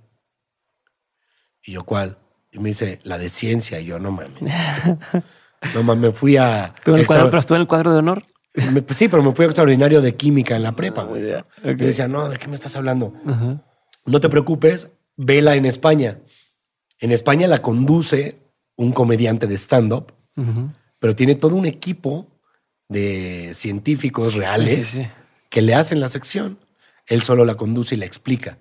[1.62, 2.18] Y yo, ¿cuál?
[2.50, 3.78] Y me dice, la de ciencia.
[3.80, 4.32] Y yo, no mames.
[5.74, 6.74] no mames, me fui a...
[6.84, 8.24] ¿Tú en el cuadro, pero estuvo en el cuadro de honor?
[8.72, 11.28] me- pues sí, pero me fui a extraordinario de química en la prepa, güey.
[11.28, 11.46] ya.
[11.62, 11.78] Y Ok.
[11.78, 13.12] le decía, no, ¿de qué me estás hablando?
[14.06, 16.20] No te preocupes, vela en España.
[17.00, 18.40] En España la conduce
[18.76, 20.12] un comediante de stand-up,
[20.98, 22.26] Pero tiene todo un equipo
[22.88, 25.08] de científicos reales Sí, sí, sí.
[25.50, 26.58] que le hacen la sección.
[27.06, 28.58] Él solo la conduce y la explica.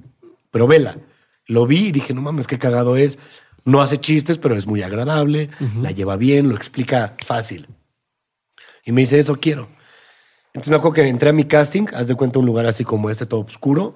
[0.52, 0.98] Pero vela.
[1.46, 3.20] Lo vi y dije, no mames, qué cagado es.
[3.64, 5.50] No hace chistes, pero es muy agradable.
[5.82, 7.68] La lleva bien, lo explica fácil.
[8.86, 9.68] Y me dice, eso quiero.
[10.54, 13.10] Entonces me acuerdo que entré a mi casting, haz de cuenta un lugar así como
[13.10, 13.96] este, todo oscuro,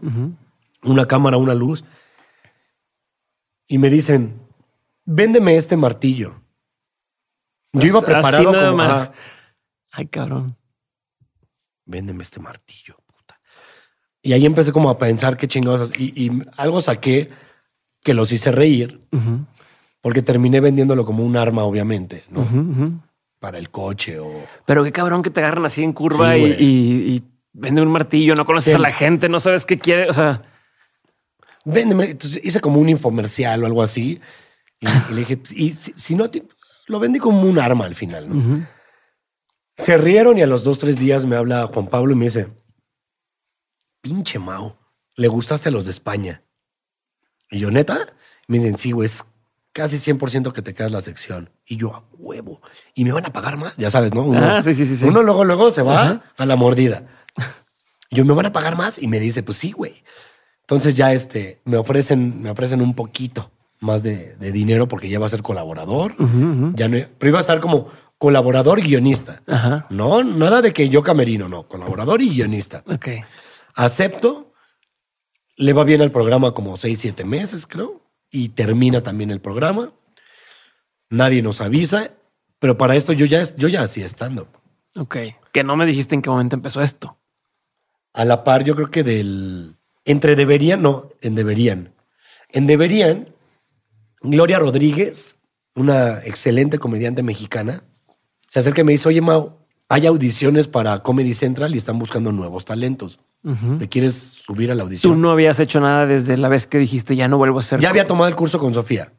[0.83, 1.83] una cámara, una luz.
[3.67, 4.39] Y me dicen,
[5.05, 6.40] véndeme este martillo.
[7.73, 8.91] Yo iba Así preparado nada como, más.
[8.91, 9.13] ajá,
[9.91, 10.57] Ay, cabrón.
[11.85, 13.39] véndeme este martillo, puta.
[14.21, 15.91] Y ahí empecé como a pensar qué chingados.
[15.97, 17.29] Y, y algo saqué
[18.03, 18.99] que los hice reír,
[20.01, 23.01] porque terminé vendiéndolo como un arma, obviamente, ¿no?
[23.39, 24.45] Para el coche o...
[24.65, 26.63] Pero qué cabrón que te agarran así en curva Sí, y, güey.
[26.63, 27.23] y, y
[27.53, 30.09] venden un martillo, no conoces a la gente, no sabes qué quiere.
[30.09, 30.41] O sea,
[31.65, 32.05] Véndeme.
[32.11, 34.19] Entonces hice como un infomercial o algo así.
[34.79, 36.43] Y, y le dije, y si, si no, te-
[36.91, 38.67] lo vendí como un arma al final, ¿no?
[39.77, 42.49] Se rieron y a los dos, tres días me habla Juan Pablo y me dice,
[44.01, 44.75] pinche Mau,
[45.15, 46.43] le gustaste a los de España.
[47.49, 48.13] Y yo, ¿neta?
[48.47, 49.23] Me dicen, sí, güey, es
[49.71, 51.49] casi 100% que te quedas la sección.
[51.65, 52.61] Y yo, a huevo.
[52.93, 54.23] Y me van a pagar más, ya sabes, ¿no?
[54.23, 55.05] Uno, Ah, sí, sí, sí.
[55.05, 57.07] Uno luego, luego se va a la mordida.
[58.09, 59.01] Y yo, ¿me van a pagar más?
[59.01, 60.03] Y me dice, pues sí, güey.
[60.61, 63.49] Entonces ya este, me ofrecen, me ofrecen un poquito
[63.81, 66.15] más de, de dinero porque ya va a ser colaborador.
[66.75, 69.41] Ya no, pero iba a estar como colaborador guionista.
[69.47, 69.87] Ajá.
[69.89, 72.83] No, nada de que yo camerino, no, colaborador y guionista.
[72.87, 73.07] ok.
[73.73, 74.53] Acepto,
[75.55, 79.91] le va bien al programa como seis, siete meses, creo, y termina también el programa.
[81.09, 82.11] Nadie nos avisa,
[82.59, 84.47] pero para esto yo ya, yo ya hacía stand-up.
[84.97, 85.17] Ok.
[85.51, 87.17] Que no me dijiste en qué momento empezó esto.
[88.13, 89.77] A la par, yo creo que del.
[90.03, 91.93] Entre deberían, no, en deberían.
[92.49, 93.30] En deberían,
[94.21, 95.37] Gloria Rodríguez,
[95.75, 97.83] una excelente comediante mexicana,
[98.47, 99.57] se acerca y me dice: Oye, Mau,
[99.89, 103.19] hay audiciones para Comedy Central y están buscando nuevos talentos.
[103.79, 105.13] ¿Te quieres subir a la audición?
[105.13, 107.79] Tú no habías hecho nada desde la vez que dijiste ya no vuelvo a hacer.
[107.79, 109.13] Ya había tomado el curso con Sofía.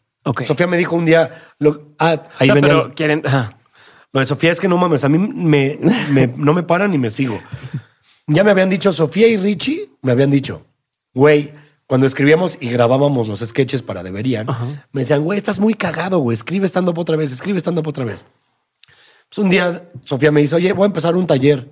[0.47, 3.23] Sofía me dijo un día, lo- ah, O ahí sea, venía pero quieren.
[3.27, 3.59] ajá.
[4.13, 5.77] Lo de Sofía es que no mames, a mí me,
[6.11, 7.41] me- no me paran ni me sigo.
[8.29, 10.65] Ya me habían dicho, Sofía y Richie me habían dicho,
[11.13, 11.53] güey,
[11.93, 14.47] cuando escribíamos y grabábamos los sketches para Deberían,
[14.93, 18.25] me decían, güey, estás muy cagado, güey, escribe stand-up otra vez, escribe stand-up otra vez.
[19.29, 21.71] Pues un día Sofía me dice, oye, voy a empezar un taller,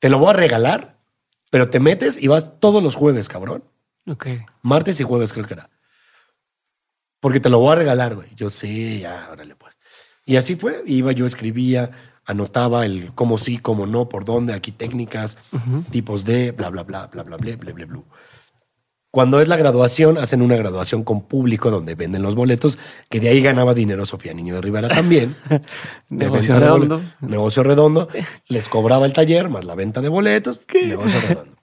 [0.00, 0.98] te lo voy a regalar,
[1.48, 3.62] pero te metes y vas todos los jueves, cabrón.
[4.08, 4.26] Ok.
[4.62, 5.70] Martes y jueves creo que era.
[7.20, 8.34] Porque te lo voy a regalar, güey.
[8.34, 9.76] Yo sí, ya, órale pues.
[10.26, 10.82] Y así fue.
[10.86, 11.92] Iba yo, escribía,
[12.24, 15.36] anotaba el cómo sí, cómo no, por dónde, aquí técnicas,
[15.92, 18.02] tipos de, bla, bla, bla, bla, bla, bla, bla, bla, bla.
[19.10, 22.78] Cuando es la graduación, hacen una graduación con público donde venden los boletos,
[23.08, 25.34] que de ahí ganaba dinero Sofía Niño de Rivera también.
[26.08, 27.02] Negocio redondo.
[27.20, 28.08] Negocio redondo.
[28.46, 30.60] Les cobraba el taller más la venta de boletos.
[30.72, 31.56] Negocio redondo.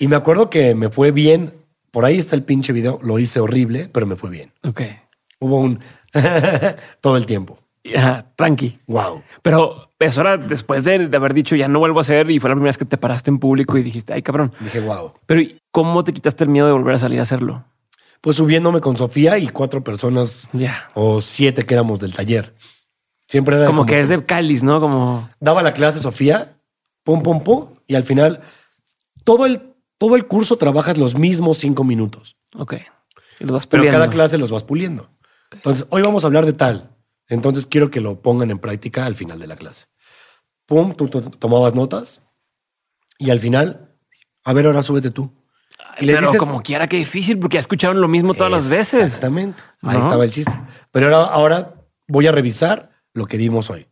[0.00, 1.54] Y me acuerdo que me fue bien.
[1.92, 2.98] Por ahí está el pinche video.
[3.00, 4.50] Lo hice horrible, pero me fue bien.
[4.64, 4.80] Ok.
[5.38, 5.78] Hubo un
[7.00, 7.60] todo el tiempo.
[7.96, 8.78] Ajá, tranqui.
[8.86, 9.22] Wow.
[9.42, 12.50] Pero eso era después de, de haber dicho ya no vuelvo a hacer y fue
[12.50, 14.52] la primera vez que te paraste en público y dijiste, ay cabrón.
[14.60, 15.12] Dije, wow.
[15.26, 17.64] Pero ¿y ¿cómo te quitaste el miedo de volver a salir a hacerlo?
[18.20, 20.48] Pues subiéndome con Sofía y cuatro personas
[20.94, 22.54] o siete que éramos del taller.
[23.26, 24.80] Siempre era Como que es de cáliz, ¿no?
[24.80, 26.56] Como daba la clase Sofía,
[27.02, 28.42] pum, pum, pum, y al final
[29.24, 32.36] todo el, todo el curso trabajas los mismos cinco minutos.
[32.56, 32.74] Ok.
[33.40, 35.08] Y los vas Pero cada clase los vas puliendo.
[35.50, 36.91] Entonces, hoy vamos a hablar de tal.
[37.32, 39.86] Entonces, quiero que lo pongan en práctica al final de la clase.
[40.66, 42.20] Pum, tú, tomabas notas
[43.18, 43.96] y al final,
[44.44, 45.32] a ver, ahora súbete tú.
[45.98, 49.06] Y pero dices- como quiera que difícil porque ya escucharon lo mismo todas las veces.
[49.06, 49.62] Exactamente.
[49.80, 50.04] Ahí ¿No?
[50.04, 50.52] estaba el chiste.
[50.90, 51.74] Pero ahora, ahora
[52.06, 53.88] voy a revisar lo que dimos hoy.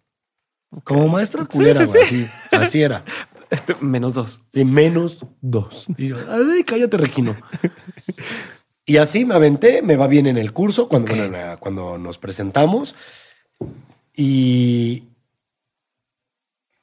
[0.84, 3.04] Como maestra culera, sí, Así, así era.
[3.50, 4.42] Este, menos dos.
[4.52, 5.86] Sí, menos dos.
[5.96, 7.36] Y yo, ay, cállate, Regino.
[8.86, 12.96] Y así me aventé, me va bien en el curso cuando, bueno, cuando nos presentamos.
[14.14, 15.04] Y,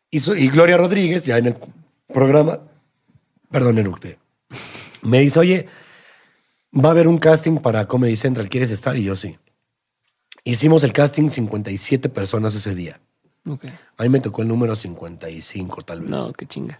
[0.09, 1.55] y, y Gloria Rodríguez, ya en el
[2.13, 2.59] programa,
[3.51, 4.17] perdón, eructé,
[5.03, 5.67] me dice, oye,
[6.73, 8.95] va a haber un casting para Comedy Central, ¿quieres estar?
[8.97, 9.37] Y yo sí.
[10.43, 12.99] Hicimos el casting 57 personas ese día.
[13.47, 13.65] Ok.
[13.97, 16.09] A mí me tocó el número 55, tal vez.
[16.09, 16.79] No, qué chinga.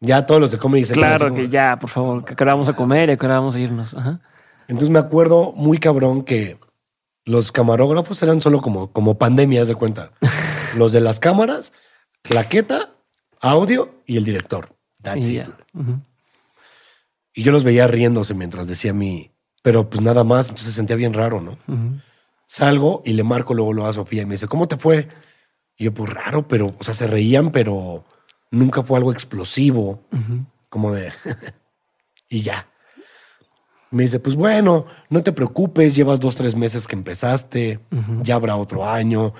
[0.00, 1.16] Ya todos los de Comedy Central.
[1.16, 3.54] Claro como- que ya, por favor, que ahora vamos a comer y que ahora vamos
[3.54, 3.94] a irnos.
[3.94, 4.20] Ajá.
[4.68, 6.58] Entonces me acuerdo muy cabrón que
[7.26, 10.12] los camarógrafos eran solo como, como pandemia, haz de cuenta.
[10.76, 11.72] los de las cámaras,
[12.22, 12.94] claqueta,
[13.40, 14.74] audio y el director.
[15.02, 15.48] That's Y it.
[17.34, 19.30] Y yo los veía riéndose mientras decía mi...
[19.62, 21.58] Pero pues nada más, entonces se sentía bien raro, ¿no?
[22.46, 25.08] Salgo y le marco luego lo a Sofía y me dice, ¿cómo te fue?
[25.76, 28.04] Y yo, pues raro, pero, o sea, se reían, pero
[28.52, 30.04] nunca fue algo explosivo,
[30.68, 31.12] como de...
[32.28, 32.68] y ya.
[33.96, 37.80] Me dice, pues bueno, no te preocupes, llevas dos, tres meses que empezaste,
[38.22, 39.32] ya habrá otro año,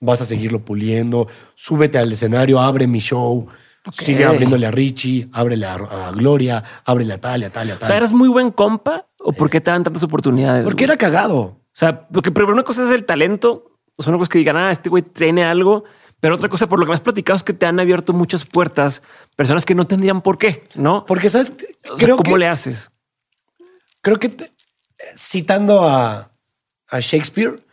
[0.00, 3.46] vas a seguirlo puliendo, súbete al escenario, abre mi show,
[3.90, 7.78] sigue abriéndole a Richie, ábrele a, a Gloria, ábrele a tal, a tal, a O
[7.78, 7.86] tal.
[7.86, 10.64] sea, ¿eras muy buen compa o por qué te dan tantas oportunidades?
[10.64, 10.90] Porque güey?
[10.90, 11.40] era cagado.
[11.40, 14.38] O sea, porque primero una cosa es el talento, o sea, una cosa es que
[14.40, 15.84] digan, ah, este güey tiene algo,
[16.20, 18.44] pero otra cosa, por lo que me has platicado, es que te han abierto muchas
[18.44, 19.02] puertas,
[19.34, 21.04] personas que no tendrían por qué, ¿no?
[21.06, 21.52] Porque, ¿sabes?
[21.90, 22.91] O sea, Creo ¿Cómo que, le haces?
[24.02, 24.52] Creo que te-
[25.16, 26.30] citando a,
[26.88, 27.64] a Shakespeare,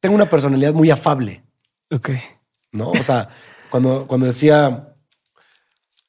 [0.00, 1.44] tengo una personalidad muy afable,
[1.90, 2.10] Ok.
[2.72, 2.90] ¿no?
[2.90, 3.28] O sea,
[3.70, 4.88] cuando, cuando decía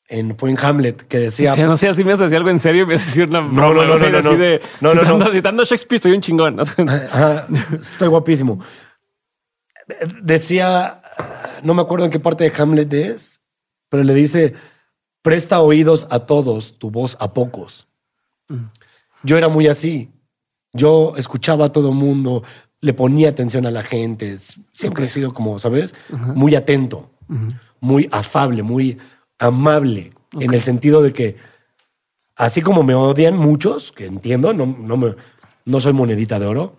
[0.08, 2.86] en, fue en Hamlet que decía, Sí, no sé, así me hace algo en serio,
[2.88, 4.38] me hace decir una No, broma, no, no, güey, no, así no.
[4.38, 5.02] de No, no, no.
[5.08, 6.60] citando, citando a Shakespeare, soy un chingón.
[6.60, 8.60] Ajá, estoy guapísimo.
[10.22, 11.02] Decía,
[11.64, 13.42] no me acuerdo en qué parte de Hamlet es,
[13.90, 14.54] pero le dice,
[15.22, 17.88] presta oídos a todos, tu voz a pocos.
[19.24, 20.10] Yo era muy así.
[20.74, 22.44] Yo escuchaba a todo mundo,
[22.82, 24.38] le ponía atención a la gente.
[24.72, 25.94] Siempre he sido como, ¿sabes?
[26.10, 27.12] Muy atento,
[27.80, 28.98] muy afable, muy
[29.40, 31.38] amable, en el sentido de que,
[32.36, 35.16] así como me odian muchos, que entiendo, no, no, me,
[35.66, 36.76] no soy monedita de oro,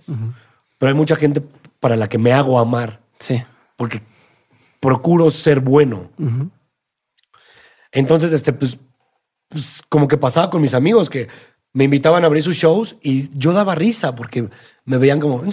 [0.79, 1.43] pero hay mucha gente
[1.81, 3.43] para la que me hago amar, Sí.
[3.77, 4.03] porque
[4.81, 6.11] procuro ser bueno.
[7.93, 8.79] Entonces, este, pues,
[9.49, 11.29] pues, como que pasaba con mis amigos que
[11.75, 14.49] me invitaban a abrir sus shows y yo daba risa porque
[14.87, 15.43] me veían como...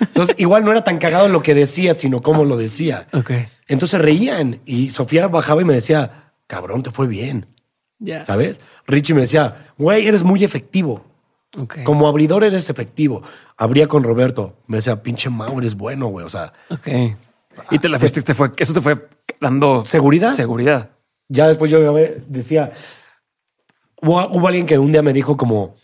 [0.00, 3.08] Entonces, igual no era tan cagado lo que decía, sino cómo lo decía.
[3.66, 7.46] Entonces reían y Sofía bajaba y me decía, cabrón, te fue bien,
[7.98, 8.24] Ya.
[8.24, 8.60] ¿sabes?
[8.86, 11.04] Richie me decía, güey, eres muy efectivo.
[11.84, 13.22] Como abridor eres efectivo.
[13.56, 14.56] Abría con Roberto.
[14.66, 16.26] Me decía, pinche Mau, eres bueno, güey.
[16.26, 16.88] O sea, Ok.
[17.70, 19.08] Y te la fuiste, te fue, eso te fue
[19.40, 20.34] dando ¿seguridad?
[20.34, 20.90] seguridad.
[21.28, 21.94] ya después yo
[22.26, 22.72] decía,
[24.04, 25.76] hubo, hubo alguien que un día me dijo como,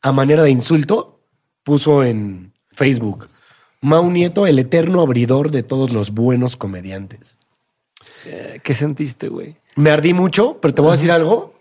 [0.00, 1.20] a manera de insulto,
[1.62, 3.28] puso en Facebook,
[3.80, 7.36] Mau Nieto, el eterno abridor de todos los buenos comediantes.
[8.24, 9.56] Eh, ¿Qué sentiste, güey?
[9.74, 11.60] Me ardí mucho, pero te voy a decir algo.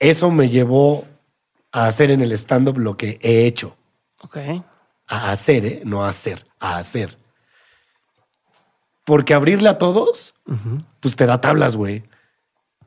[0.00, 1.04] Eso me llevó
[1.70, 3.76] a hacer en el stand-up lo que he hecho.
[4.20, 4.36] Ok.
[5.06, 5.82] A hacer, ¿eh?
[5.84, 7.16] No a hacer, a hacer.
[9.04, 10.34] Porque abrirle a todos,
[10.98, 12.02] pues te da tablas, güey.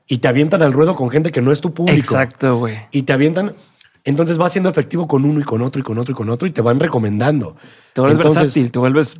[0.07, 1.97] Y te avientan al ruedo con gente que no es tu público.
[1.97, 2.77] Exacto, güey.
[2.91, 3.55] Y te avientan.
[4.03, 6.47] Entonces vas siendo efectivo con uno y con otro y con otro y con otro
[6.47, 7.55] y te van recomendando.
[7.93, 9.15] Te vuelves Entonces- versátil, te vuelves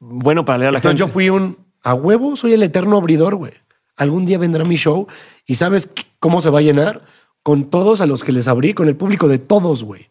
[0.00, 1.08] bueno para leer a la Entonces gente.
[1.10, 3.52] yo fui un a huevo, soy el eterno abridor, güey.
[3.96, 5.08] Algún día vendrá mi show
[5.46, 5.90] y sabes
[6.20, 7.02] cómo se va a llenar
[7.42, 10.08] con todos a los que les abrí, con el público de todos, güey.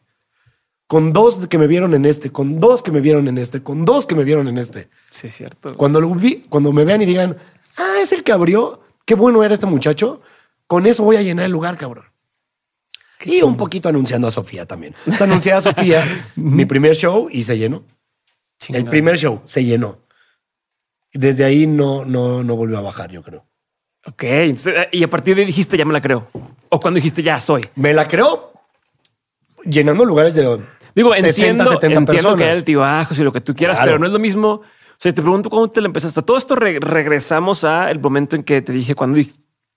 [0.87, 3.85] Con dos que me vieron en este, con dos que me vieron en este, con
[3.85, 4.89] dos que me vieron en este.
[5.09, 5.73] Sí, es cierto.
[5.75, 7.37] Cuando lo vi, cuando me vean y digan,
[7.77, 10.21] ah, es el que abrió, qué bueno era este muchacho,
[10.67, 12.05] con eso voy a llenar el lugar, cabrón.
[13.23, 14.95] y un poquito anunciando a Sofía también.
[15.07, 17.83] O sea, anuncié a Sofía mi primer show y se llenó.
[18.69, 19.99] El primer show se llenó.
[21.13, 23.45] Desde ahí no, no, no volvió a bajar, yo creo.
[24.05, 24.23] Ok.
[24.23, 26.29] entonces, eh, y a partir de ahí dijiste, ya me la creo.
[26.69, 27.61] O cuando dijiste, ya soy.
[27.75, 28.53] Me la creo
[29.65, 30.59] llenando lugares de
[30.95, 32.37] Digo, 60, entiendo, 70 entiendo personas.
[32.37, 33.89] que hay altibajos y lo que tú quieras, Claro.
[33.91, 34.61] pero no es lo mismo.
[35.01, 36.21] O sea, te pregunto cómo te la empezaste.
[36.21, 39.23] Todo esto re- regresamos a el momento en que te dije cuando te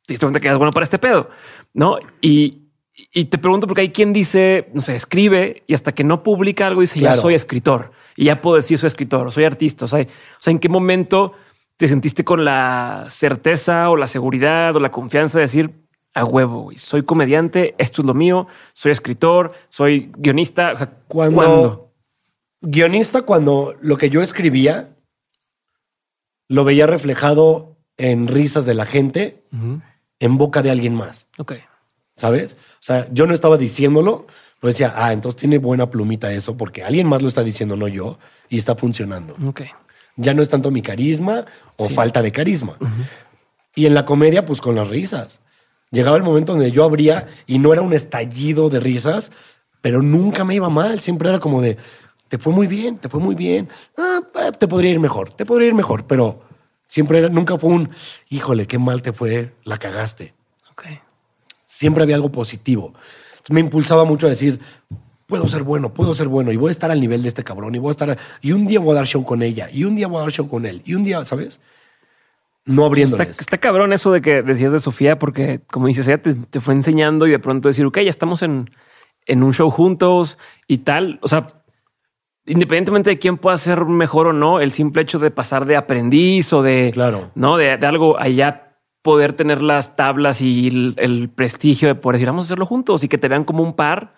[0.07, 1.31] diste cuenta que eras bueno para este pedo,
[1.73, 1.97] ¿no?
[2.21, 2.69] Y,
[3.11, 6.67] y te pregunto porque hay quien dice, no sé, escribe y hasta que no publica
[6.67, 7.93] algo dice, ya soy escritor.
[8.17, 9.87] Y ya puedo decir soy escritor o soy artista.
[9.87, 10.07] O sea, o
[10.41, 11.33] sea, ¿en qué momento
[11.79, 15.71] te sentiste con la certeza o la seguridad o la confianza de decir,
[16.13, 20.73] a huevo, güey, soy comediante, esto es lo mío, soy escritor, soy guionista?
[20.75, 21.93] O sea, Cuando ¿cuándo?
[22.61, 24.91] guionista, cuando lo que yo escribía
[26.49, 29.43] lo veía reflejado en risas de la gente,
[30.19, 31.55] en boca de alguien más, Ok.
[32.17, 32.57] ¿sabes?
[32.75, 34.27] O sea, yo no estaba diciéndolo,
[34.61, 37.89] pero decía, ah, entonces tiene buena plumita eso, porque alguien más lo está diciendo, no
[37.89, 38.19] yo,
[38.49, 39.37] y está funcionando.
[39.47, 39.63] Ok.
[40.17, 41.45] Ya no es tanto mi carisma
[41.77, 42.77] o falta de carisma.
[43.75, 45.41] Y en la comedia, pues con las risas.
[45.91, 49.33] Llegaba el momento donde yo abría y no era un estallido de risas,
[49.81, 51.01] pero nunca me iba mal.
[51.01, 51.77] Siempre era como de,
[52.35, 53.69] te fue muy bien, te fue muy bien.
[53.97, 54.21] Ah,
[54.59, 56.43] te podría ir mejor, te podría ir mejor, pero
[56.89, 57.91] siempre era, nunca fue un,
[58.29, 60.35] híjole, qué mal te fue, la cagaste.
[60.73, 60.83] Ok.
[61.65, 62.93] Siempre había algo positivo.
[63.35, 64.59] Entonces me impulsaba mucho a decir,
[65.29, 67.73] puedo ser bueno, puedo ser bueno y voy a estar al nivel de este cabrón
[67.77, 69.95] y voy a estar, y un día voy a dar show con ella y un
[69.95, 71.61] día voy a dar show con él y un día, ¿sabes?
[72.65, 73.39] No Está, abriéndoles.
[73.39, 76.75] está cabrón eso de que decías de Sofía, porque como dices, ella te, te fue
[76.75, 78.71] enseñando y de pronto decir, ok, ya estamos en,
[79.27, 80.37] en un show juntos
[80.67, 81.21] y tal.
[81.23, 81.47] O sea,
[82.47, 86.53] independientemente de quién pueda ser mejor o no, el simple hecho de pasar de aprendiz
[86.53, 87.31] o de, Claro.
[87.35, 92.17] no, de, de algo allá poder tener las tablas y el, el prestigio de poder
[92.17, 94.15] decir, vamos a hacerlo juntos y que te vean como un par,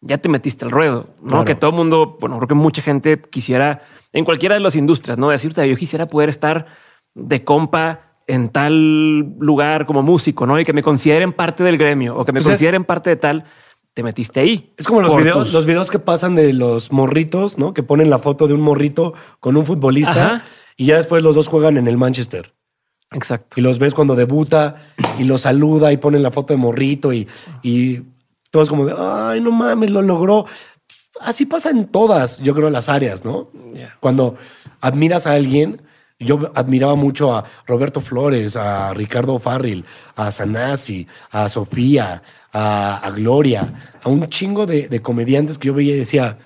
[0.00, 1.28] ya te metiste al ruedo, ¿no?
[1.28, 1.44] Claro.
[1.44, 3.82] Que todo el mundo, bueno, creo que mucha gente quisiera,
[4.12, 5.28] en cualquiera de las industrias, ¿no?
[5.28, 6.66] Decirte, yo quisiera poder estar
[7.14, 10.58] de compa en tal lugar como músico, ¿no?
[10.58, 13.16] Y que me consideren parte del gremio o que me Pues es- consideren parte de
[13.16, 13.44] tal,
[13.94, 14.72] te metiste ahí.
[14.76, 17.74] Es como los videos, tus- los videos que pasan de los morritos, ¿no?
[17.74, 20.44] Que ponen la foto de un morrito con un futbolista Ajá.
[20.76, 22.54] y ya después los dos juegan en el Manchester.
[23.10, 23.48] Exacto.
[23.58, 24.76] Y los ves cuando debuta
[25.18, 27.28] y lo saluda y ponen la foto de morrito y,
[27.62, 28.00] y
[28.50, 30.46] todos como de, ay, no mames, lo logró.
[31.20, 33.48] Así pasa en todas, yo creo, las áreas, ¿no?
[34.00, 34.36] Cuando
[34.80, 35.82] admiras a alguien,
[36.18, 39.84] yo admiraba mucho a Roberto Flores, a Ricardo Farril,
[40.16, 42.22] a Sanasi, a Sofía,
[42.52, 46.38] a, a Gloria, a un chingo de, de comediantes que yo veía y decía,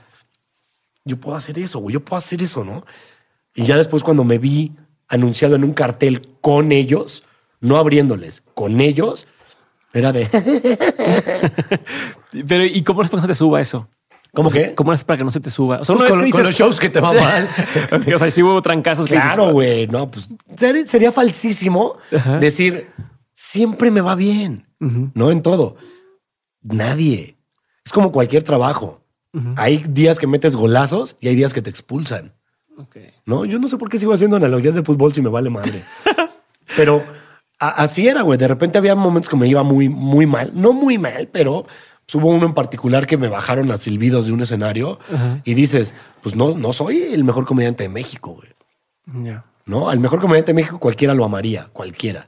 [1.04, 2.84] yo puedo hacer eso, güey, yo puedo hacer eso, ¿no?
[3.54, 4.72] Y ya después cuando me vi
[5.08, 7.22] anunciado en un cartel con ellos,
[7.60, 9.26] no abriéndoles, con ellos,
[9.92, 10.28] era de,
[12.46, 13.88] Pero ¿y cómo es para que no te suba eso?
[14.34, 14.74] ¿cómo que?
[14.74, 15.78] ¿Cómo es para que no se te suba?
[15.80, 17.48] O sea, Pues con, que con dices, los shows que te va mal.
[18.14, 19.08] O sea, sí hubo trancazos.
[19.08, 19.86] Claro, güey.
[19.86, 20.28] No, pues
[20.58, 22.38] ser- sería falsísimo Ajá.
[22.38, 22.88] decir
[23.32, 25.76] siempre me va bien, no en todo.
[26.68, 27.36] Nadie.
[27.84, 29.00] Es como cualquier trabajo.
[29.56, 32.32] Hay días que metes golazos y hay días que te expulsan.
[32.78, 32.96] Ok.
[33.26, 35.84] No, yo no sé por qué sigo haciendo analogías de fútbol si me vale madre.
[36.76, 37.04] Pero
[37.58, 38.38] así era, güey.
[38.38, 40.52] De repente había momentos que me iba muy, muy mal.
[40.54, 41.66] No muy mal, pero
[42.06, 44.98] pues, hubo uno en particular que me bajaron a silbidos de un escenario
[45.44, 49.24] y dices, pues no, no soy el mejor comediante de México, güey.
[49.24, 49.44] Ya.
[49.64, 49.88] ¿No?
[49.90, 52.26] Al mejor comediante de México cualquiera lo amaría, cualquiera.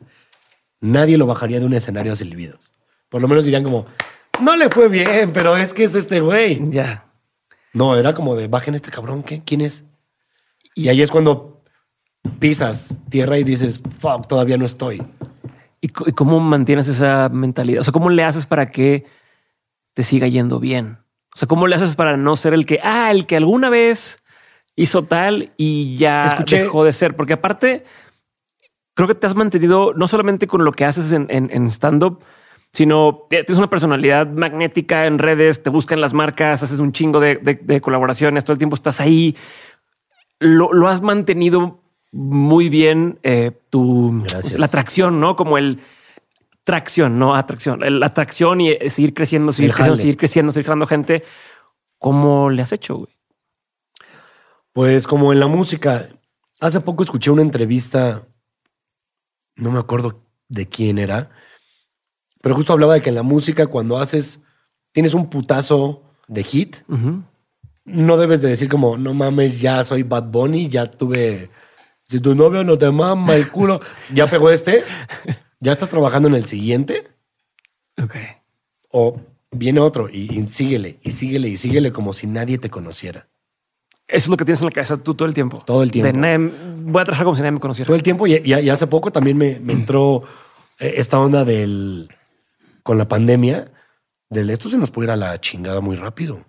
[0.81, 2.61] Nadie lo bajaría de un escenario a silbidos.
[3.09, 3.87] Por lo menos dirían como,
[4.41, 6.61] no le fue bien, pero es que es este güey.
[6.71, 7.05] Ya.
[7.73, 9.43] No, era como de, bajen este cabrón, ¿qué?
[9.45, 9.85] ¿Quién es?
[10.75, 11.63] Y ahí es cuando
[12.39, 15.03] pisas tierra y dices, fuck, todavía no estoy.
[15.81, 17.81] ¿Y, cómo mantienes esa mentalidad?
[17.81, 19.07] O sea, ¿cómo le haces para que
[19.95, 20.99] te siga yendo bien?
[21.35, 24.23] O sea, ¿cómo le haces para no ser el que, ah, el que alguna vez
[24.77, 27.15] hizo tal y ya Escuché- dejó de ser?
[27.17, 27.85] Porque aparte,
[28.95, 32.21] creo que te has mantenido no solamente con lo que haces en, en- en stand-up,
[32.73, 37.37] sino tienes una personalidad magnética en redes, te buscan las marcas, haces un chingo de,
[37.37, 39.37] de- de colaboraciones, todo el tiempo estás ahí.
[40.39, 41.81] Lo, lo has mantenido
[42.13, 44.59] muy bien eh, tu Gracias.
[44.59, 45.35] la atracción, ¿no?
[45.37, 45.81] Como el
[46.65, 50.03] tracción, no atracción, la atracción y eh, seguir creciendo, seguir El creciendo, jale.
[50.03, 51.25] seguir creciendo, seguir jalando gente.
[51.99, 53.13] ¿Cómo le has hecho, güey?
[54.73, 56.09] Pues como en la música,
[56.61, 58.23] hace poco escuché una entrevista,
[59.57, 61.31] no me acuerdo de quién era,
[62.41, 64.41] pero justo hablaba de que en la música cuando haces,
[64.93, 66.77] tienes un putazo de hit,
[67.85, 71.51] no debes de decir como, no mames, ya soy Bad Bunny, ya tuve,
[72.09, 73.81] si tu novio no te mama el culo,
[74.15, 74.85] ya pegó este,
[75.61, 77.09] ya estás trabajando en el siguiente,
[78.03, 78.15] Ok.
[78.91, 79.21] o
[79.51, 83.27] viene otro y, y síguele, y síguele, y síguele como si nadie te conociera.
[84.07, 85.59] Eso es lo que tienes en la cabeza tú todo el tiempo.
[85.67, 86.07] Todo el tiempo.
[86.13, 86.51] De nadie-
[86.83, 87.87] voy a trabajar como si nadie me conociera.
[87.87, 90.23] todo el tiempo y, y- y hace poco también me, me entró
[90.79, 92.09] eh, esta onda del
[92.89, 93.71] con la pandemia
[94.31, 96.41] del esto se nos puede ir a la chingada muy rápido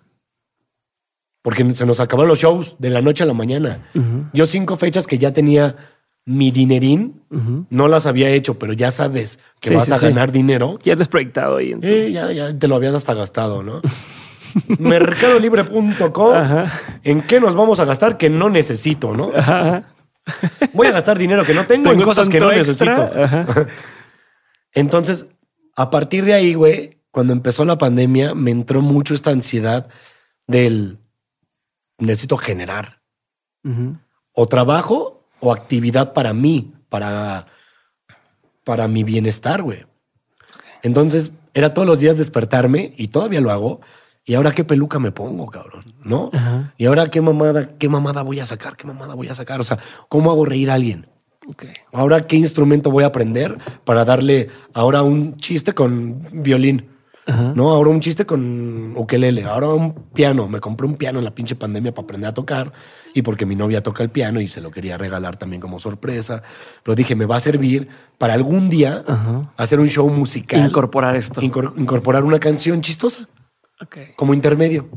[1.42, 3.84] porque se nos acabaron los shows de la noche a la mañana
[4.32, 5.76] yo cinco fechas que ya tenía
[6.24, 7.20] mi dinerín
[7.68, 10.06] no las había hecho pero ya sabes que Sí, vas sí, a sí.
[10.06, 11.72] ganar dinero Ya has proyectado ahí.
[11.72, 13.82] En tu- eh, ya, ya te lo habías hasta gastado no
[14.78, 16.34] mercadolibre.com
[17.04, 19.84] en qué nos vamos a gastar que no necesito no Ajá.
[20.72, 23.10] voy a gastar dinero que no tengo, en cosas que no extra.
[23.10, 23.66] necesito.
[24.72, 25.26] Entonces,
[25.76, 29.88] a partir de ahí, güey, cuando empezó la pandemia, me entró mucho esta ansiedad
[30.46, 30.98] del
[31.98, 33.00] necesito generar
[34.32, 37.46] o trabajo o actividad para mí, para,
[38.64, 39.86] para mi bienestar, güey.
[40.82, 43.80] Entonces, era todos los días despertarme y todavía lo hago.
[44.24, 46.30] Y ahora qué peluca me pongo, cabrón, ¿no?
[46.76, 49.60] Y ahora qué mamada, qué mamada voy a sacar, qué mamada voy a sacar.
[49.60, 49.78] O sea,
[50.08, 51.06] ¿cómo hago reír a alguien?
[51.46, 51.64] Ok.
[51.92, 56.86] Ahora, ¿qué instrumento voy a aprender para darle ahora un chiste con violín?
[57.26, 57.52] Ajá.
[57.54, 60.48] No, ahora un chiste con ukelele, ahora un piano.
[60.48, 62.72] Me compré un piano en la pinche pandemia para aprender a tocar
[63.14, 66.42] y porque mi novia toca el piano y se lo quería regalar también como sorpresa.
[66.82, 67.88] Pero dije, me va a servir
[68.18, 69.52] para algún día Ajá.
[69.56, 70.66] hacer un show musical.
[70.66, 71.40] Incorporar esto.
[71.40, 73.28] Incor- incorporar una canción chistosa
[73.80, 73.98] Ok.
[74.16, 74.88] como intermedio,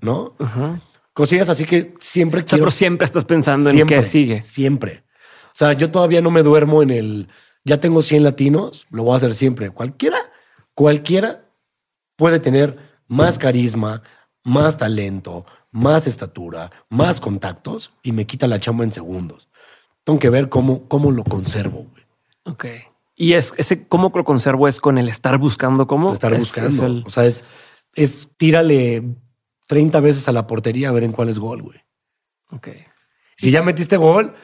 [0.00, 0.34] ¿no?
[0.38, 0.80] Ajá.
[1.12, 4.42] Cosillas así que siempre O sea, quiero pero siempre estás pensando siempre, en qué sigue.
[4.42, 5.04] Siempre.
[5.58, 7.28] O sea, yo todavía no me duermo en el.
[7.64, 9.70] Ya tengo 100 latinos, lo voy a hacer siempre.
[9.70, 10.18] Cualquiera,
[10.72, 11.46] cualquiera
[12.14, 12.78] puede tener
[13.08, 14.04] más carisma,
[14.44, 19.48] más talento, más estatura, más contactos y me quita la chamba en segundos.
[20.04, 21.86] Tengo que ver cómo, cómo lo conservo.
[21.90, 22.04] güey.
[22.44, 22.64] Ok.
[23.16, 26.70] Y es ese cómo lo conservo es con el estar buscando cómo Estar Es- buscando.
[26.70, 27.42] es el- O sea, es,
[27.96, 29.02] es tírale
[29.66, 31.80] 30 veces a la portería a ver en cuál es gol, güey.
[32.52, 32.68] Ok.
[33.36, 34.34] Si ya metiste gol,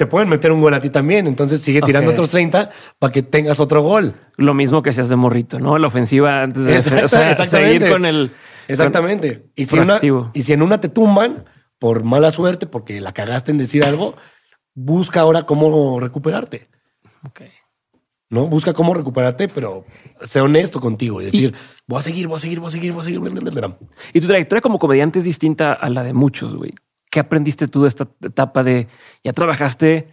[0.00, 1.26] te pueden meter un gol a ti también.
[1.26, 4.14] Entonces sigue tirando otros 30 para que tengas otro gol.
[4.38, 5.76] Lo mismo que seas de morrito, ¿no?
[5.76, 7.74] La ofensiva antes de Exacto, o sea, exactamente.
[7.74, 8.32] seguir con el.
[8.66, 9.50] Exactamente.
[9.56, 10.00] Y si, una,
[10.32, 11.44] y si en una te tumban
[11.78, 14.14] por mala suerte, porque la cagaste en decir algo,
[14.74, 16.68] busca ahora cómo recuperarte.
[17.28, 17.42] Ok.
[18.30, 18.46] ¿No?
[18.46, 19.84] Busca cómo recuperarte, pero
[20.22, 21.54] sé honesto contigo y decir,
[21.86, 23.20] voy a seguir, voy a seguir, voy a seguir, voy a seguir.
[24.14, 26.72] Y tu trayectoria como comediante es distinta a la de muchos, güey.
[27.10, 28.86] ¿Qué aprendiste tú de esta etapa de
[29.24, 30.08] ya trabajaste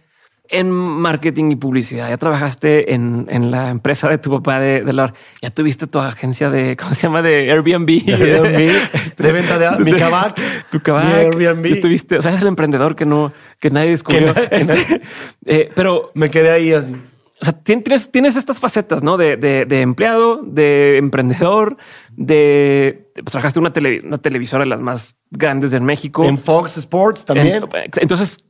[0.50, 4.92] en marketing y publicidad, ya trabajaste en, en la empresa de tu papá de, de
[4.94, 5.12] la
[5.42, 7.20] ya tuviste tu agencia de, ¿cómo se llama?
[7.20, 7.88] De Airbnb.
[8.08, 11.04] Airbnb, de venta de mi cabac, tu cabac.
[11.36, 11.80] mi Airbnb.
[11.82, 13.30] Tuviste, o sea, es el emprendedor que no,
[13.60, 14.32] que nadie descubrió.
[14.34, 15.02] Que Este,
[15.44, 16.96] eh, pero Me quedé ahí así.
[17.42, 19.18] o sea, tien- tienes, tienes estas facetas, ¿no?
[19.18, 21.76] De, de- de empleado, de emprendedor,
[22.20, 23.10] de...
[23.14, 26.24] Pues trabajaste una, tele- una televisora de las más grandes en México.
[26.24, 27.62] En Fox Sports también.
[27.62, 27.68] En-
[28.00, 28.44] entonces,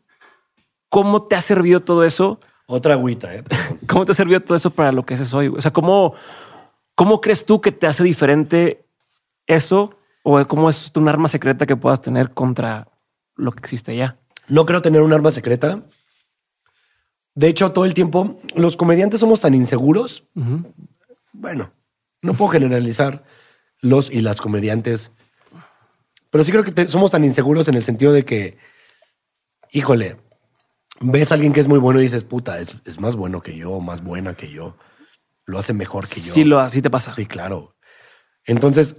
[0.88, 2.40] ¿cómo te ha servido todo eso?
[2.66, 3.44] Otra agüita, ¿eh?
[3.86, 5.48] ¿Cómo te ha servido todo eso para lo que haces hoy?
[5.48, 6.14] O sea, ¿cómo,
[6.94, 8.84] ¿cómo crees tú que te hace diferente
[9.46, 9.98] eso?
[10.22, 12.88] ¿O cómo es un arma secreta que puedas tener contra
[13.36, 14.16] lo que existe ya?
[14.48, 15.82] No creo tener un arma secreta.
[17.34, 20.24] De hecho, todo el tiempo, los comediantes somos tan inseguros.
[21.32, 21.70] Bueno,
[22.22, 23.24] no puedo generalizar
[23.80, 25.10] los y las comediantes,
[26.30, 28.58] pero sí creo que te- somos tan inseguros en el sentido de que,
[29.72, 30.16] híjole,
[31.00, 33.56] ves a alguien que es muy bueno y dices, puta, es, es más bueno que
[33.56, 34.76] yo, más buena que yo,
[35.46, 36.32] lo hace mejor que yo.
[36.34, 37.14] Sí, lo, así te pasa.
[37.14, 37.76] Sí, claro.
[38.44, 38.96] Entonces,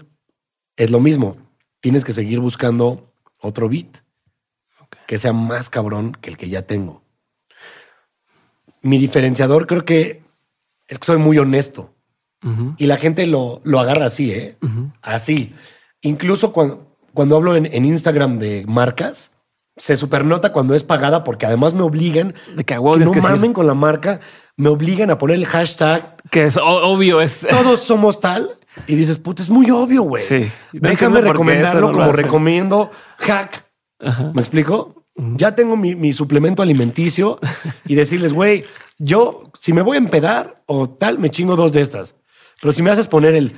[0.76, 1.38] es lo mismo.
[1.82, 3.98] Tienes que seguir buscando otro beat
[5.06, 7.04] que sea más cabrón que el que ya tengo.
[8.82, 10.24] Mi diferenciador creo que
[10.88, 11.94] es que soy muy honesto.
[12.78, 14.58] Y la gente lo, lo agarra así, ¿eh?
[15.02, 15.54] Así.
[16.02, 19.32] Incluso cuando, cuando hablo en, en Instagram de marcas,
[19.80, 23.66] se supernota cuando es pagada porque además me obligan De que no que mamen con
[23.66, 24.20] la marca,
[24.58, 27.48] me obligan a poner el hashtag Que es obvio, es.
[27.50, 28.50] todos somos tal.
[28.88, 30.24] Y dices, puta, es muy obvio, güey.
[30.24, 30.52] Sí.
[30.74, 33.66] No Déjame recomendarlo no como recomiendo hack.
[34.00, 34.32] Ajá.
[34.34, 35.04] ¿Me explico?
[35.16, 37.40] Ya tengo mi, mi suplemento alimenticio
[37.86, 38.64] y decirles, güey,
[38.98, 42.16] yo si me voy a empedar o tal, me chingo dos de estas.
[42.62, 43.54] Pero si me haces poner el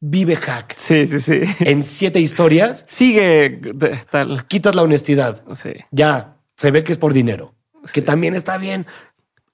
[0.00, 1.40] vive hack Sí, sí, sí.
[1.60, 4.46] en siete historias, Sigue de- tal.
[4.46, 5.42] quitas la honestidad.
[5.54, 5.72] Sí.
[5.90, 7.54] Ya se ve que es por dinero,
[7.92, 8.86] que también está bien.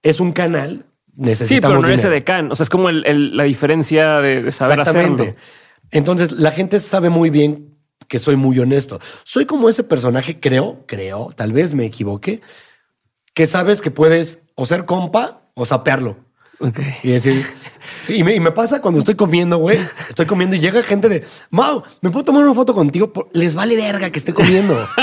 [0.03, 2.15] Es un canal, Sí, necesitamos pero no eres dinero.
[2.17, 2.53] edecán.
[2.53, 5.23] O sea, es como el- el- la diferencia de, de saber Exactamente.
[5.23, 5.41] hacerlo.
[5.93, 7.77] Entonces, la gente sabe muy bien
[8.09, 8.99] que soy muy honesto.
[9.25, 12.41] Soy como ese personaje, creo, creo, tal vez me equivoque,
[13.35, 16.17] que sabes que puedes o ser compa o sapearlo.
[17.03, 17.47] Y decir,
[18.07, 19.79] y me, y me pasa cuando estoy comiendo, güey.
[20.11, 23.11] Estoy comiendo y llega gente de, Mau, ¿me puedo tomar una foto contigo?
[23.33, 24.87] Les vale verga que esté comiendo.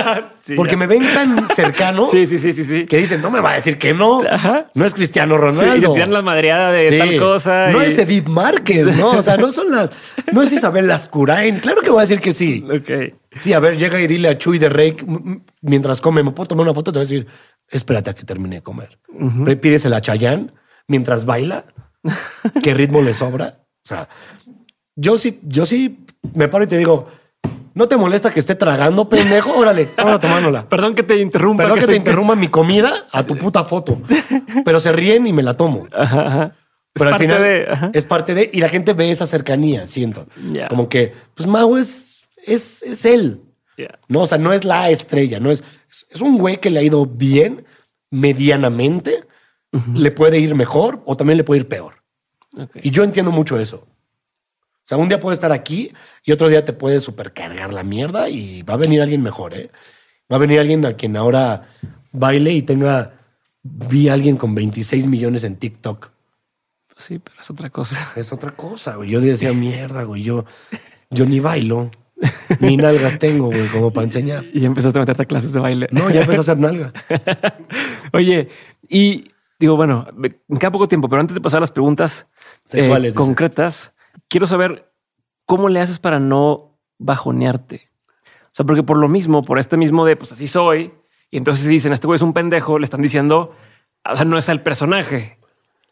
[0.47, 0.77] Sí, Porque ya.
[0.77, 2.85] me ven tan cercano Sí, sí, sí, sí, sí.
[2.85, 4.21] que dicen, no me va a decir que no.
[4.21, 4.67] Ajá.
[4.75, 5.75] No es Cristiano Sí, Ronaldo.
[5.75, 6.97] y te tiran la madreada de Sí.
[6.97, 7.69] tal cosa.
[7.71, 9.09] No y- es Edith Márquez, ¿no?
[9.11, 9.91] O sea, no son las.
[10.31, 11.59] No es Isabel Lascurain.
[11.59, 12.63] Claro que voy a decir que sí.
[12.65, 13.13] Ok.
[13.41, 14.95] Sí, a ver, llega y dile a Chuy de Rey
[15.61, 16.93] mientras come, ¿me puedo tomar una foto?
[16.93, 17.27] Te voy a decir,
[17.67, 18.97] espérate a que termine de comer.
[19.43, 20.53] Pero Pídesela a Chayán
[20.87, 21.65] mientras baila.
[22.63, 23.59] ¿Qué ritmo le sobra?
[23.85, 24.07] O sea,
[24.95, 27.07] yo sí, yo sí me paro y te digo,
[27.73, 29.51] ¿no te molesta que esté tragando, pendejo?
[29.57, 30.69] Órale, vamos a tomárnosla.
[30.69, 31.63] Perdón que te interrumpa.
[31.63, 34.01] Perdón que te estoy- interrumpa mi comida a tu puta foto.
[34.65, 35.87] Pero se ríen y me la tomo.
[35.91, 36.43] Ajá, ajá.
[36.95, 39.85] Es Pero al parte final de- es parte de, y la gente ve esa cercanía,
[39.85, 40.25] siento.
[40.51, 40.67] Ya.
[40.67, 43.41] Como que, pues Mau es, es, es él.
[43.77, 43.99] Ya.
[44.07, 45.63] No, o sea, no es la estrella, no es,
[46.09, 47.65] es un güey que le ha ido bien,
[48.09, 49.25] medianamente,
[49.93, 52.03] le puede ir mejor o también le puede ir peor.
[52.75, 53.77] Y yo entiendo mucho eso.
[53.77, 55.91] O sea, un día puede estar aquí
[56.23, 59.69] y otro día te puede supercargar la mierda y va a venir alguien mejor, ¿eh?
[60.31, 61.69] Va a venir alguien a quien ahora
[62.11, 63.13] baile y tenga,
[63.63, 66.09] vi a alguien con 26 millones en TikTok.
[66.97, 68.13] Sí, pero es otra cosa.
[68.15, 69.09] Es otra cosa, güey.
[69.09, 70.23] Yo decía, mierda, güey.
[70.23, 70.45] Yo,
[71.09, 71.91] yo ni bailo,
[72.59, 74.45] ni nalgas tengo, güey, como para enseñar.
[74.53, 75.87] Y empezaste a meterte a clases de baile.
[75.91, 76.93] No, ya empecé a hacer nalga.
[78.13, 78.49] Oye,
[78.89, 79.25] y
[79.59, 82.27] digo, bueno, me me queda poco tiempo, pero antes de pasar a las preguntas
[82.65, 83.93] eh, Sexuales, concretas,
[84.27, 84.91] quiero saber
[85.45, 87.89] cómo le haces para no bajonearte.
[88.45, 90.93] O sea, porque por lo mismo, por este mismo de pues así soy,
[91.29, 93.53] y entonces dicen este güey es un pendejo, le están diciendo,
[94.03, 95.37] o sea, no es al personaje,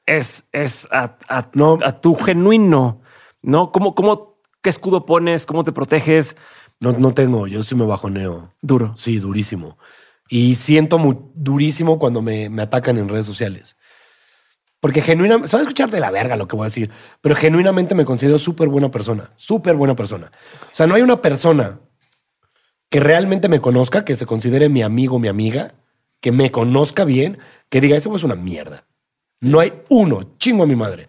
[0.06, 1.78] es, es a, a, No.
[1.84, 3.02] a tu genuino,
[3.42, 3.72] ¿no?
[3.72, 5.46] ¿Cómo, cómo, qué escudo pones?
[5.46, 6.36] ¿Cómo te proteges?
[6.80, 8.52] No, no tengo, yo sí me bajoneo.
[8.62, 8.94] Duro.
[8.98, 9.78] Sí, durísimo.
[10.28, 13.76] Y siento muy durísimo cuando me, me atacan en redes sociales.
[14.80, 16.92] Porque genuinamente, se va a escuchar de la verga lo que voy a decir,
[17.22, 20.32] pero genuinamente me considero súper buena persona, súper buena persona.
[20.64, 21.80] O sea, no hay una persona
[22.90, 25.74] que realmente me conozca, que se considere mi amigo, mi amiga,
[26.22, 27.40] que me conozca bien,
[27.70, 28.86] que diga, ese es una mierda.
[29.42, 31.08] No hay uno, chingo a mi madre.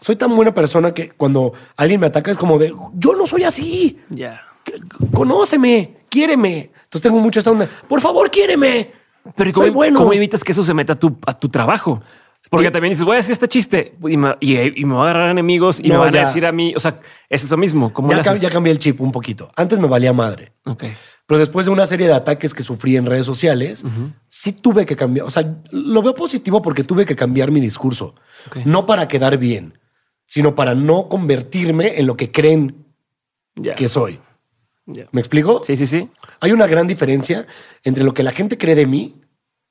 [0.00, 3.44] Soy tan buena persona que cuando alguien me ataca es como de, yo no soy
[3.44, 4.40] así Ya.
[5.12, 6.70] conóceme, quiéreme.
[6.90, 7.68] Entonces tengo mucho esta onda.
[7.88, 8.90] Por favor, quiéreme.
[9.36, 10.00] Pero ¿y soy cómo, bueno.
[10.00, 12.02] ¿cómo evitas que eso se meta a tu, a tu trabajo?
[12.50, 12.72] Porque Sí.
[12.72, 15.30] también dices, voy a decir este chiste y me, y, y me va a agarrar
[15.30, 16.22] enemigos y No, me van ya.
[16.22, 16.96] a decir a mí, o sea,
[17.28, 17.92] es eso mismo.
[17.92, 19.52] ¿Cómo ya, ya cambié el chip un poquito.
[19.54, 20.52] Antes me valía madre.
[20.64, 20.84] Ok.
[21.26, 23.84] Pero después de una serie de ataques que sufrí en redes sociales,
[24.26, 25.26] sí tuve que cambiar.
[25.26, 28.16] O sea, lo veo positivo porque tuve que cambiar mi discurso.
[28.64, 29.78] No para quedar bien,
[30.26, 32.84] sino para no convertirme en lo que creen
[33.76, 34.18] que soy.
[34.86, 35.62] ¿Me explico?
[35.64, 36.08] Sí, sí, sí.
[36.40, 37.46] Hay una gran diferencia
[37.84, 39.16] entre lo que la gente cree de mí,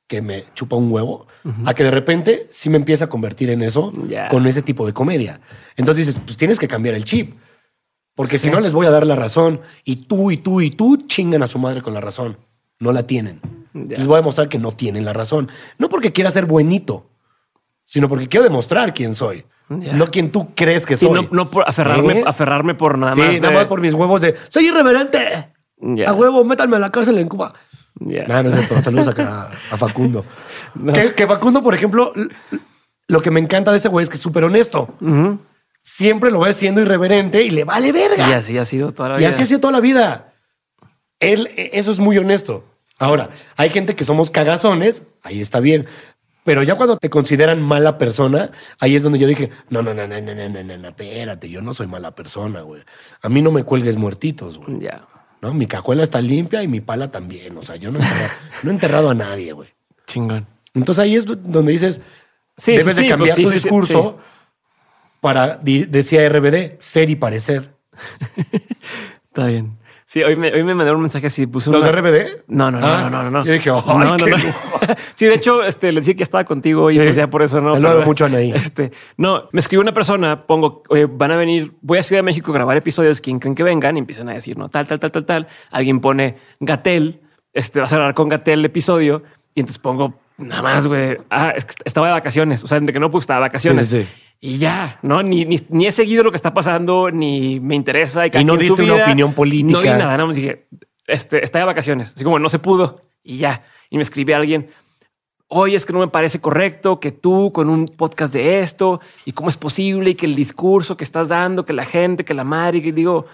[0.08, 1.28] que me chupa un huevo,
[1.66, 3.94] a que de repente sí me empieza a convertir en eso
[4.30, 5.42] con ese tipo de comedia.
[5.76, 7.36] Entonces dices, pues tienes que cambiar el chip.
[8.16, 10.98] Porque si no les voy a dar la razón y tú y tú y tú
[11.08, 12.38] chingan a su madre con la razón.
[12.80, 13.40] No la tienen.
[13.74, 15.50] Les voy a demostrar que no tienen la razón.
[15.78, 17.10] No porque quiera ser buenito,
[17.84, 19.46] sino porque quiero demostrar quién soy.
[19.70, 21.22] No quien tú crees que Sí, soy.
[21.24, 22.24] no, no por aferrarme, ¿Eh?
[22.26, 23.36] aferrarme por nada sí, más.
[23.40, 25.54] nada de- más por mis huevos de soy irreverente.
[26.06, 27.54] A huevo, métanme a la cárcel en Cuba.
[28.02, 28.26] Ya.
[28.28, 28.82] No, no es cierto.
[28.82, 30.26] Saludos acá a Facundo.
[30.76, 30.94] No.
[30.94, 32.14] Que, que Facundo, por ejemplo,
[33.08, 34.96] lo que me encanta de ese güey es que es súper honesto.
[35.82, 38.30] Siempre lo ves siendo irreverente y le vale verga.
[38.30, 39.30] Y así ha sido toda la Y vida.
[39.30, 40.34] así ha sido toda la vida.
[41.20, 42.66] Él, e- eso es muy honesto.
[43.00, 45.88] Ahora, hay gente que somos cagazones, ahí está bien.
[46.44, 50.08] Pero ya cuando te consideran mala persona, ahí es donde yo dije, no, no, no,
[50.08, 52.82] no, no, no, no, no, espérate, yo no soy mala persona, güey.
[53.22, 54.80] A mí no me cuelgues muertitos, güey.
[54.80, 55.02] Ya.
[55.42, 55.54] ¿No?
[55.54, 57.58] Mi cajuela está limpia y mi pala también.
[57.58, 58.32] O sea, yo no he enterrado,
[58.64, 59.70] no he enterrado a nadie, güey.
[60.08, 60.48] Chingón.
[60.74, 62.02] Entonces ahí es donde dices,
[62.60, 64.20] Sí, debes sí, de cambiar pues sí, tu discurso
[65.22, 67.74] para, decía RBD, ser y parecer.
[69.28, 69.78] Está bien.
[70.10, 71.92] Sí, hoy me, hoy me mandaron un mensaje así, puse ¿Los una...
[71.92, 72.28] de RBD?
[72.48, 73.46] No, no, no, Ah, no, no, no, no.
[73.46, 74.38] Yo dije, ¡ay, no, no, no.
[75.14, 77.76] Sí, de hecho, este, le decía que estaba contigo y pues ya por eso no.
[77.76, 78.52] Saludos pero- mucho, Anaí.
[78.52, 82.24] Este, no, me escribió una persona, pongo, oye, van a venir, voy a Ciudad de
[82.24, 83.98] México a grabar episodios, ¿quién creen que vengan?
[83.98, 85.48] Y empiezan a decir, no, tal, tal, tal, tal, tal.
[85.70, 87.22] Alguien pone Gatel,
[87.54, 89.22] este, vas a grabar con Gatel el episodio.
[89.54, 92.64] Y entonces pongo, nada más, güey, ah, es que estaba de vacaciones.
[92.64, 93.88] O sea, de que no, pues estaba de vacaciones.
[93.88, 94.29] Sí, sí, sí.
[94.42, 95.22] Y ya, ¿no?
[95.22, 98.30] Ni, ni, ni he seguido lo que está pasando, ni me interesa.
[98.30, 99.74] cada Y no diste una opinión política.
[99.74, 100.66] No di nada, nada más dije,
[101.08, 102.14] este, está de vacaciones.
[102.16, 103.64] Así como no se pudo y ya.
[103.90, 104.70] Y me escribí a alguien,
[105.48, 109.34] oye, es que no me parece correcto que tú con un podcast de esto y
[109.34, 112.46] cómo es posible y que el discurso que estás dando, que la gente, que la
[112.46, 113.26] madre, y que digo,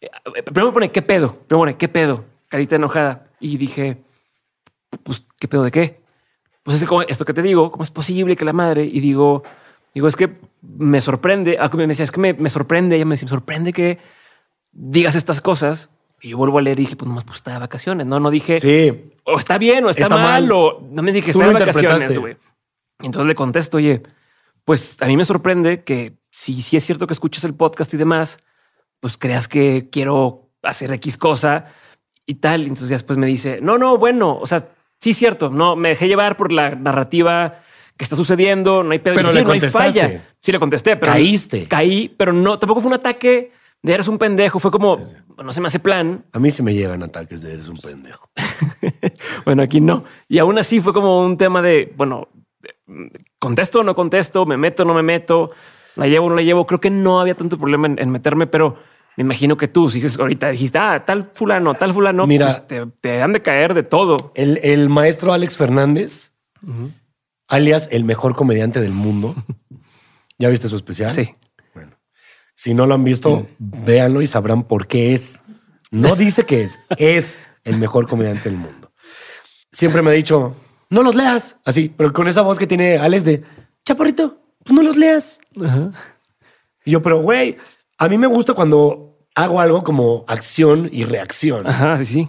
[0.00, 0.10] eh,
[0.44, 1.28] primero me pone, ¿qué pedo?
[1.46, 2.24] Primero me pone, ¿qué pedo?
[2.48, 3.28] Carita enojada.
[3.40, 4.02] Y dije,
[5.02, 6.02] pues, ¿qué pedo de qué?
[6.62, 8.84] Pues es como esto que te digo, ¿cómo es posible que la madre?
[8.84, 9.42] Y digo,
[9.94, 10.30] digo, es que
[10.62, 13.72] me sorprende, ah, me decía, es que me, me sorprende, ella me decía, me sorprende
[13.72, 13.98] que
[14.72, 15.90] digas estas cosas.
[16.20, 18.20] Y yo vuelvo a leer y dije, pues nomás pues está de vacaciones, ¿no?
[18.20, 19.12] No dije, Sí.
[19.24, 20.52] o está bien o está, Está mal, mal.
[20.52, 22.36] o no me dije, está de vacaciones, güey.
[23.00, 24.02] Y entonces le contesto, oye,
[24.64, 27.96] pues a mí me sorprende que si, si es cierto que escuchas el podcast y
[27.96, 28.38] demás,
[29.00, 31.66] pues creas que quiero hacer X cosa
[32.24, 32.60] y tal.
[32.62, 34.68] Y entonces ya después me dice, no, no, bueno, o sea,
[35.00, 37.58] sí es cierto, no, me dejé llevar por la narrativa
[37.96, 40.24] que está sucediendo, no hay pedo, Pero Sí, le no hay falla.
[40.40, 41.66] Sí le contesté, pero Caíste.
[41.68, 43.52] Caí, pero no, tampoco fue un ataque
[43.82, 44.98] de eres un pendejo, fue como,
[45.42, 48.28] no se me hace plan, A mí sí me llegan ataques de eres un pendejo.
[49.44, 50.04] Bueno, aquí no.
[50.28, 52.28] Y aún así fue como un tema de, bueno,
[53.38, 55.50] contesto o no contesto, me meto o no me meto,
[55.96, 56.66] la llevo o no la llevo.
[56.66, 58.76] Creo que no había tanto problema en, en meterme, pero
[59.16, 62.46] me imagino que tú, si dices ahorita dijiste, ah, tal fulano, tal fulano, Mira.
[62.46, 64.32] pues te, te han de caer de todo.
[64.34, 66.30] El, el maestro Alex Fernández,
[67.52, 69.36] alias el mejor comediante del mundo.
[70.38, 71.14] ¿Ya viste su especial?
[71.14, 71.34] Sí.
[71.74, 71.92] Bueno,
[72.56, 75.38] si no lo han visto, véanlo y sabrán por qué es.
[75.90, 78.92] No dice que es, es el mejor comediante del mundo.
[79.70, 80.56] Siempre me ha dicho,
[80.88, 81.58] no los leas.
[81.64, 83.42] Así, pero con esa voz que tiene Alex de,
[83.84, 85.38] chaparrito, pues no los leas.
[86.84, 87.58] Y yo, pero güey,
[87.98, 91.66] a mí me gusta cuando hago algo como acción y reacción.
[91.68, 92.28] Ajá, sí, sí.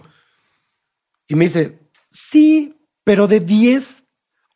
[1.29, 1.79] Y me dice,
[2.11, 4.02] sí, pero de 10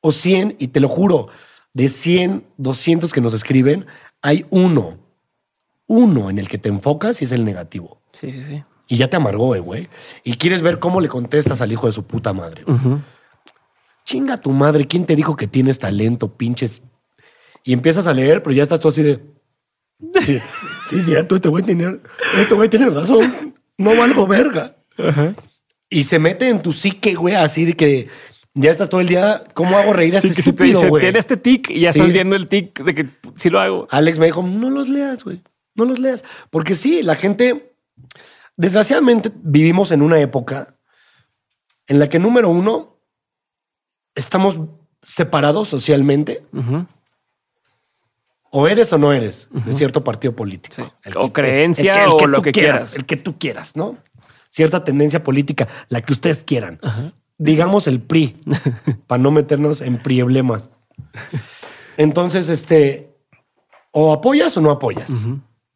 [0.08, 1.28] o 100, y te lo juro,
[1.74, 3.86] de 100, 200 que nos escriben,
[4.22, 4.98] hay uno,
[5.86, 8.02] uno en el que te enfocas y es el negativo.
[8.14, 8.64] Sí, sí, sí.
[8.88, 9.90] Y ya te amargó, eh, güey.
[10.24, 12.64] Y quieres ver cómo le contestas al hijo de su puta madre.
[14.06, 16.82] Chinga tu madre, ¿quién te dijo que tienes talento, pinches?
[17.66, 19.20] Y empiezas a leer, pero ya estás tú así de...
[20.22, 20.40] Sí,
[20.90, 22.00] sí, cierto, este güey tiene,
[22.38, 23.56] este güey tiene razón.
[23.78, 24.78] No valgo verga.
[25.90, 28.08] Y se mete en tu psique, güey, así de que
[28.60, 29.44] ya estás todo el día.
[29.54, 31.02] ¿Cómo hago reír a este estúpido, güey?
[31.02, 32.00] tiene este tic y ya Sí.
[32.00, 33.88] estás viendo el tic de que sí lo hago.
[33.92, 35.42] Alex me dijo, no los leas, güey.
[35.76, 36.24] No los leas.
[36.50, 37.74] Porque sí, la gente,
[38.56, 40.76] desgraciadamente vivimos en una época
[41.88, 42.98] en la que, número uno,
[44.16, 44.60] estamos
[45.04, 46.44] separados socialmente.
[48.50, 50.76] O eres o no eres de cierto partido político.
[50.76, 51.12] Sí.
[51.16, 52.96] O creencia o lo que quieras.
[52.96, 53.98] El que tú quieras, ¿no?
[54.50, 56.80] Cierta tendencia política, la que ustedes quieran.
[57.38, 58.36] Digamos el PRI,
[59.08, 60.64] para no meternos en prieblemas.
[61.98, 63.16] Entonces, este,
[63.92, 65.10] o apoyas o no apoyas.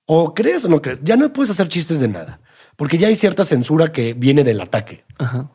[0.05, 0.99] O crees o no crees.
[1.03, 2.39] Ya no puedes hacer chistes de nada.
[2.75, 5.03] Porque ya hay cierta censura que viene del ataque.
[5.17, 5.49] Ajá.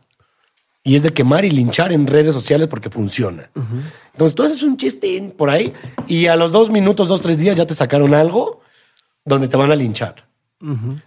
[0.87, 3.51] Y es de quemar y linchar en redes sociales porque funciona.
[4.13, 5.73] Entonces tú haces un chiste por ahí
[6.07, 8.61] y a los dos minutos, dos, tres días ya te sacaron algo
[9.25, 10.29] donde te van a linchar.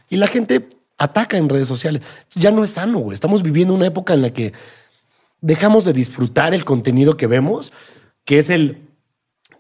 [0.10, 0.68] Y la gente
[0.98, 2.02] ataca en redes sociales.
[2.36, 3.14] Ya no es sano, güey.
[3.14, 4.52] Estamos viviendo una época en la que
[5.42, 7.72] dejamos de disfrutar el contenido que vemos,
[8.26, 8.88] que es el...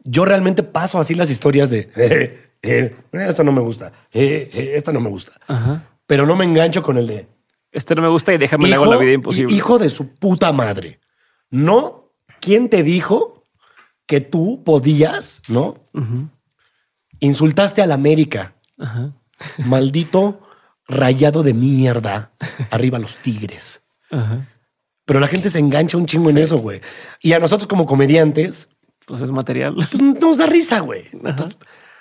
[0.03, 1.89] Yo realmente paso así las historias de...
[1.95, 3.91] eh, eh, esto no me gusta.
[4.11, 5.33] eh, eh, esto no me gusta.
[5.47, 5.85] Ajá.
[6.07, 7.27] Pero no me engancho con el de...
[7.71, 9.53] Este no me gusta y déjame le hago la vida imposible.
[9.53, 10.99] Hijo de su puta madre.
[11.51, 13.43] No, ¿quién te dijo
[14.07, 15.75] que tú podías, no?
[17.19, 18.55] Insultaste a la América.
[18.79, 19.13] Ajá.
[19.59, 20.41] Maldito
[20.87, 22.31] rayado de mierda.
[22.71, 23.81] Arriba los tigres.
[24.09, 24.47] Ajá.
[25.09, 26.81] Pero la gente se engancha un chingo en eso, güey.
[27.19, 28.67] Y a nosotros como comediantes,
[29.07, 29.73] Pues es material.
[29.89, 31.05] pues nos da risa, güey.
[31.11, 31.57] Entonces,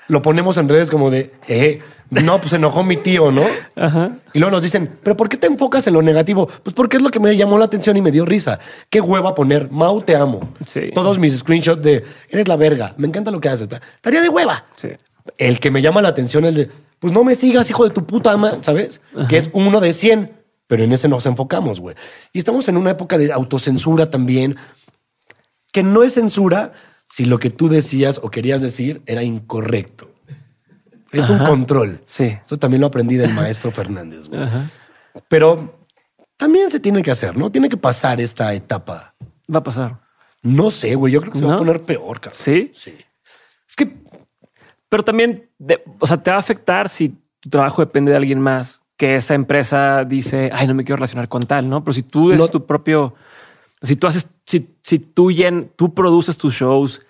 [0.08, 1.80] lo ponemos en redes como de, eh,
[2.10, 3.44] no, pues se enojó mi tío, ¿no?
[3.76, 4.12] Ajá.
[4.34, 6.50] Y luego nos dicen, ¿pero por qué te enfocas en lo negativo?
[6.62, 8.58] Pues porque es lo que me llamó la atención y me dio risa.
[8.90, 10.40] Qué hueva poner, Mau, te amo.
[10.66, 10.90] Sí.
[10.94, 13.68] Todos mis screenshots de, eres la verga, me encanta lo que haces.
[13.96, 14.66] Estaría de hueva.
[14.76, 14.88] Sí.
[15.38, 18.04] El que me llama la atención es de, pues no me sigas, hijo de tu
[18.04, 19.00] puta ama, ¿sabes?
[19.30, 20.32] Que es uno de 100,
[20.68, 21.96] pero en ese nos enfocamos, güey.
[22.32, 24.54] Y estamos en una época de autocensura también,
[25.72, 26.72] que no es censura
[27.08, 30.14] si lo que tú decías o querías decir era incorrecto.
[31.10, 32.00] Es un control.
[32.04, 32.36] Sí.
[32.44, 34.42] Eso también lo aprendí del maestro Fernández, güey.
[34.42, 34.66] Ajá.
[35.28, 35.80] Pero
[36.36, 37.50] también se tiene que hacer, ¿no?
[37.50, 39.14] Tiene que pasar esta etapa.
[39.52, 40.00] Va a pasar.
[40.42, 41.12] No sé, güey.
[41.14, 42.38] Yo creo que se va a poner peor, cabrón.
[42.38, 42.70] ¿Sí?
[42.74, 42.94] Sí.
[43.66, 43.96] Es que
[44.90, 48.40] Pero también, de- o sea, te va a afectar si tu trabajo depende de alguien
[48.40, 51.82] más, que esa empresa dice, ay, no me quiero relacionar con tal, ¿no?
[51.82, 52.48] Pero si tú eres No.
[52.48, 53.14] tu propio,
[53.80, 57.00] si tú haces, si, si tú, llen, tú produces tus shows,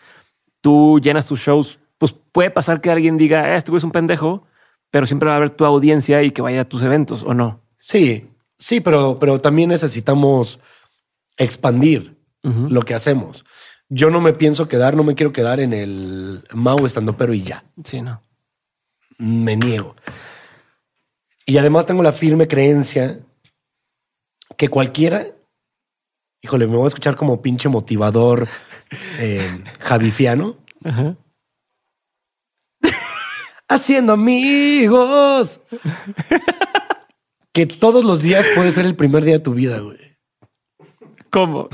[0.61, 3.91] tú llenas tus shows, pues puede pasar que alguien diga, "Eh, este güey es un
[3.91, 4.47] pendejo,
[4.91, 7.61] pero siempre va a haber tu audiencia y que vaya a tus eventos, ¿o no?
[7.79, 8.29] Sí,
[8.59, 10.61] sí, pero, pero también necesitamos
[11.37, 13.45] expandir lo que hacemos.
[13.91, 17.43] Yo no me pienso quedar, no me quiero quedar en el Mau estando pero y
[17.43, 17.65] ya.
[17.85, 18.21] Sí, no.
[19.19, 19.95] Me niego.
[21.49, 23.21] Y además tengo la firme creencia
[24.59, 25.25] que cualquiera,
[26.43, 28.47] híjole, me voy a escuchar como pinche motivador
[29.19, 30.59] eh, javifiano.
[33.71, 35.63] Haciendo amigos.
[37.55, 40.19] que todos los días puede ser el primer día de tu vida, güey.
[41.31, 41.71] ¿Cómo?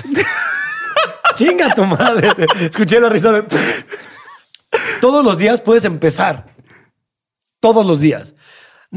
[1.34, 2.30] Chinga tu madre.
[2.60, 3.44] Escuché la risa de.
[5.00, 6.46] Todos los días puedes empezar.
[7.58, 8.34] Todos los días.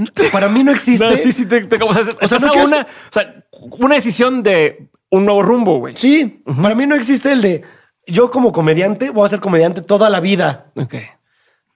[0.32, 1.10] Para mí no existe.
[1.10, 3.44] No, sí, sí, te, te- o sea, no quieres- una, o sea,
[3.80, 5.96] una decisión de un nuevo rumbo, güey.
[5.98, 7.64] Sí, para mí no existe el de
[8.06, 10.72] yo como comediante voy a ser comediante toda la vida.
[10.76, 10.96] Ok.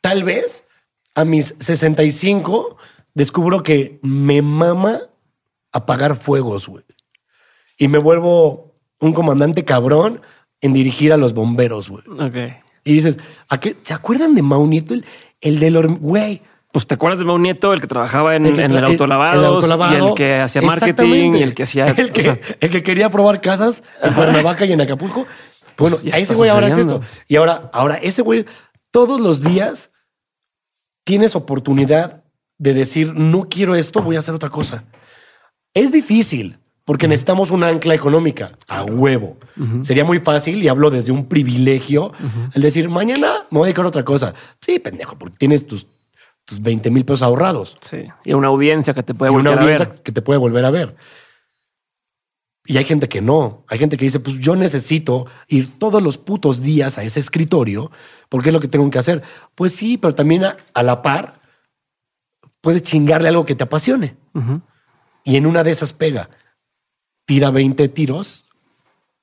[0.01, 0.63] Tal vez
[1.15, 2.77] a mis 65
[3.13, 4.99] descubro que me mama
[5.71, 6.83] apagar fuegos, güey.
[7.77, 10.21] Y me vuelvo un comandante cabrón
[10.61, 12.03] en dirigir a los bomberos, güey.
[12.19, 12.35] Ok.
[12.83, 13.19] Y dices,
[13.49, 13.75] ¿a qué?
[13.83, 14.93] ¿Se acuerdan de Mau Nieto?
[14.93, 15.05] El,
[15.41, 16.41] el del güey.
[16.71, 19.39] Pues te acuerdas de Mau Nieto, el que trabajaba en El que en el, autolavado,
[19.39, 20.07] el autolavado.
[20.07, 21.87] y el que hacía marketing y el que hacía.
[21.87, 25.27] El que, o sea, el que quería probar casas en Cuernavaca y en Acapulco.
[25.77, 27.01] Bueno, Pues a ese güey ahora es esto.
[27.27, 28.45] Y ahora, ahora ese güey,
[28.91, 29.91] todos los días
[31.03, 32.23] tienes oportunidad
[32.57, 34.85] de decir, no quiero esto, voy a hacer otra cosa.
[35.73, 39.37] Es difícil porque necesitamos una ancla económica a huevo.
[39.81, 42.13] Sería muy fácil y hablo desde un privilegio
[42.53, 44.33] el decir, mañana me voy a dedicar a otra cosa.
[44.59, 45.87] Sí, pendejo, porque tienes tus,
[46.45, 48.05] tus 20 mil pesos ahorrados sí.
[48.23, 50.01] Y una audiencia que te puede y una volver a audiencia ver.
[50.01, 50.95] que te puede volver a ver.
[52.65, 53.65] Y hay gente que no.
[53.67, 57.91] Hay gente que dice, pues yo necesito ir todos los putos días a ese escritorio
[58.29, 59.23] porque es lo que tengo que hacer.
[59.55, 61.41] Pues sí, pero también a, a la par
[62.61, 64.15] puedes chingarle algo que te apasione.
[65.23, 66.29] Y en una de esas pega.
[67.25, 68.45] Tira 20 tiros,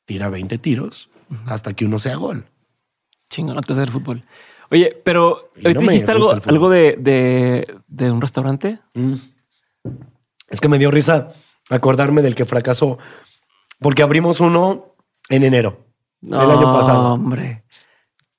[0.05, 1.11] tira 20 tiros
[1.47, 2.47] hasta que uno sea gol.
[3.31, 4.24] Chingo, no te hacer fútbol.
[4.70, 8.78] Oye, pero Y ahorita no me dijiste algo, algo de, de, de un restaurante.
[8.95, 9.15] Mm.
[10.51, 11.32] Es que me dio risa
[11.70, 12.99] acordarme del que fracasó
[13.81, 14.97] porque abrimos uno
[15.28, 15.86] en enero
[16.20, 17.15] del año pasado.
[17.15, 17.65] Hombre.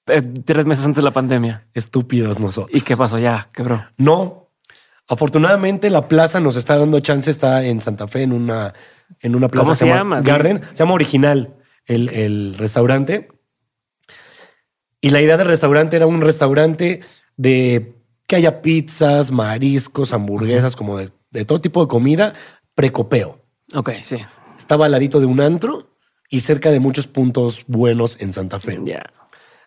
[0.08, 1.68] Eh, tres meses antes de la pandemia.
[1.74, 2.76] Estúpidos nosotros.
[2.76, 3.20] ¿Y qué pasó?
[3.20, 3.86] Ya, quebró.
[3.98, 4.50] No.
[5.08, 8.74] Afortunadamente la plaza nos está dando chance, está en Santa Fe, en una,
[9.22, 10.22] en una plaza ¿Cómo se llama?
[10.22, 10.62] Garden.
[10.74, 13.30] Se llama Original el, el restaurante.
[15.02, 17.02] Y la idea del restaurante era un restaurante
[17.38, 17.96] de
[18.28, 22.34] que haya pizzas, mariscos, hamburguesas, como de, de todo tipo de comida,
[22.76, 23.40] precopeo.
[23.74, 24.18] Ok, sí.
[24.58, 25.96] Estaba al ladito de un antro
[26.30, 28.80] y cerca de muchos puntos buenos en Santa Fe.
[28.84, 29.04] Ya.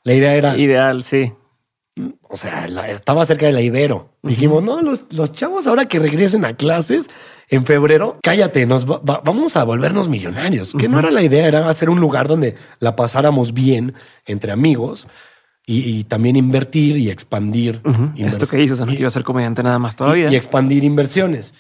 [0.04, 1.32] La idea era Ideal, sí.
[2.28, 4.16] o sea, la- estaba cerca de la Ibero.
[4.22, 7.06] Dijimos, no, los, los chavos ahora que regresen a clases
[7.52, 10.72] en febrero, cállate, nos va- va- vamos a volvernos millonarios.
[10.78, 13.94] Que no era la idea, era hacer un lugar donde la pasáramos bien
[14.26, 15.06] entre amigos
[15.66, 17.80] y, y también invertir y expandir.
[17.84, 18.04] Ujú.
[18.16, 20.28] invers- Esto que dices, no quiero ser comediante nada más todavía.
[20.28, 21.54] y, y expandir inversiones.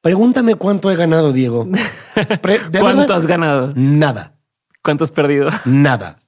[0.00, 1.66] Pregúntame cuánto he ganado, Diego.
[2.40, 3.16] Pre- ¿de ¿Cuánto verdad?
[3.18, 3.72] has ganado?
[3.74, 4.36] Nada,
[4.82, 5.48] ¿Cuánto has perdido?
[5.64, 6.20] nada.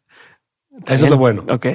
[0.86, 1.44] Eso es lo bueno.
[1.48, 1.66] Ok.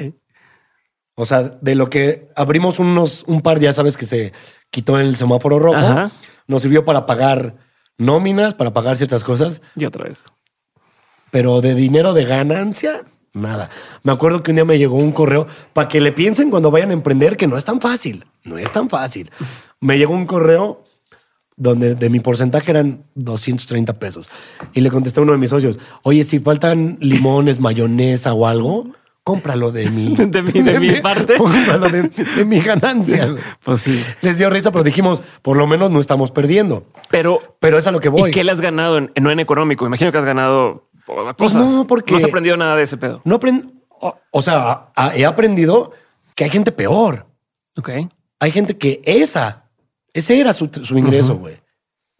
[1.16, 4.34] O sea, de lo que abrimos unos, un par, ya sabes que se
[4.72, 6.12] quitó el semáforo rojo, Ajá.
[6.48, 7.56] Nos sirvió para pagar
[7.98, 10.24] nóminas, para pagar ciertas cosas, Y otra vez.
[11.32, 13.04] pero de dinero de ganancia,
[13.34, 13.70] nada.
[14.04, 16.90] Me acuerdo que un día me llegó un correo para que le piensen cuando vayan
[16.90, 19.32] a emprender que no es tan fácil, no es tan fácil.
[19.80, 20.84] Me llegó un correo
[21.56, 24.28] donde de mi porcentaje eran 230 pesos.
[24.74, 28.88] Y le contesté a uno de mis socios, oye, si faltan limones, mayonesa o algo,
[29.24, 31.36] cómpralo de mi, De mi- de mi parte.
[31.38, 33.36] Cómpralo de, de mi ganancia.
[33.64, 34.04] Pues sí.
[34.22, 36.86] Les dio risa, pero dijimos, por lo menos no estamos perdiendo.
[37.10, 38.30] Pero, Pero es a lo que voy.
[38.30, 39.86] ¿y qué le has ganado en, no en económico?
[39.86, 41.36] Imagino que has ganado cosas.
[41.38, 43.22] Pues no, porque- No has aprendido nada de ese pedo.
[43.24, 45.92] No aprend- o, o sea, a- he aprendido
[46.36, 47.26] que hay gente peor.
[47.78, 47.90] Ok.
[48.40, 49.70] Hay gente que esa,
[50.14, 51.56] ese era su, su ingreso, güey.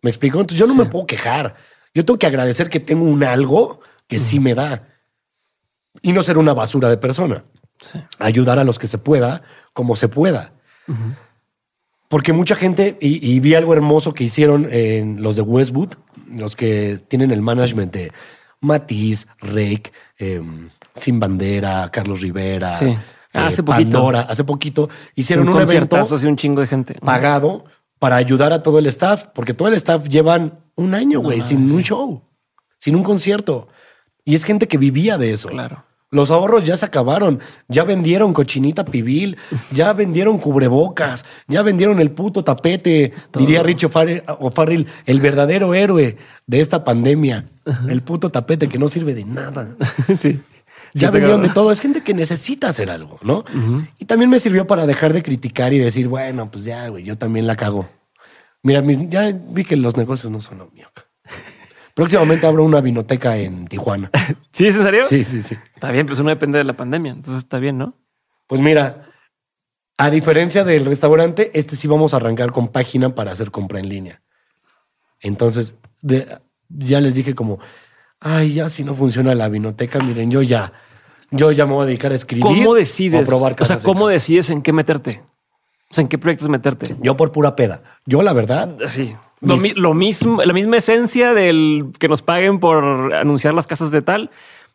[0.02, 0.40] ¿Me explico?
[0.40, 1.56] Entonces yo no me puedo quejar.
[1.94, 4.88] Yo tengo que agradecer que tengo un algo que sí me da.
[6.04, 7.44] Y no ser una basura de persona.
[7.82, 8.00] Sí.
[8.20, 9.42] Ayudar a los que se pueda,
[9.74, 10.54] como se pueda.
[12.08, 15.94] Porque mucha gente, y, y vi algo hermoso que hicieron en los de Westwood,
[16.30, 18.12] los que tienen el management de
[18.62, 22.96] Matiz, Rake, em, Sin Bandera, Carlos Rivera, Sí.
[23.36, 23.92] Ah, eh, hace poquito.
[23.92, 26.94] Pandora, hace poquito, hicieron un, un evento conciertazo, sí, un chingo de gente.
[27.04, 27.66] pagado
[27.98, 31.72] para ayudar a todo el staff, porque todo el staff llevan un año, güey, sin
[31.72, 32.22] un show,
[32.78, 33.70] sin un concierto.
[34.24, 35.50] Y es gente que vivía de eso.
[35.50, 35.84] Claro.
[36.14, 39.36] Los ahorros ya se acabaron, ya vendieron cochinita pibil,
[39.72, 46.18] ya vendieron cubrebocas, ya vendieron el puto tapete, diría Richie O'Farrell, O'Farrell, el verdadero héroe
[46.48, 47.50] de esta pandemia,
[47.90, 49.76] el puto tapete que no sirve de nada.
[50.16, 50.40] sí.
[50.96, 51.72] Ya Sí, vendieron de todo.
[51.72, 53.44] Es gente que necesita hacer algo, ¿no?
[53.98, 57.18] Y también me sirvió para dejar de criticar y decir, bueno, pues ya, güey, yo
[57.18, 57.90] también la cago.
[58.62, 60.88] Mira, mis- ya vi que los negocios no son lo mío.
[61.94, 64.10] Próximamente abro una vinoteca en Tijuana.
[64.52, 65.06] ¿Sí, es en serio?
[65.08, 65.56] Sí, sí, sí.
[65.76, 67.12] Está bien, pues uno depende de la pandemia.
[67.12, 67.94] Entonces está bien, ¿no?
[68.48, 69.10] Pues mira,
[69.98, 73.90] a diferencia del restaurante, este sí vamos a arrancar con página para hacer compra en
[73.90, 74.22] línea.
[75.22, 76.40] Entonces, de-
[76.70, 77.60] ya les dije como,
[78.20, 80.74] ay, ya si no funciona la vinoteca, miren, yo ya,
[81.32, 82.44] yo ya me voy a dedicar a escribir.
[82.44, 83.22] ¿Cómo decides?
[83.22, 85.22] o probar o sea, ¿cómo decides en qué meterte?
[85.90, 86.96] O sea, ¿en qué proyectos meterte?
[87.02, 87.84] Yo por pura peda.
[88.06, 89.16] Yo, la verdad, Sí.
[89.44, 93.92] Lo, mi- lo mismo, la misma esencia del que nos paguen por anunciar las casas
[93.92, 94.30] de tal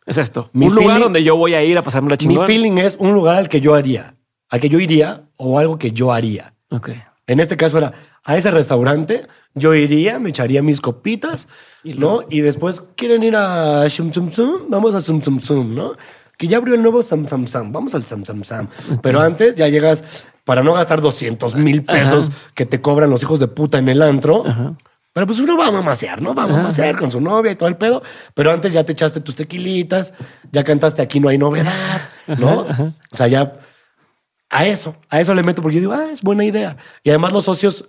[0.05, 0.49] es esto.
[0.53, 2.45] Mi un lugar feeling- donde yo voy a ir a pasarme la mi chingón.
[2.45, 4.15] feeling es un lugar al que yo haría,
[4.49, 6.53] al que yo iría o algo que yo haría.
[6.71, 6.89] Ok.
[7.27, 7.93] En este caso era
[8.23, 9.21] a ese restaurante,
[9.53, 11.47] yo iría, me echaría mis copitas,
[11.83, 12.21] Y ¿no?
[12.29, 14.61] Y después, ¿quieren ir a Shum Tsum Tsum?
[14.69, 15.93] Vamos a Sum Tsum Tsum, ¿no?
[16.37, 18.67] Que ya abrió el nuevo Sam Sam Sam, vamos al Sam Sam Sam.
[19.01, 20.03] Pero antes ya llegas,
[20.49, 24.01] para no gastar 200 mil pesos que te cobran los hijos de puta en el
[24.01, 24.43] antro,
[25.13, 26.33] pero pues uno va a mamasear, ¿no?
[26.33, 28.01] Va a mamasear con su novia y todo el pedo.
[28.33, 30.11] Pero antes ya te echaste tus tequilitas,
[30.51, 32.65] ya cantaste Aquí no hay novedad, ¿no?
[33.11, 33.59] O sea, ya
[34.49, 36.77] a eso, a eso le meto porque yo digo, ah, es buena idea.
[37.03, 37.87] Y además los socios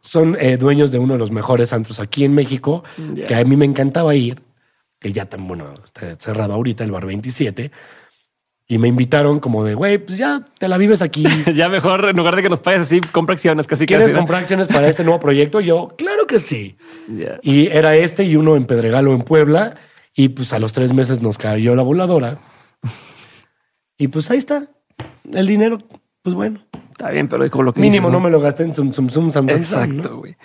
[0.00, 2.84] son eh, dueños de uno de los mejores antros aquí en México,
[3.26, 4.40] que a mí me encantaba ir,
[5.00, 7.72] que ya tan bueno, está cerrado ahorita, el bar 27.
[8.66, 11.24] Y me invitaron como de, güey, pues ya te la vives aquí.
[11.54, 14.40] ya mejor, en lugar de que nos pagues así, compra acciones casi ¿Quieres casi, comprar
[14.40, 15.60] acciones para este nuevo proyecto?
[15.60, 16.76] Yo, claro que sí.
[17.42, 19.76] Y era este y uno en Pedregalo, en Puebla.
[20.16, 22.38] Y pues a los tres meses nos cayó la voladora.
[23.98, 24.68] Y pues ahí está.
[25.30, 25.78] El dinero,
[26.22, 26.60] pues bueno.
[26.92, 29.50] Está bien, pero como lo que Mínimo dices, no me lo gasté en zum, zum.
[29.50, 30.36] Exacto, güey.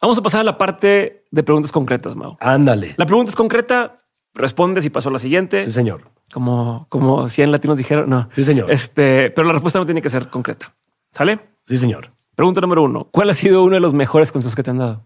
[0.00, 2.36] Vamos a pasar a la parte de preguntas concretas, Mau.
[2.40, 2.94] Ándale.
[2.96, 5.64] La pregunta es concreta, respondes y paso a la siguiente.
[5.66, 6.10] Sí, señor.
[6.32, 8.28] Como, como 100 latinos dijeron, no.
[8.32, 8.70] Sí, señor.
[8.70, 10.74] Este, pero la respuesta no tiene que ser concreta.
[11.12, 11.40] ¿Sale?
[11.66, 12.12] Sí, señor.
[12.34, 13.08] Pregunta número uno.
[13.10, 15.04] ¿Cuál ha sido uno de los mejores consejos que te han dado?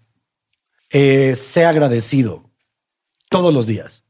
[0.91, 2.45] Eh, sé agradecido
[3.31, 4.05] todos los días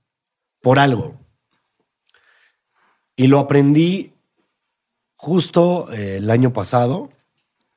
[0.61, 1.19] por algo.
[3.17, 4.13] Y lo aprendí
[5.15, 7.11] justo eh, el año pasado,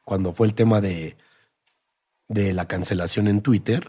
[0.03, 1.15] cuando fue el tema de,
[2.27, 3.88] de la cancelación en Twitter,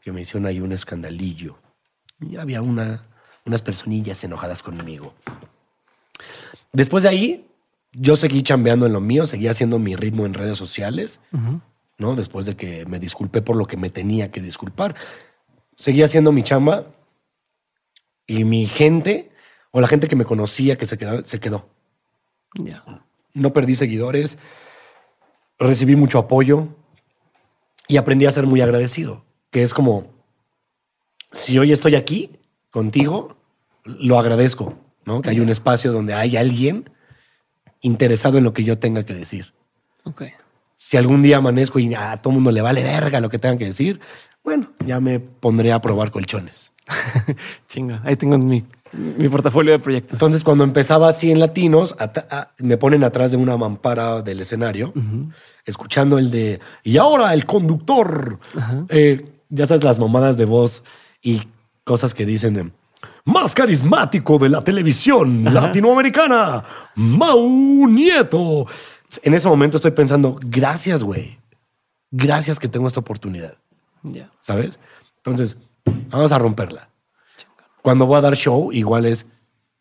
[0.00, 1.58] que me hicieron ahí un escandalillo.
[2.20, 3.04] Y había una,
[3.44, 5.14] unas personillas enojadas conmigo.
[6.72, 7.46] Después de ahí,
[7.92, 11.20] yo seguí chambeando en lo mío, seguí haciendo mi ritmo en redes sociales,
[11.98, 12.14] ¿no?
[12.14, 14.94] Después de que me disculpé por lo que me tenía que disculpar.
[15.76, 16.86] Seguí haciendo mi chamba
[18.26, 19.30] y mi gente,
[19.70, 21.68] o la gente que me conocía que se quedó, se quedó.
[22.54, 22.84] Ya.
[23.34, 24.38] No perdí seguidores,
[25.58, 26.68] recibí mucho apoyo
[27.88, 30.06] y aprendí a ser muy agradecido, que es como,
[31.32, 32.30] si hoy estoy aquí
[32.72, 33.36] contigo,
[33.84, 34.74] lo agradezco,
[35.04, 35.22] ¿no?
[35.22, 36.90] Que hay un espacio donde hay alguien
[37.80, 39.52] interesado en lo que yo tenga que decir.
[40.04, 40.22] Ok.
[40.74, 43.66] Si algún día amanezco y a todo mundo le vale verga lo que tengan que
[43.66, 44.00] decir,
[44.42, 46.72] bueno, ya me pondré a probar colchones.
[47.68, 48.00] Chinga.
[48.04, 50.14] Ahí tengo mi, mi portafolio de proyectos.
[50.14, 54.40] Entonces, cuando empezaba así en latinos, ata- a- me ponen atrás de una mampara del
[54.40, 54.92] escenario,
[55.64, 58.40] escuchando el de, y ahora el conductor.
[58.88, 60.82] Eh, ya sabes, las mamadas de voz
[61.22, 61.42] y
[61.84, 62.70] cosas que dicen de,
[63.24, 66.64] más carismático de la televisión latinoamericana,
[66.96, 68.66] Mau Nieto.
[69.22, 71.38] En ese momento estoy pensando, gracias, güey.
[72.10, 73.54] gracias que tengo esta oportunidad,
[74.02, 74.30] Ya.
[74.40, 74.78] ¿sabes?
[75.18, 75.56] Entonces,
[76.10, 76.88] vamos a romperla.
[77.82, 79.26] Cuando voy a dar show, igual es,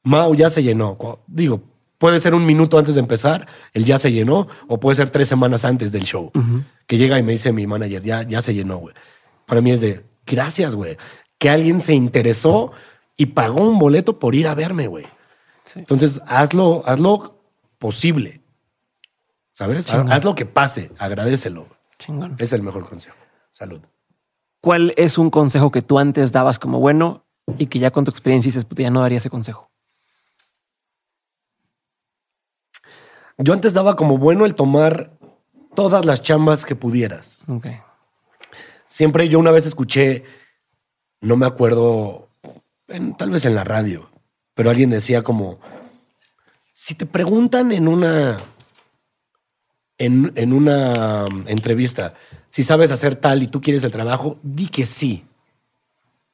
[0.03, 0.97] Mau ya se llenó.
[1.27, 1.61] Digo,
[1.97, 5.27] puede ser un minuto antes de empezar, el ya se llenó, o puede ser tres
[5.27, 6.31] semanas antes del show.
[6.87, 8.95] Que llega y me dice mi manager, ya, ya se llenó, güey.
[9.45, 10.97] Para mí es de, gracias, güey.
[11.41, 12.71] Que alguien se interesó
[13.17, 15.05] y pagó un boleto por ir a verme, güey.
[15.65, 15.79] Sí.
[15.79, 17.41] Entonces, hazlo, hazlo
[17.79, 18.43] posible.
[19.51, 19.79] ¿Sabes?
[19.79, 20.11] Haz, Chingón.
[20.11, 21.65] haz lo que pase, agradecelo.
[21.97, 22.35] Chingón.
[22.37, 23.17] Es el mejor consejo.
[23.53, 23.81] Salud.
[24.61, 27.25] ¿Cuál es un consejo que tú antes dabas como bueno
[27.57, 29.71] y que ya con tu experiencia dices, puta, ya no daría ese consejo?
[33.39, 35.17] Yo antes daba como bueno el tomar
[35.73, 37.39] todas las chambas que pudieras.
[37.47, 37.65] Ok.
[38.85, 40.23] Siempre yo una vez escuché,
[41.21, 42.29] no me acuerdo,
[42.87, 44.09] en- tal vez en la radio,
[44.53, 45.59] pero alguien decía como,
[46.73, 48.37] si te preguntan en una,
[49.97, 52.15] en, en una um, entrevista,
[52.49, 55.25] si sabes hacer tal y tú quieres el trabajo, di que sí.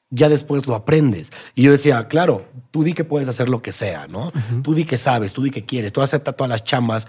[0.10, 1.32] Ya después lo aprendes.
[1.54, 4.32] Y yo decía, claro, tú di que puedes hacer lo que sea, ¿no?
[4.64, 7.08] Tú di que sabes, tú di que quieres, tú acepta todas las chambas.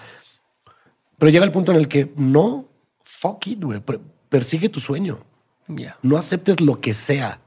[1.17, 2.67] Pero llega el punto en el que no,
[3.05, 5.21] fuck it, güey, per- persigue tu sueño.
[6.03, 7.41] No aceptes lo que sea.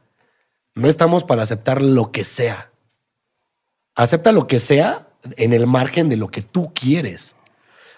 [0.76, 2.72] No estamos para aceptar lo que sea.
[3.96, 7.36] Acepta lo que sea en el margen de lo que tú quieres.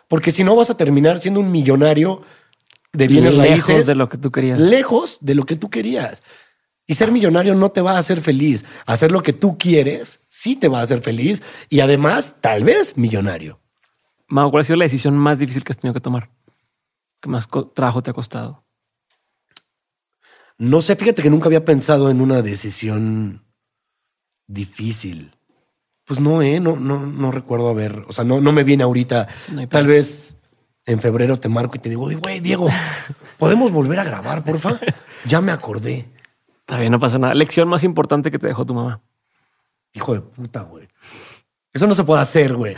[0.07, 2.21] Porque si no vas a terminar siendo un millonario
[2.91, 3.85] de bienes Lejos raíces.
[3.85, 4.59] de lo que tú querías.
[4.59, 6.23] Lejos de lo que tú querías.
[6.85, 8.65] Y ser millonario no te va a hacer feliz.
[8.85, 11.41] Hacer lo que tú quieres sí te va a hacer feliz.
[11.69, 13.59] Y además, tal vez millonario.
[14.27, 16.29] Mau, ¿cuál ha sido la decisión más difícil que has tenido que tomar?
[17.21, 18.62] ¿Qué más trabajo te ha costado?
[20.63, 23.43] No sé, fíjate que nunca había pensado en una decisión
[24.47, 25.35] difícil.
[26.05, 29.27] Pues no, eh, no, no, no recuerdo haber, o sea, no, no me viene ahorita.
[29.51, 30.37] No Tal vez
[30.85, 32.69] en febrero te marco y te digo, "Oye, güey, Diego,
[33.37, 34.79] ¿podemos volver a grabar, porfa?
[35.25, 36.07] Ya me acordé.
[36.61, 37.33] Está bien, no pasa nada.
[37.33, 39.01] Lección más importante que te dejó tu mamá.
[39.91, 40.87] Hijo de puta, güey.
[41.73, 42.77] Eso no se puede hacer, güey.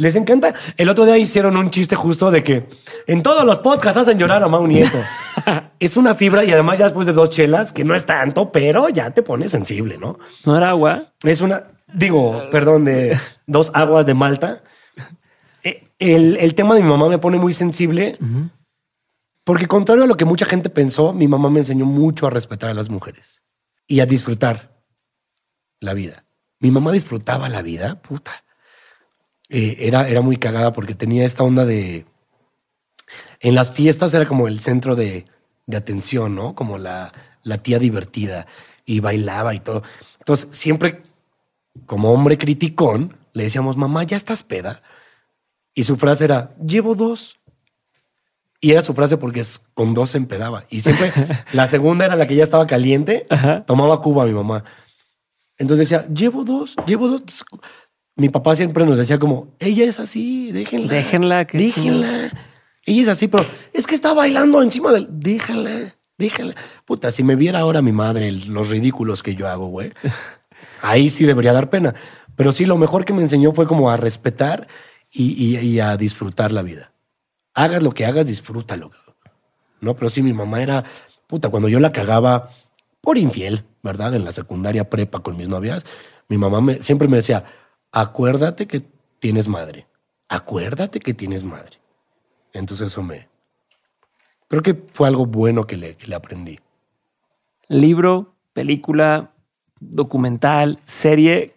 [0.00, 0.54] Les encanta.
[0.78, 2.66] El otro día hicieron un chiste justo de que
[3.06, 4.98] en todos los podcasts hacen llorar a Mau Nieto.
[5.78, 8.88] es una fibra y además ya después de dos chelas, que no es tanto, pero
[8.88, 10.18] ya te pone sensible, ¿no?
[10.46, 11.12] ¿No era agua?
[11.22, 14.62] Es una, digo, perdón, de dos aguas de Malta.
[15.62, 18.16] Eh, El, el tema de mi mamá me pone muy sensible
[19.44, 22.70] porque contrario a lo que mucha gente pensó, mi mamá me enseñó mucho a respetar
[22.70, 23.42] a las mujeres
[23.86, 24.80] y a disfrutar
[25.78, 26.24] la vida.
[26.58, 28.44] Mi mamá disfrutaba la vida, puta.
[29.50, 32.06] Eh, era, era muy cagada porque tenía esta onda de...
[33.40, 35.26] En las fiestas era como el centro de,
[35.66, 36.54] de atención, ¿no?
[36.54, 37.12] Como la,
[37.42, 38.46] la tía divertida
[38.84, 39.82] y bailaba y todo.
[40.18, 41.02] Entonces, siempre
[41.86, 44.82] como hombre criticón, le decíamos, mamá, ¿ya estás peda?
[45.74, 47.38] Y su frase era, llevo dos.
[48.60, 49.42] Y era su frase porque
[49.74, 50.64] con dos se empedaba.
[50.68, 51.12] Y siempre
[51.52, 53.64] la segunda era la que ya estaba caliente, Ajá.
[53.64, 54.64] tomaba Cuba mi mamá.
[55.56, 57.44] Entonces decía, llevo dos, llevo dos.
[58.20, 60.92] Mi papá siempre nos decía como, ella es así, déjenla.
[60.92, 62.30] Déjenla, que Déjenla.
[62.84, 65.06] Ella es así, pero es que está bailando encima del...
[65.10, 66.54] Déjala, déjala.
[66.84, 69.92] Puta, si me viera ahora mi madre los ridículos que yo hago, güey.
[70.82, 71.94] Ahí sí debería dar pena.
[72.36, 74.68] Pero sí, lo mejor que me enseñó fue como a respetar
[75.10, 76.92] y, y- y a disfrutar la vida.
[77.54, 78.90] Hagas lo que hagas, disfrútalo.
[79.80, 80.84] No, pero sí, mi mamá era,
[81.26, 82.50] puta, cuando yo la cagaba
[83.00, 84.14] por infiel, ¿verdad?
[84.14, 85.84] En la secundaria prepa con mis novias,
[86.28, 87.44] mi mamá me, siempre me decía,
[87.92, 88.82] acuérdate que
[89.18, 89.86] tienes madre.
[90.28, 91.78] Acuérdate que tienes madre.
[92.52, 93.28] Entonces eso me...
[94.48, 96.58] Creo que fue algo bueno que le, que le aprendí.
[97.68, 99.30] Libro, película,
[99.78, 101.54] documental, serie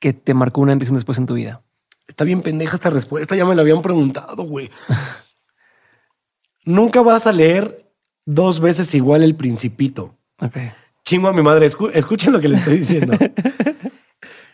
[0.00, 1.60] que te marcó un antes y un después en tu vida.
[2.08, 4.70] Está bien pendeja esta respuesta, ya me la habían preguntado, güey.
[6.64, 7.90] Nunca vas a leer
[8.24, 10.14] dos veces igual el principito.
[10.40, 10.56] Ok.
[11.04, 13.14] Chingo a mi madre, escu- escuchen lo que le estoy diciendo.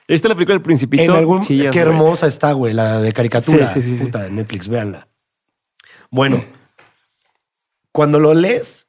[0.09, 1.03] ¿Viste la película del Principito?
[1.03, 1.43] en algún...
[1.43, 1.95] Chillas, qué güey.
[1.95, 3.73] hermosa está, güey, la de caricatura.
[3.75, 4.05] Sí, sí, sí, sí.
[4.05, 5.09] Puta, de Netflix, véanla.
[6.11, 6.45] Bueno,
[7.93, 8.87] cuando lo lees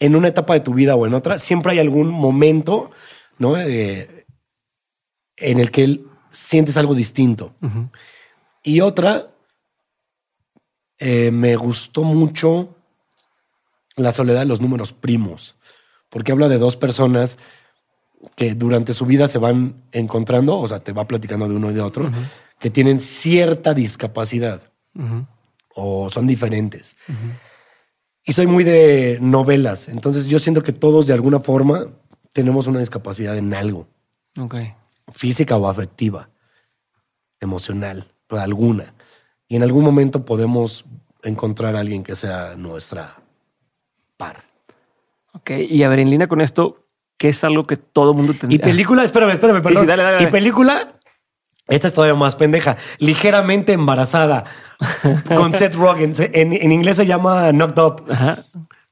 [0.00, 2.90] en una etapa de tu vida o en otra, siempre hay algún momento,
[3.38, 3.58] ¿no?
[3.58, 4.26] Eh,
[5.36, 6.00] en el que
[6.30, 7.54] sientes algo distinto.
[8.62, 9.30] Y otra,
[10.98, 12.74] eh, me gustó mucho
[13.96, 15.56] La soledad de los números primos,
[16.08, 17.36] porque habla de dos personas
[18.34, 21.74] que durante su vida se van encontrando, o sea, te va platicando de uno y
[21.74, 22.10] de otro,
[22.58, 24.62] que tienen cierta discapacidad
[25.74, 26.96] o son diferentes.
[28.24, 31.86] Y soy muy de novelas, entonces yo siento que todos de alguna forma
[32.32, 33.86] tenemos una discapacidad en algo,
[34.38, 34.56] Ok.
[35.12, 36.28] física o afectiva,
[37.40, 38.94] emocional, pero alguna.
[39.48, 40.84] Y en algún momento podemos
[41.22, 43.16] encontrar a alguien que sea nuestra
[44.16, 44.44] par.
[45.32, 46.87] Ok, y a ver, en línea con esto,
[47.18, 48.56] ¿qué es algo que todo mundo tendría?
[48.56, 49.82] Y película, espérame, espérame, perdón.
[49.82, 50.28] sí, dale, dale, dale.
[50.28, 50.94] Y película,
[51.66, 54.44] esta es todavía más pendeja, ligeramente embarazada,
[55.36, 56.14] con Seth Rogen.
[56.18, 58.04] En, en inglés se llama Knocked Up.
[58.10, 58.44] Ajá.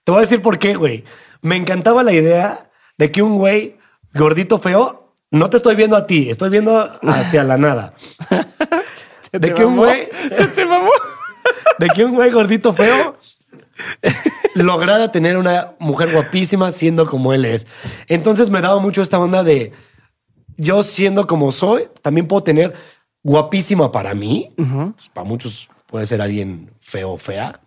[0.04, 1.04] Te voy a decir por qué, güey.
[1.40, 3.76] Me encantaba la idea de que un güey
[4.14, 7.94] gordito feo, no te estoy viendo a ti, estoy viendo hacia la nada.
[9.30, 10.90] ¿Se De que un güey, ¿Se te mamó?
[11.78, 13.16] de que un güey gordito feo
[14.62, 17.66] lograra tener una mujer guapísima siendo como él es.
[18.08, 19.72] Entonces me daba mucho esta onda de
[20.56, 22.74] yo siendo como soy, también puedo tener
[23.22, 24.52] guapísima para mí.
[24.56, 27.60] Pues, para muchos puede ser alguien feo o fea.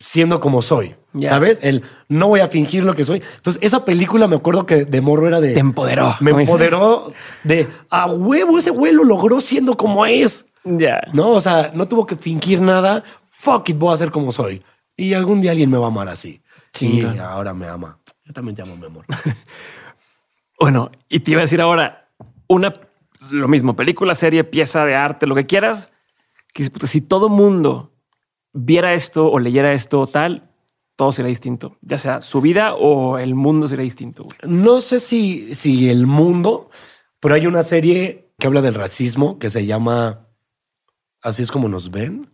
[0.00, 0.96] Siendo como soy.
[1.20, 1.58] ¿sabes?
[1.62, 3.22] El no voy a fingir lo que soy.
[3.36, 5.52] Entonces, esa película me acuerdo que de morro era de.
[5.52, 7.12] Te empoderó, Me empoderó
[7.44, 10.46] de a huevo, ese güey lo logró siendo como es.
[10.64, 11.02] Ya.
[11.12, 13.04] No, o sea, no tuvo que fingir nada.
[13.30, 14.62] Fuck it, voy a ser como soy.
[15.02, 16.40] Y algún día alguien me va a amar así.
[16.78, 17.98] Y ahora me ama.
[18.24, 19.04] Yo también te amo, mi amor.
[20.60, 22.08] Bueno, y te iba a decir ahora,
[22.46, 22.72] una,
[23.32, 25.92] lo mismo, película, serie, pieza de arte, lo que quieras,
[26.54, 27.96] que si todo mundo
[28.52, 30.52] viera esto o leyera esto o tal,
[30.94, 31.78] todo sería distinto.
[31.80, 34.22] Ya sea su vida o el mundo sería distinto.
[34.22, 34.36] güey.
[34.46, 36.70] No sé si, si el mundo,
[37.18, 40.28] pero hay una serie que habla del racismo que se llama
[41.22, 42.31] Así es como nos ven.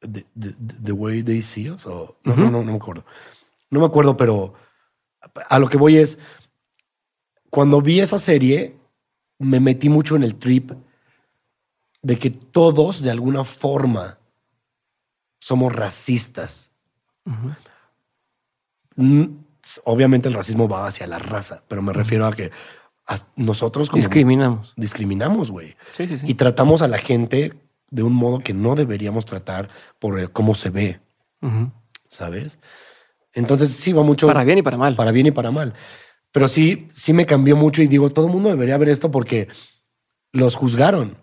[0.00, 0.54] The, the-
[0.84, 1.86] the way they see us.
[1.86, 3.04] o- no, no, no, no me acuerdo.
[3.70, 4.54] No me acuerdo, pero
[5.48, 6.18] a lo que voy es,
[7.50, 8.76] cuando vi esa serie,
[9.38, 10.72] me metí mucho en el trip
[12.02, 14.18] de que todos, de alguna forma,
[15.38, 16.70] somos racistas.
[18.96, 19.24] Mm,
[19.84, 22.50] Obviamente el racismo va hacia la raza, pero me refiero a que
[23.06, 24.72] a- nosotros como Discriminamos.
[24.74, 25.76] discriminamos, güey.
[25.94, 26.26] Sí, sí, sí.
[26.28, 27.59] Y tratamos a la gente
[27.90, 29.68] de un modo que no deberíamos tratar
[29.98, 31.00] por cómo se ve.
[32.08, 32.58] ¿sabes?
[33.32, 34.96] Entonces sí va mucho Para bien y para mal.
[34.96, 35.74] para bien y para mal.
[36.32, 39.48] Pero sí, sí me cambió mucho y digo, todo el mundo debería ver esto porque
[40.32, 41.16] los juzgaron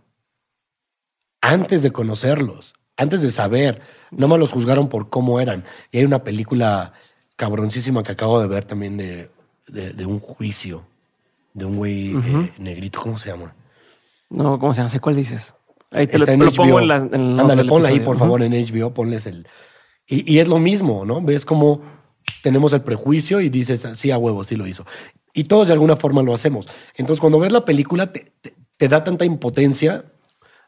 [1.41, 3.81] antes de conocerlos, antes de saber.
[4.11, 5.63] No más los juzgaron por cómo eran.
[5.91, 6.93] Y hay una película
[7.35, 9.29] cabroncísima que acabo de ver también de,
[9.67, 10.85] de, de un juicio
[11.53, 13.01] de un güey eh, negrito.
[13.01, 13.55] ¿Cómo se llama?
[14.29, 14.99] No, ¿cómo se llama?
[14.99, 15.53] Cuál dices.
[15.91, 16.95] Ahí te lo, lo pongo en la.
[16.97, 19.47] En Ándale, ponla ahí, por favor, en HBO, ponles el.
[20.05, 21.21] Y, y es lo mismo, ¿no?
[21.21, 21.81] Ves cómo
[22.43, 24.85] tenemos el prejuicio y dices, sí, a huevo, sí lo hizo.
[25.33, 26.67] Y todos de alguna forma lo hacemos.
[26.95, 30.05] Entonces, cuando ves la película, te, te- te da tanta impotencia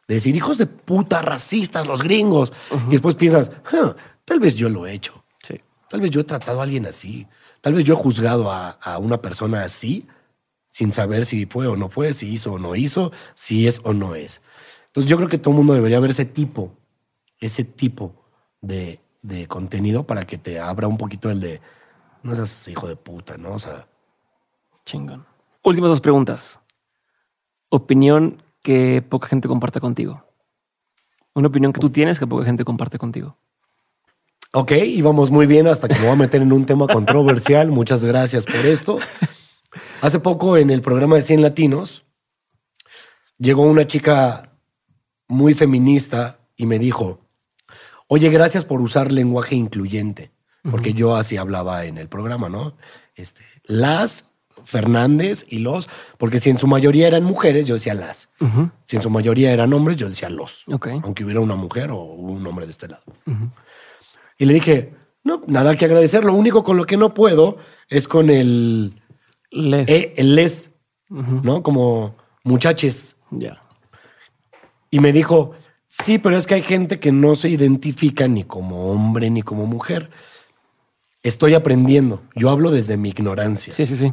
[0.08, 2.52] de decir, hijos de puta, racistas, los gringos.
[2.88, 3.94] Y después piensas, "Huh,
[4.24, 5.24] tal vez yo lo he hecho.
[5.46, 5.60] Sí.
[5.88, 7.26] Tal vez yo he tratado a alguien así.
[7.60, 10.06] Tal vez yo he juzgado a, a una persona así
[10.68, 13.92] sin saber si fue o no fue, si hizo o no hizo, si es o
[13.92, 14.40] no es.
[14.90, 16.72] Entonces yo creo que todo el mundo debería ver ese tipo,
[17.38, 18.14] ese tipo
[18.60, 21.60] de, de contenido para que te abra un poquito el de,
[22.22, 23.54] no seas hijo de puta, ¿no?
[23.54, 23.86] O sea,
[24.84, 25.24] Chingón.
[25.62, 26.58] Últimas dos preguntas.
[27.68, 30.24] Opinión que poca gente comparte contigo.
[31.34, 33.36] Una opinión que tú tienes que poca gente comparte contigo.
[34.52, 37.70] ok, íbamos muy bien hasta que me voy a meter en un tema controversial.
[37.70, 38.98] Muchas gracias por esto.
[40.00, 42.04] Hace poco en el programa de 100 Latinos
[43.38, 44.49] llegó una chica
[45.30, 47.20] muy feminista y me dijo,
[48.08, 50.30] oye, gracias por usar lenguaje incluyente,
[50.70, 52.76] porque yo así hablaba en el programa, ¿no?
[53.14, 54.26] Este, las
[54.64, 55.88] Fernández y los,
[56.18, 58.28] porque si en su mayoría eran mujeres, yo decía las.
[58.84, 60.64] Si en su mayoría eran hombres, yo decía los.
[60.68, 60.88] Ok.
[61.02, 63.02] Aunque hubiera una mujer o un hombre de este lado.
[64.36, 64.94] Y le dije,
[65.24, 66.24] no, nada que agradecer.
[66.24, 67.56] Lo único con lo que no puedo
[67.88, 69.00] es con el,
[69.50, 69.88] Les.
[69.88, 70.70] e- el les,
[71.08, 71.62] ¿no?
[71.62, 73.16] Como muchaches.
[73.30, 73.60] Ya.
[74.90, 75.52] Y me dijo,
[75.86, 79.66] sí, pero es que hay gente que no se identifica ni como hombre ni como
[79.66, 80.10] mujer.
[81.22, 82.22] Estoy aprendiendo.
[82.34, 83.72] Yo hablo desde mi ignorancia.
[83.72, 84.12] Sí, sí, sí.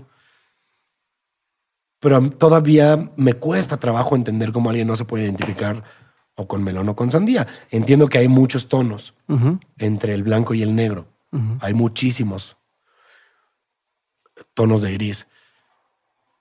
[1.99, 5.83] Pero todavía me cuesta trabajo entender cómo alguien no se puede identificar
[6.35, 7.47] o con melón o con sandía.
[7.71, 9.15] Entiendo que hay muchos tonos
[9.77, 11.07] entre el blanco y el negro.
[11.59, 12.57] Hay muchísimos
[14.53, 15.27] tonos de gris.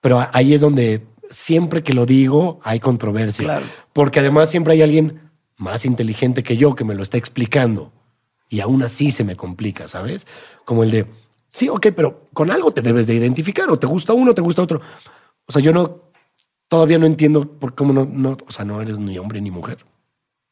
[0.01, 3.45] Pero ahí es donde siempre que lo digo hay controversia.
[3.45, 3.65] Claro.
[3.93, 7.91] Porque además siempre hay alguien más inteligente que yo que me lo está explicando.
[8.49, 10.25] Y aún así se me complica, ¿sabes?
[10.63, 11.05] Como el de,
[11.49, 13.69] sí, ok, pero con algo te debes de identificar.
[13.69, 14.81] O te gusta uno, o te gusta otro.
[15.45, 16.01] O sea, yo no,
[16.67, 19.79] todavía no entiendo por cómo no, no, o sea, no eres ni hombre ni mujer.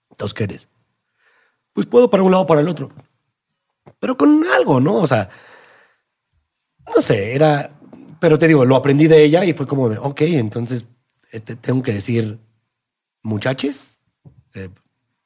[0.10, 0.68] Entonces, ¿qué eres?
[1.74, 2.90] Pues puedo para un lado o para el otro
[4.00, 4.96] pero con algo, ¿no?
[4.98, 5.30] O sea,
[6.94, 7.75] no sé, era,
[8.26, 10.88] pero te digo, lo aprendí de ella y fue como de, ok, entonces
[11.32, 12.40] eh, te tengo que decir
[13.22, 14.02] muchaches,
[14.56, 14.70] Eh,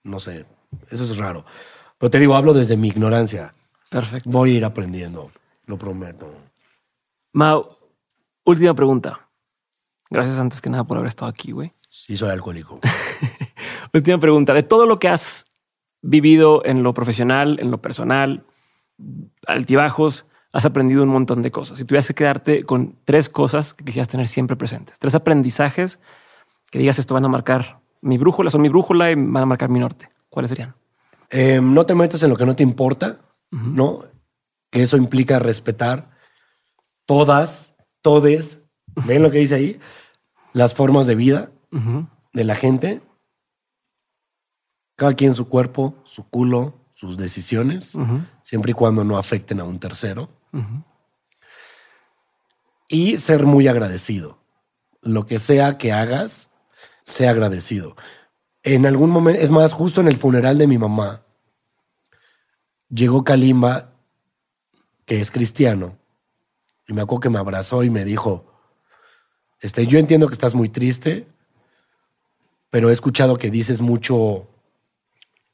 [0.03, 0.45] no sé,
[0.91, 1.45] eso es raro.
[1.97, 3.53] Pero te digo, hablo desde mi ignorancia.
[3.89, 4.29] Perfecto.
[4.29, 5.31] Voy a ir aprendiendo,
[5.65, 6.29] lo prometo.
[7.31, 7.77] Mau,
[8.43, 9.29] última pregunta.
[10.09, 11.71] Gracias antes que nada por haber estado aquí, güey.
[11.87, 12.81] Sí, soy alcohólico.
[13.93, 14.53] última pregunta.
[14.53, 15.45] De todo lo que has
[16.01, 18.43] vivido en lo profesional, en lo personal,
[19.47, 21.77] altibajos, has aprendido un montón de cosas.
[21.77, 25.99] Si tuvieras que quedarte con tres cosas que quisieras tener siempre presentes, tres aprendizajes
[26.71, 29.69] que digas esto van a marcar mi brújula, son mi brújula y van a marcar
[29.69, 30.75] mi norte, ¿cuáles serían?
[31.29, 33.19] Eh, no te metas en lo que no te importa,
[33.51, 34.03] ¿no?
[34.71, 36.11] Que eso implica respetar
[37.05, 38.63] todas, todes,
[39.05, 39.79] ven lo que dice ahí,
[40.53, 41.51] las formas de vida
[42.33, 43.01] de la gente.
[44.95, 47.93] Cada quien su cuerpo, su culo, sus decisiones,
[48.41, 50.29] siempre y cuando no afecten a un tercero.
[52.87, 54.39] Y ser muy agradecido.
[55.01, 56.49] Lo que sea que hagas,
[57.03, 57.95] sea agradecido.
[58.63, 61.23] En algún momento, es más, justo en el funeral de mi mamá,
[62.89, 63.93] llegó Kalimba,
[65.05, 65.97] que es cristiano,
[66.87, 68.51] y me acuerdo que me abrazó y me dijo,
[69.61, 71.27] este, yo entiendo que estás muy triste,
[72.69, 74.48] pero he escuchado que dices mucho,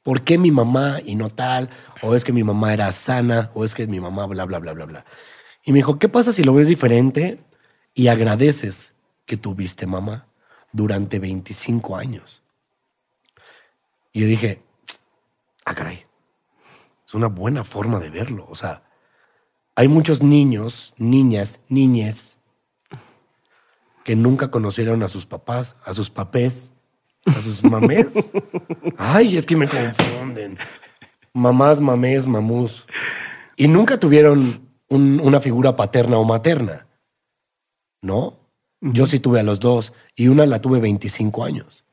[0.06, 1.68] ¿por qué mi mamá y no tal?
[2.00, 4.72] O es que mi mamá era sana, o es que mi mamá bla, bla, bla,
[4.72, 5.04] bla, bla.
[5.64, 7.40] Y me dijo, ¿qué pasa si lo ves diferente
[7.92, 10.28] y agradeces que tuviste mamá
[10.70, 12.44] durante 25 años?
[14.12, 14.62] Y yo dije,
[15.64, 16.06] ah, caray,
[17.04, 18.46] es una buena forma de verlo.
[18.48, 18.84] O sea,
[19.74, 22.36] hay muchos niños, niñas, niñes
[24.04, 26.74] que nunca conocieron a sus papás, a sus papés,
[27.26, 28.08] a sus mamés.
[28.96, 30.58] Ay, es que me confunden.
[31.32, 32.86] Mamás, mamés, mamús.
[33.56, 36.86] Y nunca tuvieron una figura paterna o materna.
[38.02, 38.38] ¿No?
[38.80, 41.84] Yo sí tuve a los dos y una la tuve 25 años.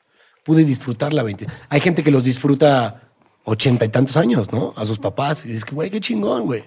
[0.43, 1.47] Pude disfrutarla 20.
[1.69, 3.09] Hay gente que los disfruta
[3.45, 4.73] ochenta y tantos años, ¿no?
[4.75, 5.45] A sus papás.
[5.45, 6.63] Y dices que, güey, qué chingón, güey.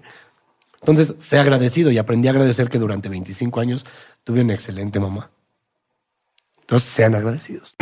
[0.80, 3.86] Entonces, sé agradecido y aprendí a agradecer que durante 25 años
[4.24, 5.30] tuve una excelente mamá.
[6.60, 7.76] Entonces, sean agradecidos.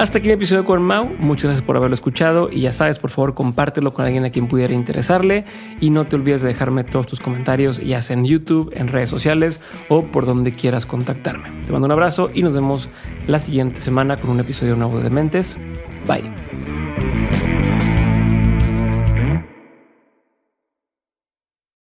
[0.00, 1.10] Hasta aquí mi episodio con Mau.
[1.18, 4.48] Muchas gracias por haberlo escuchado y ya sabes, por favor, compártelo con alguien a quien
[4.48, 5.44] pudiera interesarle
[5.78, 9.10] y no te olvides de dejarme todos tus comentarios, ya sea en YouTube, en redes
[9.10, 9.60] sociales
[9.90, 11.50] o por donde quieras contactarme.
[11.66, 12.88] Te mando un abrazo y nos vemos
[13.26, 15.58] la siguiente semana con un episodio nuevo de Mentes.
[16.08, 16.49] Bye.